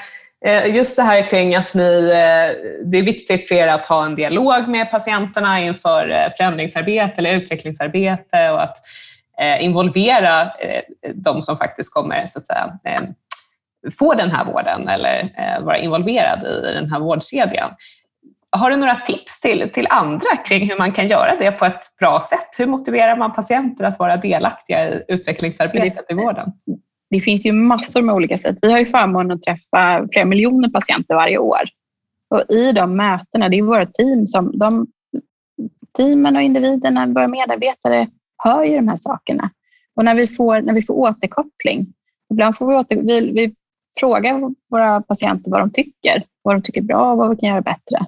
eh, 0.45 0.75
just 0.75 0.95
det 0.95 1.03
här 1.03 1.29
kring 1.29 1.55
att 1.55 1.73
ni, 1.73 2.09
eh, 2.09 2.71
det 2.85 2.97
är 2.97 3.03
viktigt 3.03 3.47
för 3.47 3.55
er 3.55 3.67
att 3.67 3.87
ha 3.87 4.05
en 4.05 4.15
dialog 4.15 4.67
med 4.67 4.91
patienterna 4.91 5.61
inför 5.61 6.09
eh, 6.09 6.33
förändringsarbete 6.37 7.13
eller 7.17 7.35
utvecklingsarbete 7.35 8.49
och 8.49 8.63
att 8.63 8.77
involvera 9.59 10.51
de 11.13 11.41
som 11.41 11.57
faktiskt 11.57 11.93
kommer 11.93 12.25
så 12.25 12.39
att 12.39 12.47
säga, 12.47 12.79
få 13.99 14.13
den 14.13 14.31
här 14.31 14.45
vården 14.45 14.87
eller 14.87 15.29
vara 15.61 15.77
involverad 15.77 16.43
i 16.43 16.73
den 16.73 16.91
här 16.91 16.99
vårdkedjan. 16.99 17.71
Har 18.57 18.71
du 18.71 18.77
några 18.77 18.95
tips 18.95 19.41
till, 19.41 19.69
till 19.69 19.87
andra 19.89 20.37
kring 20.45 20.69
hur 20.69 20.77
man 20.77 20.91
kan 20.91 21.07
göra 21.07 21.31
det 21.39 21.51
på 21.51 21.65
ett 21.65 21.97
bra 21.99 22.19
sätt? 22.21 22.47
Hur 22.57 22.67
motiverar 22.67 23.17
man 23.17 23.33
patienter 23.33 23.83
att 23.83 23.99
vara 23.99 24.17
delaktiga 24.17 24.89
i 24.89 25.03
utvecklingsarbetet 25.07 26.05
i 26.11 26.13
vården? 26.13 26.51
Det 27.09 27.21
finns 27.21 27.45
ju 27.45 27.51
massor 27.51 28.01
med 28.01 28.15
olika 28.15 28.37
sätt. 28.37 28.57
Vi 28.61 28.71
har 28.71 28.79
ju 28.79 28.85
förmånen 28.85 29.31
att 29.31 29.41
träffa 29.41 30.07
flera 30.11 30.25
miljoner 30.25 30.69
patienter 30.69 31.15
varje 31.15 31.37
år. 31.37 31.61
Och 32.29 32.43
I 32.49 32.71
de 32.71 32.95
mötena, 32.97 33.49
det 33.49 33.57
är 33.57 33.63
våra 33.63 33.85
team 33.85 34.27
som 34.27 34.57
de 34.57 34.87
teamen 35.97 36.35
och 36.35 36.41
individerna, 36.41 37.07
våra 37.07 37.27
medarbetare, 37.27 38.07
hör 38.43 38.63
ju 38.63 38.75
de 38.75 38.87
här 38.87 38.97
sakerna. 38.97 39.49
Och 39.95 40.05
när 40.05 40.15
vi 40.15 40.27
får, 40.27 40.61
när 40.61 40.73
vi 40.73 40.81
får 40.81 40.93
återkoppling, 40.93 41.93
ibland 42.31 42.57
får 42.57 42.67
vi, 42.67 42.75
åter, 42.75 42.95
vi, 42.95 43.31
vi 43.31 43.55
frågar 43.99 44.53
våra 44.69 45.01
patienter 45.01 45.51
vad 45.51 45.59
de 45.59 45.71
tycker, 45.71 46.23
vad 46.41 46.55
de 46.55 46.61
tycker 46.61 46.81
är 46.81 46.85
bra 46.85 47.11
och 47.11 47.17
vad 47.17 47.29
vi 47.29 47.35
kan 47.35 47.49
göra 47.49 47.61
bättre. 47.61 47.99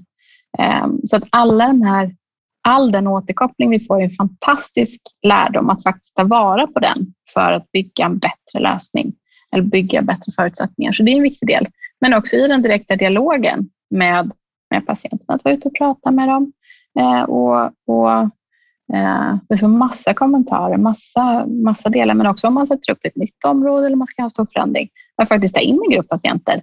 Ehm, 0.59 0.99
så 1.03 1.15
att 1.15 1.23
alla 1.29 1.67
de 1.67 1.81
här, 1.81 2.15
all 2.63 2.91
den 2.91 3.07
återkoppling 3.07 3.69
vi 3.69 3.79
får 3.79 3.99
är 3.99 4.03
en 4.03 4.11
fantastisk 4.11 5.01
lärdom 5.27 5.69
att 5.69 5.83
faktiskt 5.83 6.15
ta 6.15 6.23
vara 6.23 6.67
på 6.67 6.79
den 6.79 7.13
för 7.33 7.51
att 7.51 7.71
bygga 7.71 8.05
en 8.05 8.17
bättre 8.17 8.59
lösning 8.59 9.13
eller 9.51 9.63
bygga 9.63 10.01
bättre 10.01 10.31
förutsättningar. 10.35 10.91
Så 10.91 11.03
det 11.03 11.11
är 11.11 11.15
en 11.15 11.23
viktig 11.23 11.47
del. 11.47 11.67
Men 12.01 12.13
också 12.13 12.35
i 12.35 12.47
den 12.47 12.61
direkta 12.61 12.95
dialogen 12.95 13.69
med, 13.89 14.31
med 14.69 14.85
patienten, 14.85 15.25
att 15.27 15.43
vara 15.43 15.53
ute 15.53 15.67
och 15.67 15.75
prata 15.75 16.11
med 16.11 16.27
dem. 16.27 16.51
Ehm, 16.99 17.25
och, 17.25 17.71
och 17.87 18.11
ehm, 18.93 19.39
vi 19.49 19.57
får 19.57 19.67
massa 19.67 20.13
kommentarer, 20.13 20.77
massa, 20.77 21.45
massa 21.45 21.89
delar, 21.89 22.13
men 22.13 22.27
också 22.27 22.47
om 22.47 22.53
man 22.53 22.67
sätter 22.67 22.91
upp 22.91 23.05
ett 23.05 23.15
nytt 23.15 23.43
område 23.45 23.85
eller 23.85 23.95
man 23.95 24.07
ska 24.07 24.21
ha 24.21 24.27
en 24.27 24.29
stor 24.29 24.47
förändring. 24.53 24.89
Att 25.15 25.27
faktiskt 25.27 25.55
ta 25.55 25.61
in 25.61 25.79
en 25.83 25.91
grupp 25.95 26.09
patienter 26.09 26.61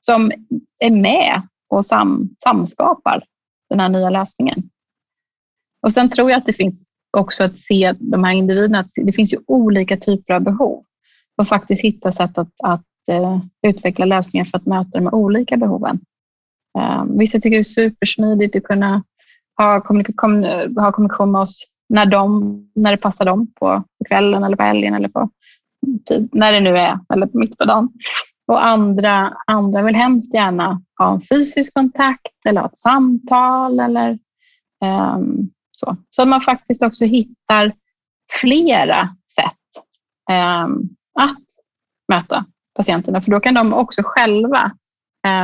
som 0.00 0.32
är 0.78 0.90
med 0.90 1.42
och 1.68 1.86
sam, 1.86 2.28
samskapar 2.42 3.24
den 3.72 3.80
här 3.80 3.88
nya 3.88 4.10
lösningen. 4.10 4.70
Och 5.82 5.92
sen 5.92 6.10
tror 6.10 6.30
jag 6.30 6.38
att 6.38 6.46
det 6.46 6.52
finns 6.52 6.84
också 7.16 7.44
att 7.44 7.58
se 7.58 7.94
de 7.98 8.24
här 8.24 8.32
individerna, 8.32 8.78
att 8.78 8.90
det 8.96 9.12
finns 9.12 9.32
ju 9.32 9.38
olika 9.46 9.96
typer 9.96 10.34
av 10.34 10.40
behov 10.40 10.84
och 11.38 11.48
faktiskt 11.48 11.84
hitta 11.84 12.12
sätt 12.12 12.38
att, 12.38 12.52
att 12.62 12.86
uh, 13.10 13.38
utveckla 13.66 14.04
lösningar 14.04 14.44
för 14.44 14.58
att 14.58 14.66
möta 14.66 14.98
de 14.98 15.08
olika 15.08 15.56
behoven. 15.56 16.00
Um, 16.78 17.18
vissa 17.18 17.38
tycker 17.38 17.56
det 17.56 17.60
är 17.60 17.64
supersmidigt 17.64 18.56
att 18.56 18.62
kunna 18.62 19.02
ha 19.58 19.80
kommunikation, 19.80 20.44
ha 20.76 20.92
kommunikation 20.92 21.32
med 21.32 21.40
oss 21.40 21.64
när, 21.88 22.06
de, 22.06 22.70
när 22.74 22.90
det 22.90 22.96
passar 22.96 23.24
dem 23.24 23.52
på, 23.54 23.82
kvällen 24.08 24.44
eller 24.44 24.56
på 24.56 24.62
helgen 24.62 24.94
eller 24.94 25.08
på 25.08 25.30
typ, 26.04 26.34
när 26.34 26.52
det 26.52 26.60
nu 26.60 26.78
är, 26.78 26.98
eller 27.14 27.28
mitt 27.32 27.58
på 27.58 27.64
dagen. 27.64 27.88
Och 28.46 28.64
andra, 28.66 29.36
andra 29.46 29.82
vill 29.82 29.94
hemskt 29.94 30.34
gärna 30.34 30.82
ha 30.98 31.12
en 31.14 31.20
fysisk 31.20 31.74
kontakt 31.74 32.46
eller 32.48 32.60
ha 32.60 32.68
ett 32.68 32.78
samtal 32.78 33.80
eller 33.80 34.18
um, 34.84 35.50
så. 35.70 35.96
Så 36.10 36.22
att 36.22 36.28
man 36.28 36.40
faktiskt 36.40 36.82
också 36.82 37.04
hittar 37.04 37.72
flera 38.40 39.08
sätt 39.34 39.84
um, 40.30 40.88
att 41.14 41.42
möta 42.08 42.44
patienterna, 42.74 43.20
för 43.20 43.30
då 43.30 43.40
kan 43.40 43.54
de 43.54 43.74
också 43.74 44.02
själva 44.04 44.70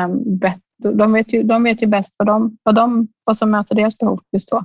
um, 0.06 0.40
de 0.78 1.12
vet 1.12 1.32
ju, 1.32 1.42
de 1.42 1.62
vet 1.62 1.82
ju 1.82 1.86
bäst 1.86 2.14
vad, 2.16 2.26
de, 2.26 2.58
vad, 2.62 2.74
de, 2.74 3.08
vad 3.24 3.36
som 3.36 3.50
möter 3.50 3.74
deras 3.74 3.98
behov 3.98 4.20
just 4.32 4.50
då. 4.50 4.64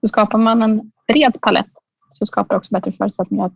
Så 0.00 0.08
skapar 0.08 0.38
man 0.38 0.62
en 0.62 0.92
bred 1.08 1.40
palett 1.40 1.70
så 2.12 2.26
skapar 2.26 2.54
det 2.54 2.58
också 2.58 2.74
bättre 2.74 2.92
förutsättningar 2.92 3.46
att, 3.46 3.52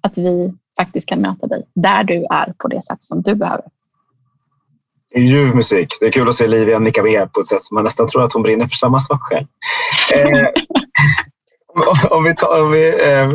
att 0.00 0.18
vi 0.18 0.54
faktiskt 0.76 1.08
kan 1.08 1.20
möta 1.20 1.46
dig 1.46 1.62
där 1.74 2.04
du 2.04 2.26
är 2.30 2.52
på 2.58 2.68
det 2.68 2.82
sätt 2.84 3.02
som 3.02 3.22
du 3.22 3.34
behöver. 3.34 3.64
Ljuv 5.16 5.54
musik. 5.54 5.88
Det 6.00 6.06
är 6.06 6.10
kul 6.10 6.28
att 6.28 6.34
se 6.34 6.46
Livia 6.46 6.78
nicka 6.78 7.02
med 7.02 7.32
på 7.32 7.40
ett 7.40 7.46
sätt 7.46 7.62
som 7.62 7.74
man 7.74 7.84
nästan 7.84 8.08
tror 8.08 8.24
att 8.24 8.32
hon 8.32 8.42
brinner 8.42 8.66
för 8.66 8.76
samma 8.76 8.98
sak 8.98 9.22
själv. 9.22 9.46
Eh, 10.14 10.48
om 12.10 12.24
vi, 12.24 12.34
tar, 12.34 12.62
om 12.62 12.70
vi 12.70 12.88
eh, 12.88 13.30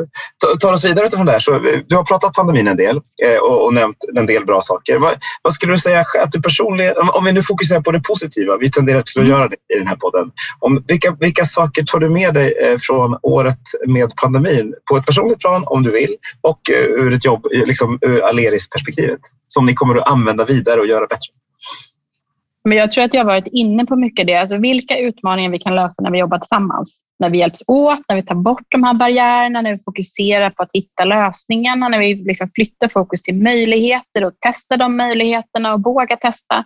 tar 0.59 0.73
oss 0.73 0.85
vidare 0.85 1.05
utifrån 1.05 1.25
det 1.25 1.31
här. 1.31 1.39
Så, 1.39 1.53
eh, 1.53 1.79
du 1.87 1.95
har 1.95 2.03
pratat 2.03 2.33
pandemin 2.33 2.67
en 2.67 2.77
del 2.77 3.01
eh, 3.23 3.37
och, 3.37 3.65
och, 3.65 3.73
nämnt 3.73 3.97
en 4.15 4.25
del 4.25 4.45
bra 4.45 4.61
saker. 4.61 4.99
Vad, 4.99 5.13
vad, 5.41 5.53
skulle 5.53 5.73
du 5.73 5.79
säga 5.79 6.05
att 6.19 6.31
du 6.31 6.41
personligen, 6.41 6.95
om 6.97 7.25
vi 7.25 7.31
nu 7.31 7.43
fokuserar 7.43 7.81
på 7.81 7.91
det 7.91 7.99
positiva, 7.99 8.57
vi 8.57 8.71
tenderar 8.71 9.01
till 9.01 9.21
att 9.21 9.25
mm. 9.25 9.37
göra 9.37 9.47
det 9.47 9.55
i 9.75 9.77
den 9.77 9.87
här 9.87 9.95
podden. 9.95 10.31
Om, 10.59 10.83
vilka, 10.87 11.15
vilka 11.19 11.45
saker 11.45 11.83
tar 11.83 11.99
du 11.99 12.09
med 12.09 12.33
dig 12.33 12.53
eh, 12.61 12.77
från 12.77 13.17
året 13.21 13.59
med 13.87 14.15
pandemin 14.15 14.73
på 14.89 14.97
ett 14.97 15.05
personligt 15.05 15.39
plan 15.39 15.63
om 15.65 15.83
du 15.83 15.91
vill 15.91 16.15
och 16.41 16.69
eh, 16.69 16.85
ur 16.85 17.13
ett 17.13 17.25
jobb, 17.25 17.47
liksom 17.51 17.99
ur 18.01 18.23
Aleris-perspektivet 18.23 19.19
som 19.47 19.65
ni 19.65 19.73
kommer 19.73 19.95
att 19.95 20.07
använda 20.07 20.45
vidare 20.45 20.79
och 20.79 20.87
göra 20.87 21.07
bättre? 21.07 21.40
Men 22.63 22.77
jag 22.77 22.91
tror 22.91 23.03
att 23.03 23.13
jag 23.13 23.21
har 23.21 23.25
varit 23.25 23.47
inne 23.47 23.85
på 23.85 23.95
mycket 23.95 24.27
det. 24.27 24.35
Alltså 24.35 24.57
vilka 24.57 24.97
utmaningar 24.97 25.49
vi 25.49 25.59
kan 25.59 25.75
lösa 25.75 26.01
när 26.01 26.11
vi 26.11 26.19
jobbar 26.19 26.37
tillsammans. 26.37 27.03
När 27.19 27.29
vi 27.29 27.37
hjälps 27.37 27.63
åt, 27.67 27.99
när 28.09 28.15
vi 28.15 28.23
tar 28.23 28.35
bort 28.35 28.65
de 28.67 28.83
här 28.83 28.93
barriärerna, 28.93 29.61
när 29.61 29.73
vi 29.73 29.83
fokuserar 29.83 30.49
på 30.49 30.63
att 30.63 30.69
hitta 30.73 31.05
lösningarna, 31.05 31.87
när 31.87 31.99
vi 31.99 32.15
liksom 32.15 32.49
flyttar 32.55 32.87
fokus 32.87 33.21
till 33.21 33.35
möjligheter 33.35 34.25
och 34.25 34.33
testar 34.39 34.77
de 34.77 34.97
möjligheterna 34.97 35.73
och 35.73 35.83
vågar 35.83 36.15
testa. 36.15 36.65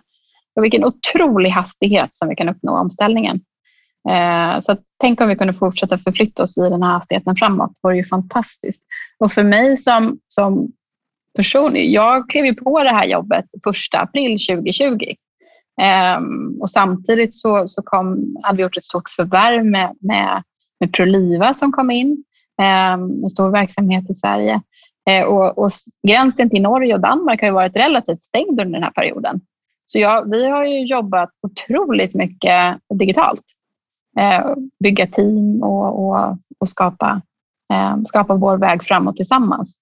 Och 0.56 0.64
vilken 0.64 0.84
otrolig 0.84 1.50
hastighet 1.50 2.10
som 2.12 2.28
vi 2.28 2.36
kan 2.36 2.48
uppnå 2.48 2.72
omställningen. 2.72 3.40
Eh, 4.08 4.60
så 4.60 4.76
tänk 5.00 5.20
om 5.20 5.28
vi 5.28 5.36
kunde 5.36 5.54
fortsätta 5.54 5.98
förflytta 5.98 6.42
oss 6.42 6.58
i 6.58 6.68
den 6.70 6.82
här 6.82 6.92
hastigheten 6.92 7.36
framåt. 7.36 7.70
Det 7.70 7.88
vore 7.88 7.96
ju 7.96 8.04
fantastiskt. 8.04 8.82
Och 9.18 9.32
för 9.32 9.44
mig 9.44 9.78
som, 9.78 10.18
som 10.28 10.68
person, 11.36 11.72
jag 11.74 12.30
klev 12.30 12.44
ju 12.44 12.54
på 12.54 12.82
det 12.82 12.90
här 12.90 13.06
jobbet 13.06 13.44
1 13.94 14.00
april 14.00 14.38
2020. 14.48 15.14
Um, 15.82 16.60
och 16.60 16.70
samtidigt 16.70 17.34
så, 17.34 17.68
så 17.68 17.82
kom, 17.82 18.36
hade 18.42 18.56
vi 18.56 18.62
gjort 18.62 18.76
ett 18.76 18.84
stort 18.84 19.10
förvärv 19.10 19.64
med, 19.64 19.96
med, 20.00 20.42
med 20.80 20.92
Proliva 20.92 21.54
som 21.54 21.72
kom 21.72 21.90
in, 21.90 22.24
um, 22.58 23.24
en 23.24 23.30
stor 23.30 23.50
verksamhet 23.50 24.10
i 24.10 24.14
Sverige. 24.14 24.60
Uh, 25.10 25.22
och, 25.22 25.58
och, 25.58 25.70
gränsen 26.06 26.50
till 26.50 26.62
Norge 26.62 26.94
och 26.94 27.00
Danmark 27.00 27.42
har 27.42 27.50
varit 27.50 27.76
relativt 27.76 28.22
stängd 28.22 28.60
under 28.60 28.64
den 28.64 28.82
här 28.82 28.90
perioden. 28.90 29.40
Så 29.86 29.98
ja, 29.98 30.24
vi 30.26 30.48
har 30.48 30.64
ju 30.64 30.84
jobbat 30.84 31.30
otroligt 31.42 32.14
mycket 32.14 32.78
digitalt. 32.94 33.42
Uh, 34.20 34.54
bygga 34.84 35.06
team 35.06 35.62
och, 35.62 36.06
och, 36.06 36.38
och 36.58 36.68
skapa, 36.68 37.22
um, 37.94 38.06
skapa 38.06 38.34
vår 38.34 38.56
väg 38.56 38.82
framåt 38.82 39.16
tillsammans 39.16 39.78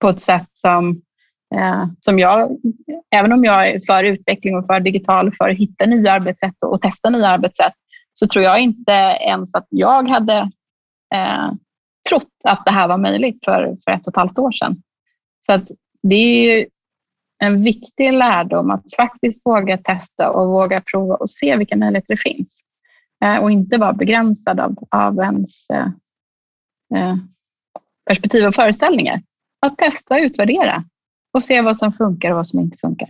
på 0.00 0.08
ett 0.08 0.20
sätt 0.20 0.48
som 0.52 1.02
Eh, 1.54 1.86
som 2.00 2.18
jag, 2.18 2.56
även 3.10 3.32
om 3.32 3.44
jag 3.44 3.68
är 3.68 3.80
för 3.86 4.04
utveckling 4.04 4.56
och 4.56 4.66
för 4.66 4.80
digital, 4.80 5.32
för 5.32 5.48
att 5.48 5.58
hitta 5.58 5.86
nya 5.86 6.12
arbetssätt 6.12 6.54
och, 6.60 6.72
och 6.72 6.82
testa 6.82 7.10
nya 7.10 7.28
arbetssätt, 7.28 7.72
så 8.14 8.26
tror 8.26 8.44
jag 8.44 8.60
inte 8.60 8.92
ens 9.20 9.54
att 9.54 9.66
jag 9.68 10.08
hade 10.08 10.50
eh, 11.14 11.52
trott 12.08 12.30
att 12.44 12.64
det 12.64 12.70
här 12.70 12.88
var 12.88 12.98
möjligt 12.98 13.44
för, 13.44 13.76
för 13.84 13.90
ett 13.90 14.06
och 14.06 14.12
ett 14.12 14.16
halvt 14.16 14.38
år 14.38 14.52
sedan. 14.52 14.76
Så 15.46 15.52
att 15.52 15.68
det 16.02 16.14
är 16.14 16.58
ju 16.58 16.66
en 17.42 17.62
viktig 17.62 18.12
lärdom 18.12 18.70
att 18.70 18.94
faktiskt 18.96 19.46
våga 19.46 19.78
testa 19.78 20.30
och 20.30 20.48
våga 20.48 20.80
prova 20.80 21.14
och 21.14 21.30
se 21.30 21.56
vilka 21.56 21.76
möjligheter 21.76 22.14
det 22.14 22.20
finns. 22.20 22.62
Eh, 23.24 23.36
och 23.36 23.50
inte 23.50 23.76
vara 23.76 23.92
begränsad 23.92 24.60
av, 24.60 24.76
av 24.90 25.18
ens 25.18 25.70
eh, 25.70 25.86
eh 26.94 27.16
perspektiv 28.06 28.46
och 28.46 28.54
föreställningar. 28.54 29.22
Att 29.66 29.78
testa 29.78 30.14
och 30.14 30.20
utvärdera 30.20 30.84
och 31.32 31.44
se 31.44 31.60
vad 31.60 31.76
som 31.76 31.92
funkar 31.92 32.30
och 32.30 32.36
vad 32.36 32.46
som 32.46 32.60
inte 32.60 32.76
funkar. 32.76 33.08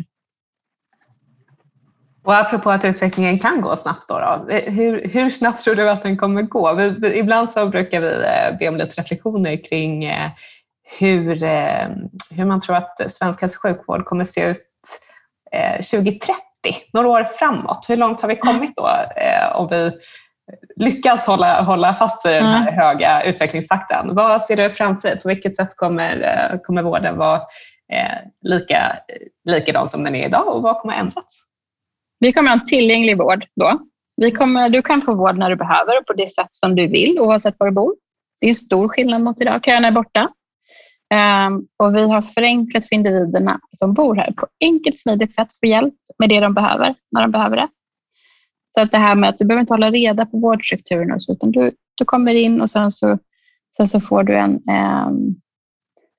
Och 2.24 2.36
apropå 2.36 2.70
att 2.70 2.84
utvecklingen 2.84 3.38
kan 3.38 3.60
gå 3.60 3.76
snabbt, 3.76 4.08
då, 4.08 4.18
då 4.18 4.54
hur, 4.54 5.08
hur, 5.08 5.30
snabbt 5.30 5.64
tror 5.64 5.74
du 5.74 5.90
att 5.90 6.02
den 6.02 6.16
kommer 6.16 6.42
gå? 6.42 6.74
Vi, 6.74 7.18
ibland 7.18 7.50
så 7.50 7.66
brukar 7.66 8.00
vi 8.00 8.06
eh, 8.06 8.58
be 8.58 8.68
om 8.68 8.76
lite 8.76 9.00
reflektioner 9.00 9.64
kring 9.64 10.04
eh, 10.04 10.30
hur, 10.98 11.42
eh, 11.42 11.88
hur 12.36 12.44
man 12.44 12.60
tror 12.60 12.76
att 12.76 13.10
svensk 13.10 13.40
hälso 13.40 13.56
och 13.56 13.62
sjukvård 13.62 14.04
kommer 14.04 14.24
se 14.24 14.50
ut 14.50 14.58
2030, 15.90 16.22
några 16.92 17.08
år 17.08 17.24
framåt. 17.24 17.86
Hur 17.88 17.96
långt 17.96 18.20
har 18.20 18.28
vi 18.28 18.36
kommit 18.36 18.76
då 18.76 18.90
om 19.52 19.68
vi 19.70 19.92
lyckas 20.76 21.26
hålla, 21.26 21.62
hålla 21.62 21.94
fast 21.94 22.26
vid 22.26 22.32
den 22.32 22.44
här 22.44 22.62
mm. 22.62 22.74
höga 22.74 23.22
utvecklingstakten? 23.22 24.14
Vad 24.14 24.42
ser 24.42 24.56
du 24.56 24.70
framför 24.70 25.08
dig? 25.08 25.20
På 25.20 25.28
vilket 25.28 25.56
sätt 25.56 25.76
kommer, 25.76 26.24
kommer 26.64 26.82
vården 26.82 27.18
vara 27.18 27.40
eh, 27.92 28.18
lika, 28.42 28.92
likadan 29.48 29.86
som 29.86 30.04
den 30.04 30.14
är 30.14 30.26
idag 30.26 30.54
och 30.54 30.62
vad 30.62 30.78
kommer 30.78 30.94
att 30.94 31.00
ändras? 31.00 31.42
Vi 32.18 32.32
kommer 32.32 32.50
att 32.50 32.56
ha 32.56 32.62
en 32.62 32.66
tillgänglig 32.66 33.18
vård 33.18 33.44
då. 33.56 33.80
Vi 34.16 34.30
kommer, 34.30 34.68
du 34.68 34.82
kan 34.82 35.02
få 35.02 35.14
vård 35.14 35.38
när 35.38 35.50
du 35.50 35.56
behöver 35.56 36.00
och 36.00 36.06
på 36.06 36.12
det 36.12 36.34
sätt 36.34 36.48
som 36.50 36.74
du 36.74 36.86
vill 36.86 37.20
oavsett 37.20 37.54
var 37.58 37.66
du 37.66 37.72
bor. 37.72 37.94
Det 38.40 38.46
är 38.46 38.48
en 38.48 38.54
stor 38.54 38.88
skillnad 38.88 39.22
mot 39.22 39.40
idag. 39.40 39.64
Köerna 39.64 39.88
är 39.88 39.92
borta. 39.92 40.28
Um, 41.14 41.66
och 41.78 41.96
vi 41.96 42.08
har 42.10 42.22
förenklat 42.22 42.88
för 42.88 42.94
individerna 42.94 43.60
som 43.72 43.94
bor 43.94 44.14
här 44.14 44.32
på 44.32 44.46
enkelt 44.60 45.00
smidigt 45.00 45.34
sätt 45.34 45.48
få 45.60 45.66
hjälp 45.66 45.94
med 46.18 46.28
det 46.28 46.40
de 46.40 46.54
behöver 46.54 46.94
när 47.10 47.22
de 47.22 47.30
behöver 47.30 47.56
det. 47.56 47.68
Så 48.74 48.80
att 48.80 48.90
det 48.90 48.98
här 48.98 49.14
med 49.14 49.30
att 49.30 49.38
du 49.38 49.44
behöver 49.44 49.60
inte 49.60 49.72
hålla 49.72 49.90
reda 49.90 50.26
på 50.26 50.38
vårdstrukturen 50.38 51.12
och 51.12 51.22
så, 51.22 51.32
utan 51.32 51.50
du, 51.50 51.72
du 51.94 52.04
kommer 52.04 52.34
in 52.34 52.60
och 52.60 52.70
sen 52.70 52.92
så, 52.92 53.18
sen 53.76 53.88
så 53.88 54.00
får 54.00 54.22
du 54.22 54.36
en, 54.36 54.52
um, 54.52 55.34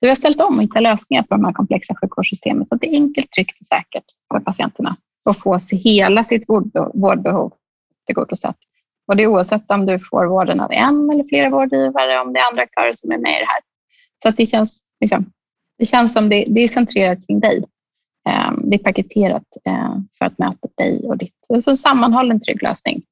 så 0.04 0.06
vi 0.06 0.10
har 0.10 0.16
ställt 0.16 0.40
om 0.40 0.56
och 0.56 0.62
hittat 0.62 0.82
lösningar 0.82 1.22
på 1.22 1.34
de 1.34 1.44
här 1.44 1.52
komplexa 1.52 1.94
sjukvårdssystemen 1.94 2.66
så 2.66 2.74
att 2.74 2.80
det 2.80 2.86
är 2.86 2.94
enkelt, 2.94 3.30
tryggt 3.30 3.60
och 3.60 3.66
säkert 3.66 4.04
för 4.32 4.40
patienterna 4.40 4.96
att 5.30 5.38
få 5.38 5.58
hela 5.70 6.24
sitt 6.24 6.48
vårdbehov 6.94 7.52
tillgodosett. 8.06 8.56
Och 9.06 9.16
det 9.16 9.22
är 9.22 9.26
oavsett 9.26 9.70
om 9.70 9.86
du 9.86 9.98
får 9.98 10.26
vården 10.26 10.60
av 10.60 10.72
en 10.72 11.10
eller 11.10 11.24
flera 11.24 11.50
vårdgivare, 11.50 12.20
om 12.20 12.32
det 12.32 12.38
är 12.38 12.50
andra 12.50 12.62
aktörer 12.62 12.92
som 12.92 13.12
är 13.12 13.18
med 13.18 13.30
i 13.30 13.40
det 13.40 13.46
här. 13.46 13.60
Så 14.22 14.28
att 14.28 14.36
det, 14.36 14.46
känns, 14.46 14.80
liksom, 15.00 15.26
det 15.78 15.86
känns 15.86 16.12
som 16.12 16.28
det, 16.28 16.44
det 16.48 16.60
är 16.60 16.68
centrerat 16.68 17.26
kring 17.26 17.40
dig. 17.40 17.64
Ehm, 18.28 18.70
det 18.70 18.76
är 18.76 18.84
paketerat 18.84 19.46
eh, 19.64 19.96
för 20.18 20.26
att 20.26 20.38
möta 20.38 20.68
dig 20.76 21.00
och 21.08 21.18
ditt. 21.18 21.46
Så 21.64 21.70
en 21.70 21.76
sammanhållen 21.76 22.40
trygg 22.40 22.62
lösning. 22.62 23.02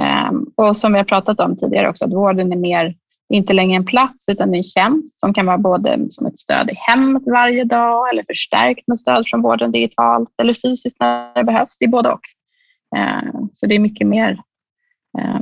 Ehm, 0.00 0.46
och 0.56 0.76
som 0.76 0.92
vi 0.92 0.98
har 0.98 1.04
pratat 1.04 1.40
om 1.40 1.56
tidigare 1.56 1.88
också, 1.88 2.04
att 2.04 2.12
vården 2.12 2.52
är 2.52 2.56
mer, 2.56 2.94
inte 3.30 3.52
längre 3.52 3.76
en 3.76 3.84
plats 3.84 4.28
utan 4.28 4.54
en 4.54 4.62
tjänst 4.62 5.20
som 5.20 5.34
kan 5.34 5.46
vara 5.46 5.58
både 5.58 6.06
som 6.10 6.26
ett 6.26 6.38
stöd 6.38 6.70
i 6.70 6.74
hemmet 6.74 7.22
varje 7.26 7.64
dag 7.64 8.12
eller 8.12 8.24
förstärkt 8.24 8.88
med 8.88 9.00
stöd 9.00 9.26
från 9.26 9.42
vården 9.42 9.72
digitalt 9.72 10.34
eller 10.42 10.54
fysiskt 10.54 10.96
när 11.00 11.34
det 11.34 11.44
behövs. 11.44 11.78
Det 11.78 11.84
är 11.84 11.88
både 11.88 12.08
och. 12.08 12.20
Eh, 12.96 13.40
så 13.52 13.66
det 13.66 13.74
är 13.74 13.78
mycket 13.78 14.06
mer. 14.06 14.30
Eh, 15.18 15.40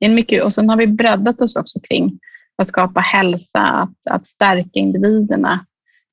det 0.00 0.06
är 0.06 0.10
mycket, 0.10 0.44
och 0.44 0.54
sen 0.54 0.68
har 0.68 0.76
vi 0.76 0.86
breddat 0.86 1.40
oss 1.40 1.56
också 1.56 1.80
kring 1.80 2.18
att 2.56 2.68
skapa 2.68 3.00
hälsa, 3.00 3.60
att, 3.60 4.06
att 4.10 4.26
stärka 4.26 4.80
individerna, 4.80 5.66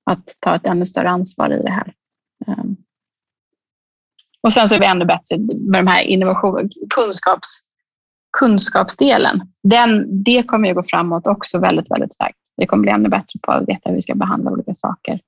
att 0.04 0.36
ta 0.40 0.56
ett 0.56 0.66
ännu 0.66 0.86
större 0.86 1.10
ansvar 1.10 1.54
i 1.54 1.62
det 1.62 1.72
här. 1.72 1.94
Eh, 2.48 2.64
och 4.42 4.54
sen 4.54 4.70
så 4.70 4.76
är 4.76 4.80
vi 4.80 4.86
ännu 4.86 5.06
bättre 5.06 5.38
med 5.38 5.80
de 5.80 5.88
här 5.88 6.02
innovation, 6.02 6.70
kunskaps, 6.90 7.65
kunskapsdelen. 8.40 9.42
Den, 9.64 10.24
det 10.24 10.44
kommer 10.44 10.68
ju 10.68 10.74
gå 10.74 10.84
framåt 10.84 11.28
också 11.28 11.60
väldigt, 11.60 11.92
väldigt 11.92 12.14
starkt. 12.14 12.38
Vi 12.58 12.66
kommer 12.66 12.82
bli 12.82 12.92
ännu 12.92 13.10
bättre 13.10 13.40
på 13.42 13.52
att 13.52 13.70
veta 13.70 13.90
hur 13.90 13.96
vi 13.96 14.02
ska 14.02 14.16
behandla 14.16 14.52
olika 14.52 14.74
saker, 14.74 15.20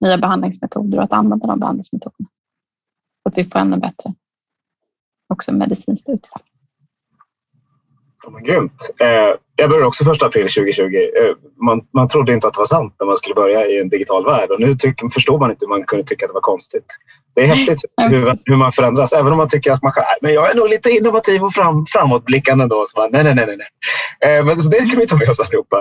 nya 0.00 0.18
behandlingsmetoder 0.18 0.98
och 0.98 1.04
att 1.04 1.12
använda 1.12 1.46
de 1.46 1.60
behandlingsmetoderna. 1.60 2.28
Så 3.22 3.28
att 3.28 3.38
vi 3.38 3.44
får 3.44 3.58
ännu 3.58 3.76
bättre 3.76 4.14
också 5.28 5.52
medicinskt 5.52 6.08
utfall. 6.08 6.42
Ja, 8.24 8.30
men 8.30 8.44
grymt. 8.44 8.90
Eh, 9.00 9.34
jag 9.56 9.70
började 9.70 9.86
också 9.86 10.04
första 10.04 10.26
april 10.26 10.42
2020. 10.42 10.82
Eh, 10.84 11.36
man, 11.66 11.86
man 11.90 12.08
trodde 12.08 12.32
inte 12.32 12.46
att 12.46 12.54
det 12.54 12.58
var 12.58 12.66
sant 12.66 12.96
när 12.98 13.06
man 13.06 13.16
skulle 13.16 13.34
börja 13.34 13.66
i 13.66 13.80
en 13.80 13.88
digital 13.88 14.24
värld 14.24 14.50
och 14.50 14.60
nu 14.60 14.74
tyck, 14.74 15.12
förstår 15.12 15.38
man 15.38 15.50
inte 15.50 15.64
hur 15.64 15.68
man 15.68 15.84
kunde 15.84 16.04
tycka 16.04 16.24
att 16.24 16.30
det 16.30 16.34
var 16.34 16.40
konstigt. 16.40 16.86
Det 17.36 17.42
är 17.42 17.46
häftigt 17.46 17.80
hur, 17.96 18.38
hur 18.44 18.56
man 18.56 18.72
förändras, 18.72 19.12
även 19.12 19.32
om 19.32 19.38
man 19.38 19.48
tycker 19.48 19.72
att 19.72 19.82
man 19.82 19.92
men 20.20 20.34
jag 20.34 20.50
är 20.50 20.54
nog 20.54 20.68
lite 20.68 20.90
innovativ 20.90 21.44
och 21.44 21.52
fram, 21.52 21.86
framåtblickande 21.86 22.62
ändå. 22.62 22.84
Så 22.86 23.00
man, 23.00 23.08
nej, 23.12 23.24
nej, 23.24 23.34
nej. 23.34 23.56
nej. 23.56 24.38
Eh, 24.38 24.44
men 24.44 24.62
så 24.62 24.68
det 24.68 24.76
kan 24.76 25.00
vi 25.00 25.06
ta 25.06 25.16
med 25.16 25.28
oss 25.28 25.40
allihopa. 25.40 25.76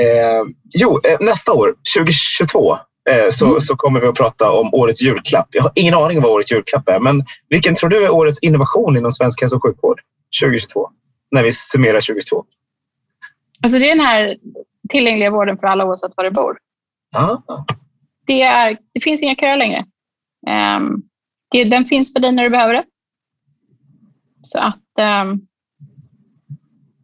Eh, 0.00 0.44
jo, 0.74 1.00
eh, 1.04 1.16
nästa 1.20 1.52
år, 1.52 1.74
2022, 1.96 2.78
eh, 3.10 3.30
så, 3.30 3.46
mm. 3.46 3.60
så 3.60 3.76
kommer 3.76 4.00
vi 4.00 4.06
att 4.06 4.14
prata 4.14 4.50
om 4.50 4.74
årets 4.74 5.02
julklapp. 5.02 5.48
Jag 5.50 5.62
har 5.62 5.72
ingen 5.74 5.94
aning 5.94 6.16
om 6.16 6.22
vad 6.22 6.32
årets 6.32 6.52
julklapp 6.52 6.88
är, 6.88 7.00
men 7.00 7.24
vilken 7.48 7.74
tror 7.74 7.90
du 7.90 8.04
är 8.04 8.10
årets 8.10 8.38
innovation 8.38 8.96
inom 8.96 9.10
svensk 9.10 9.40
hälso 9.40 9.56
och 9.56 9.62
sjukvård 9.62 10.00
2022? 10.42 10.88
När 11.30 11.42
vi 11.42 11.52
summerar 11.52 12.00
2022. 12.00 12.44
Alltså 13.62 13.78
det 13.78 13.90
är 13.90 13.96
den 13.96 14.06
här 14.06 14.36
tillgängliga 14.88 15.30
vården 15.30 15.58
för 15.58 15.66
alla 15.66 15.84
oavsett 15.84 16.12
var 16.16 16.24
du 16.24 16.30
bor. 16.30 16.56
Ah. 17.14 17.36
Det, 18.26 18.42
är, 18.42 18.76
det 18.94 19.00
finns 19.00 19.22
inga 19.22 19.34
köer 19.34 19.56
längre. 19.56 19.84
Um, 20.46 21.02
det, 21.50 21.64
den 21.64 21.84
finns 21.84 22.12
för 22.12 22.20
dig 22.20 22.32
när 22.32 22.44
du 22.44 22.50
behöver 22.50 22.74
det. 22.74 22.84
Så 24.42 24.58
att 24.58 24.74
um, 24.74 25.46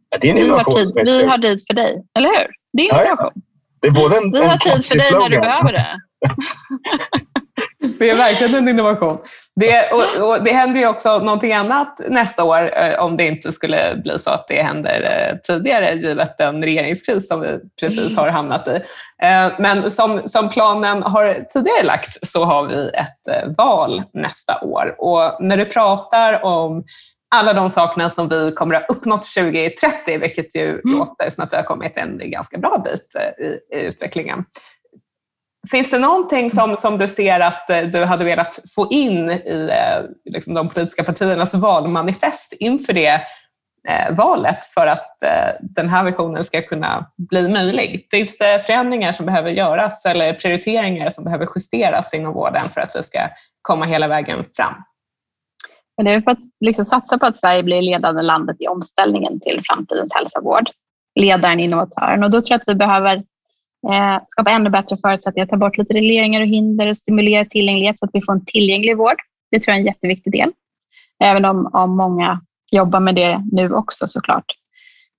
ja, 0.09 0.17
det 0.21 0.29
är 0.29 0.31
en 0.31 0.35
vi, 0.35 0.49
har 0.49 0.63
tid, 0.63 1.05
vi 1.05 1.25
har 1.25 1.37
tid 1.37 1.61
för 1.67 1.73
dig, 1.73 2.03
eller 2.17 2.29
hur? 2.29 2.47
Det 2.73 2.81
är 2.81 2.85
innovation. 2.85 3.31
Ja, 3.35 3.41
det 3.81 3.87
är 3.87 3.91
både 3.91 4.17
en, 4.17 4.31
vi 4.31 4.41
en 4.41 4.49
har 4.49 4.57
tid 4.57 4.85
för 4.85 4.95
dig 4.95 5.11
när 5.11 5.29
du 5.29 5.39
behöver 5.39 5.71
det. 5.73 5.99
Det 7.99 8.09
är 8.09 8.15
verkligen 8.15 8.55
en 8.55 8.67
innovation. 8.67 9.17
Det, 9.55 9.91
och, 9.91 10.29
och 10.29 10.43
det 10.43 10.51
händer 10.51 10.79
ju 10.79 10.87
också 10.87 11.19
någonting 11.19 11.53
annat 11.53 12.01
nästa 12.09 12.43
år 12.43 12.77
eh, 12.77 12.99
om 12.99 13.17
det 13.17 13.27
inte 13.27 13.51
skulle 13.51 14.01
bli 14.03 14.19
så 14.19 14.29
att 14.29 14.47
det 14.47 14.61
händer 14.61 15.01
eh, 15.01 15.37
tidigare 15.37 15.93
givet 15.93 16.37
den 16.37 16.63
regeringskris 16.63 17.27
som 17.27 17.41
vi 17.41 17.59
precis 17.81 18.17
har 18.17 18.29
hamnat 18.29 18.67
i. 18.67 18.75
Eh, 19.23 19.51
men 19.59 19.91
som, 19.91 20.21
som 20.25 20.49
planen 20.49 21.03
har 21.03 21.45
tidigare 21.53 21.83
lagt 21.83 22.27
så 22.27 22.45
har 22.45 22.67
vi 22.67 22.89
ett 22.89 23.57
val 23.57 24.01
nästa 24.13 24.59
år 24.61 24.95
och 24.97 25.37
när 25.39 25.57
du 25.57 25.65
pratar 25.65 26.45
om 26.45 26.83
alla 27.35 27.53
de 27.53 27.69
sakerna 27.69 28.09
som 28.09 28.29
vi 28.29 28.51
kommer 28.51 28.75
att 28.75 28.81
ha 28.81 28.95
uppnått 28.95 29.33
2030, 29.33 30.17
vilket 30.17 30.55
ju 30.55 30.69
mm. 30.69 30.81
låter 30.85 31.29
som 31.29 31.43
att 31.43 31.53
vi 31.53 31.57
har 31.57 31.63
kommit 31.63 31.97
en 31.97 32.31
ganska 32.31 32.57
bra 32.57 32.81
bit 32.85 33.15
i, 33.39 33.77
i 33.77 33.81
utvecklingen. 33.81 34.45
Finns 35.71 35.91
det 35.91 35.99
någonting 35.99 36.51
som, 36.51 36.77
som 36.77 36.97
du 36.97 37.07
ser 37.07 37.39
att 37.39 37.69
eh, 37.69 37.81
du 37.81 38.05
hade 38.05 38.25
velat 38.25 38.59
få 38.75 38.87
in 38.91 39.29
i 39.29 39.69
eh, 39.71 40.31
liksom, 40.33 40.53
de 40.53 40.69
politiska 40.69 41.03
partiernas 41.03 41.53
valmanifest 41.53 42.53
inför 42.53 42.93
det 42.93 43.21
eh, 43.89 44.15
valet 44.17 44.63
för 44.63 44.87
att 44.87 45.23
eh, 45.23 45.55
den 45.61 45.89
här 45.89 46.03
visionen 46.03 46.43
ska 46.43 46.61
kunna 46.61 47.11
bli 47.29 47.49
möjlig? 47.49 48.07
Finns 48.11 48.37
det 48.37 48.65
förändringar 48.65 49.11
som 49.11 49.25
behöver 49.25 49.51
göras 49.51 50.05
eller 50.05 50.33
prioriteringar 50.33 51.09
som 51.09 51.23
behöver 51.23 51.47
justeras 51.55 52.13
inom 52.13 52.33
vården 52.33 52.69
för 52.69 52.81
att 52.81 52.95
vi 52.95 53.03
ska 53.03 53.19
komma 53.61 53.85
hela 53.85 54.07
vägen 54.07 54.43
fram? 54.55 54.73
Det 56.03 56.11
är 56.11 56.21
för 56.21 56.31
att 56.31 56.39
liksom 56.59 56.85
satsa 56.85 57.17
på 57.17 57.25
att 57.25 57.37
Sverige 57.37 57.63
blir 57.63 57.81
ledande 57.81 58.21
landet 58.21 58.55
i 58.59 58.67
omställningen 58.67 59.39
till 59.39 59.61
framtidens 59.63 60.13
hälsovård. 60.13 60.69
Ledaren, 61.19 61.59
innovatören. 61.59 62.23
Och 62.23 62.31
då 62.31 62.41
tror 62.41 62.51
jag 62.51 62.61
att 62.61 62.67
vi 62.67 62.75
behöver 62.75 63.23
Eh, 63.91 64.21
skapa 64.27 64.51
ännu 64.51 64.69
bättre 64.69 64.97
förutsättningar, 64.97 65.47
ta 65.47 65.57
bort 65.57 65.77
lite 65.77 65.93
regleringar 65.93 66.41
och 66.41 66.47
hinder 66.47 66.87
och 66.87 66.97
stimulera 66.97 67.45
tillgänglighet 67.45 67.99
så 67.99 68.05
att 68.05 68.11
vi 68.13 68.21
får 68.21 68.33
en 68.33 68.45
tillgänglig 68.45 68.97
vård. 68.97 69.15
Det 69.51 69.59
tror 69.59 69.71
jag 69.71 69.75
är 69.75 69.79
en 69.79 69.85
jätteviktig 69.85 70.33
del. 70.33 70.51
Även 71.23 71.45
om, 71.45 71.69
om 71.73 71.97
många 71.97 72.41
jobbar 72.71 72.99
med 72.99 73.15
det 73.15 73.43
nu 73.51 73.73
också 73.73 74.07
såklart. 74.07 74.45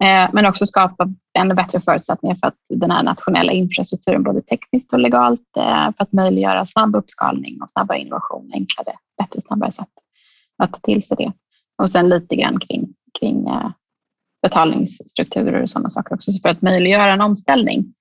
Eh, 0.05 0.31
men 0.33 0.47
också 0.47 0.67
skapa 0.67 1.09
ännu 1.39 1.55
bättre 1.55 1.81
förutsättningar 1.81 2.37
för 2.37 2.47
att 2.47 2.55
den 2.75 2.91
här 2.91 3.03
nationella 3.03 3.53
infrastrukturen, 3.53 4.23
både 4.23 4.43
tekniskt 4.43 4.93
och 4.93 4.99
legalt, 4.99 5.57
eh, 5.57 5.85
för 5.97 6.03
att 6.03 6.13
möjliggöra 6.13 6.67
snabb 6.67 6.97
uppskalning 6.97 7.63
och 7.63 7.71
snabbare 7.71 7.99
innovation, 7.99 8.51
enklare, 8.55 8.93
bättre, 9.19 9.41
snabbare 9.41 9.73
sätt 9.73 9.89
att 10.63 10.73
ta 10.73 10.79
till 10.79 11.03
sig 11.03 11.17
det. 11.17 11.33
Och 11.83 11.91
sen 11.91 12.09
lite 12.09 12.37
grann 12.37 12.61
kring, 12.61 12.95
kring 13.21 13.49
eh, 13.49 13.71
betalningsstrukturer 14.43 15.63
och 15.63 15.71
sådana 15.71 15.91
saker 15.91 16.15
också 16.15 16.33
för 16.43 16.49
att 16.49 16.63
möjliggöra 16.63 17.13
en 17.13 17.21
omställning 17.21 17.95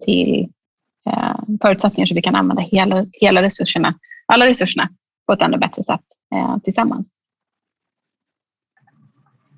till 0.00 0.48
eh, 1.10 1.36
förutsättningar 1.62 2.06
så 2.06 2.14
vi 2.14 2.22
kan 2.22 2.34
använda 2.34 2.62
hela, 2.62 3.06
hela 3.12 3.42
resurserna, 3.42 3.94
alla 4.26 4.46
resurserna 4.46 4.88
på 5.26 5.32
ett 5.32 5.42
ännu 5.42 5.58
bättre 5.58 5.82
sätt 5.82 6.00
eh, 6.34 6.58
tillsammans. 6.58 7.06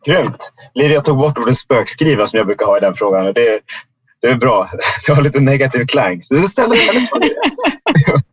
Grymt! 0.06 0.52
Liv, 0.74 0.90
jag 0.90 1.04
tog 1.04 1.18
bort 1.18 1.38
ordet 1.38 1.58
spökskriva 1.58 2.26
som 2.26 2.36
jag 2.36 2.46
brukar 2.46 2.66
ha 2.66 2.76
i 2.76 2.80
den 2.80 2.94
frågan. 2.94 3.24
Det, 3.24 3.60
det 4.20 4.28
är 4.28 4.34
bra. 4.34 4.70
Det 5.06 5.12
har 5.12 5.22
lite 5.22 5.40
negativ 5.40 5.86
klang. 5.86 6.22
Så 6.22 6.34
du 6.34 6.48
ställer 6.48 6.76
Ja, 8.06 8.20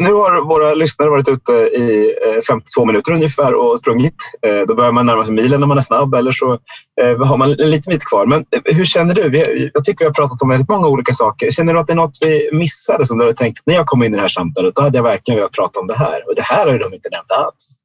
nu 0.00 0.12
har 0.12 0.44
våra 0.44 0.74
lyssnare 0.74 1.10
varit 1.10 1.28
ute 1.28 1.52
i 1.52 2.14
eh, 2.26 2.42
52 2.48 2.84
minuter 2.84 3.12
ungefär 3.12 3.54
och 3.54 3.78
sprungit. 3.78 4.14
Eh, 4.42 4.60
då 4.68 4.74
börjar 4.74 4.92
man 4.92 5.06
närma 5.06 5.24
sig 5.24 5.34
milen 5.34 5.60
när 5.60 5.66
man 5.66 5.78
är 5.78 5.82
snabb 5.82 6.14
eller 6.14 6.32
så 6.32 6.52
eh, 7.00 7.26
har 7.26 7.36
man 7.36 7.50
en 7.50 7.70
liten 7.70 7.90
bit 7.90 8.04
kvar. 8.04 8.26
Men 8.26 8.44
hur 8.64 8.84
känner 8.84 9.14
du? 9.14 9.38
Jag 9.74 9.84
tycker 9.84 10.04
vi 10.04 10.08
har 10.08 10.12
pratat 10.12 10.42
om 10.42 10.48
väldigt 10.48 10.68
många 10.68 10.86
olika 10.86 11.12
saker. 11.12 11.50
Känner 11.50 11.74
du 11.74 11.80
att 11.80 11.86
det 11.86 11.92
är 11.92 11.96
något 11.96 12.18
vi 12.20 12.50
missade 12.52 13.06
som 13.06 13.18
du 13.18 13.24
hade 13.24 13.36
tänkt 13.36 13.62
när 13.66 13.74
jag 13.74 13.86
kom 13.86 14.02
in 14.02 14.12
i 14.14 14.16
det 14.16 14.22
här 14.22 14.28
samtalet? 14.28 14.74
Då 14.74 14.82
hade 14.82 14.98
jag 14.98 15.02
verkligen 15.02 15.38
velat 15.38 15.52
prata 15.52 15.80
om 15.80 15.86
det 15.86 15.96
här 15.96 16.28
och 16.28 16.34
det 16.34 16.42
här 16.42 16.66
har 16.66 16.72
ju 16.72 16.78
de 16.78 16.94
inte 16.94 17.08
nämnt 17.10 17.30
alls. 17.30 17.78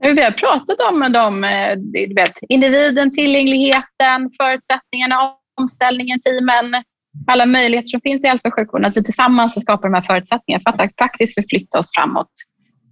Vi 0.00 0.22
har 0.22 0.30
pratat 0.30 0.80
om 0.80 1.12
de, 1.12 1.40
vet, 2.14 2.38
individen, 2.48 3.10
tillgängligheten, 3.10 4.30
förutsättningarna, 4.40 5.34
omställningen, 5.60 6.20
teamen, 6.20 6.82
alla 7.26 7.46
möjligheter 7.46 7.88
som 7.88 8.00
finns 8.00 8.24
i 8.24 8.26
hälso 8.26 8.48
och 8.48 8.54
sjukvården, 8.54 8.84
att 8.84 8.96
vi 8.96 9.04
tillsammans 9.04 9.62
skapar 9.62 9.88
de 9.88 9.94
här 9.94 10.02
förutsättningarna 10.02 10.62
för 10.62 10.82
att 10.82 10.92
faktiskt 10.98 11.34
förflytta 11.34 11.78
oss 11.78 11.90
framåt 11.94 12.30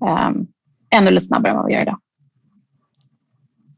um, 0.00 0.46
ännu 0.94 1.10
lite 1.10 1.26
snabbare 1.26 1.50
än 1.50 1.56
vad 1.56 1.66
vi 1.66 1.72
gör 1.72 1.82
idag. 1.82 1.98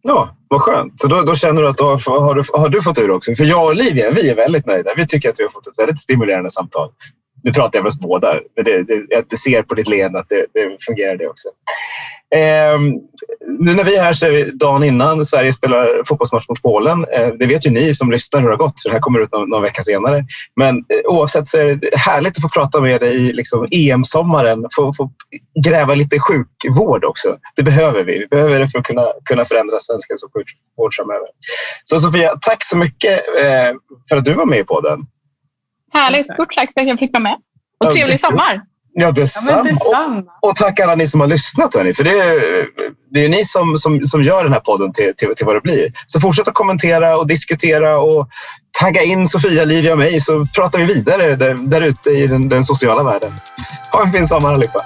Ja, 0.03 0.37
vad 0.49 0.61
skönt. 0.61 1.01
Så 1.01 1.09
då, 1.09 1.23
då 1.23 1.35
känner 1.35 1.63
du 1.63 1.69
att 1.69 1.77
du 1.77 1.85
har, 1.85 2.21
har, 2.21 2.35
du, 2.35 2.43
har 2.53 2.69
du 2.69 2.83
fått 2.83 2.99
ur 2.99 3.11
också? 3.11 3.35
För 3.35 3.45
jag 3.45 3.65
och 3.65 3.71
Olivia, 3.71 4.11
vi 4.11 4.31
är 4.31 4.37
väldigt 4.37 4.67
nöjda. 4.67 4.91
Vi 4.97 5.07
tycker 5.07 5.29
att 5.29 5.39
vi 5.39 5.43
har 5.43 5.51
fått 5.51 5.67
ett 5.67 5.79
väldigt 5.79 5.99
stimulerande 5.99 6.51
samtal. 6.51 6.91
Nu 7.43 7.53
pratar 7.53 7.79
jag 7.79 7.85
för 7.85 7.89
oss 7.89 8.01
båda, 8.01 8.41
men 8.57 8.65
det, 8.65 8.83
det, 8.83 9.07
jag 9.09 9.39
ser 9.39 9.63
på 9.63 9.75
ditt 9.75 9.89
leende 9.89 10.19
att 10.19 10.29
det, 10.29 10.47
det 10.55 10.85
fungerar 10.87 11.17
det 11.17 11.29
också. 11.29 11.49
Eh, 12.35 12.81
nu 13.59 13.75
när 13.75 13.85
vi 13.85 13.97
är 13.97 14.03
här 14.03 14.13
så 14.13 14.27
är 14.27 14.31
vi 14.31 14.51
dagen 14.51 14.85
innan 14.85 15.25
Sverige 15.25 15.53
spelar 15.53 16.05
fotbollsmatch 16.05 16.49
mot 16.49 16.63
Polen. 16.63 17.07
Eh, 17.13 17.29
det 17.39 17.47
vet 17.47 17.67
ju 17.67 17.71
ni 17.71 17.95
som 17.95 18.11
lyssnar 18.11 18.41
hur 18.41 18.49
det 18.49 18.53
har 18.53 18.59
gått, 18.59 18.83
för 18.83 18.89
det 18.89 18.95
här 18.95 19.01
kommer 19.01 19.21
ut 19.21 19.33
någon, 19.33 19.49
någon 19.49 19.63
vecka 19.63 19.83
senare. 19.83 20.25
Men 20.57 20.77
eh, 20.77 20.83
oavsett 21.05 21.49
så 21.49 21.59
är 21.59 21.75
det 21.75 21.97
härligt 21.97 22.37
att 22.37 22.43
få 22.43 22.49
prata 22.49 22.81
med 22.81 23.01
dig 23.01 23.15
i 23.15 23.33
liksom, 23.33 23.69
EM-sommaren. 23.71 24.67
Få, 24.77 24.93
få 24.93 25.11
gräva 25.65 25.95
lite 25.95 26.19
sjukvård 26.19 27.05
också. 27.05 27.37
Det 27.57 27.63
behöver 27.63 28.05
vi. 28.05 28.19
Vi 28.19 28.27
behöver 28.27 28.61
det 28.61 28.69
för 28.69 28.79
att 28.79 28.85
kunna, 28.85 29.07
kunna 29.25 29.45
förändra 29.45 29.79
svensk 29.81 30.11
hälso 30.11 30.27
och 30.27 30.33
sjukvård 30.33 30.95
framöver. 30.95 31.29
Så 31.85 32.01
Sofia, 32.01 32.37
tack 32.41 32.65
så 32.65 32.77
mycket 32.77 33.21
eh, 33.39 33.73
för 34.09 34.17
att 34.17 34.25
du 34.25 34.33
var 34.33 34.47
med 34.47 34.67
på 34.67 34.81
den. 34.81 35.01
Härligt. 35.93 36.33
Stort 36.33 36.55
tack 36.55 36.71
för 36.75 36.81
att 36.81 36.89
jag 36.89 36.99
fick 36.99 37.13
vara 37.13 37.23
med. 37.23 37.37
Och 37.85 37.93
trevlig 37.93 38.21
sommar! 38.21 38.68
Ja, 39.01 39.13
detsamma. 39.13 39.69
Ja, 39.93 40.23
och, 40.41 40.49
och 40.49 40.57
tack 40.57 40.81
alla 40.81 40.95
ni 40.95 41.07
som 41.07 41.21
har 41.21 41.27
lyssnat. 41.27 41.75
Hörni, 41.75 41.95
för 41.95 42.05
det 42.05 42.11
är, 42.11 42.67
det 43.11 43.25
är 43.25 43.29
ni 43.29 43.45
som, 43.45 43.77
som, 43.77 44.05
som 44.05 44.23
gör 44.23 44.45
den 44.45 44.53
här 44.53 44.61
podden 44.61 44.93
till, 44.93 45.13
till, 45.17 45.35
till 45.37 45.47
vad 45.47 45.57
det 45.57 45.61
blir. 45.61 45.93
Så 46.07 46.21
fortsätt 46.21 46.49
att 46.49 46.55
kommentera 46.55 47.17
och 47.17 47.27
diskutera 47.27 47.99
och 47.99 48.29
tagga 48.81 49.03
in 49.03 49.27
Sofia, 49.27 49.65
Livia 49.65 49.93
och 49.93 49.99
mig 49.99 50.21
så 50.21 50.47
pratar 50.55 50.79
vi 50.79 50.85
vidare 50.85 51.37
där, 51.37 51.55
där 51.55 51.81
ute 51.81 52.11
i 52.11 52.27
den, 52.27 52.49
den 52.49 52.65
sociala 52.65 53.05
världen. 53.05 53.33
Ha 53.93 54.03
en 54.03 54.13
fin 54.13 54.29
sommar 54.29 54.53
allihopa. 54.53 54.85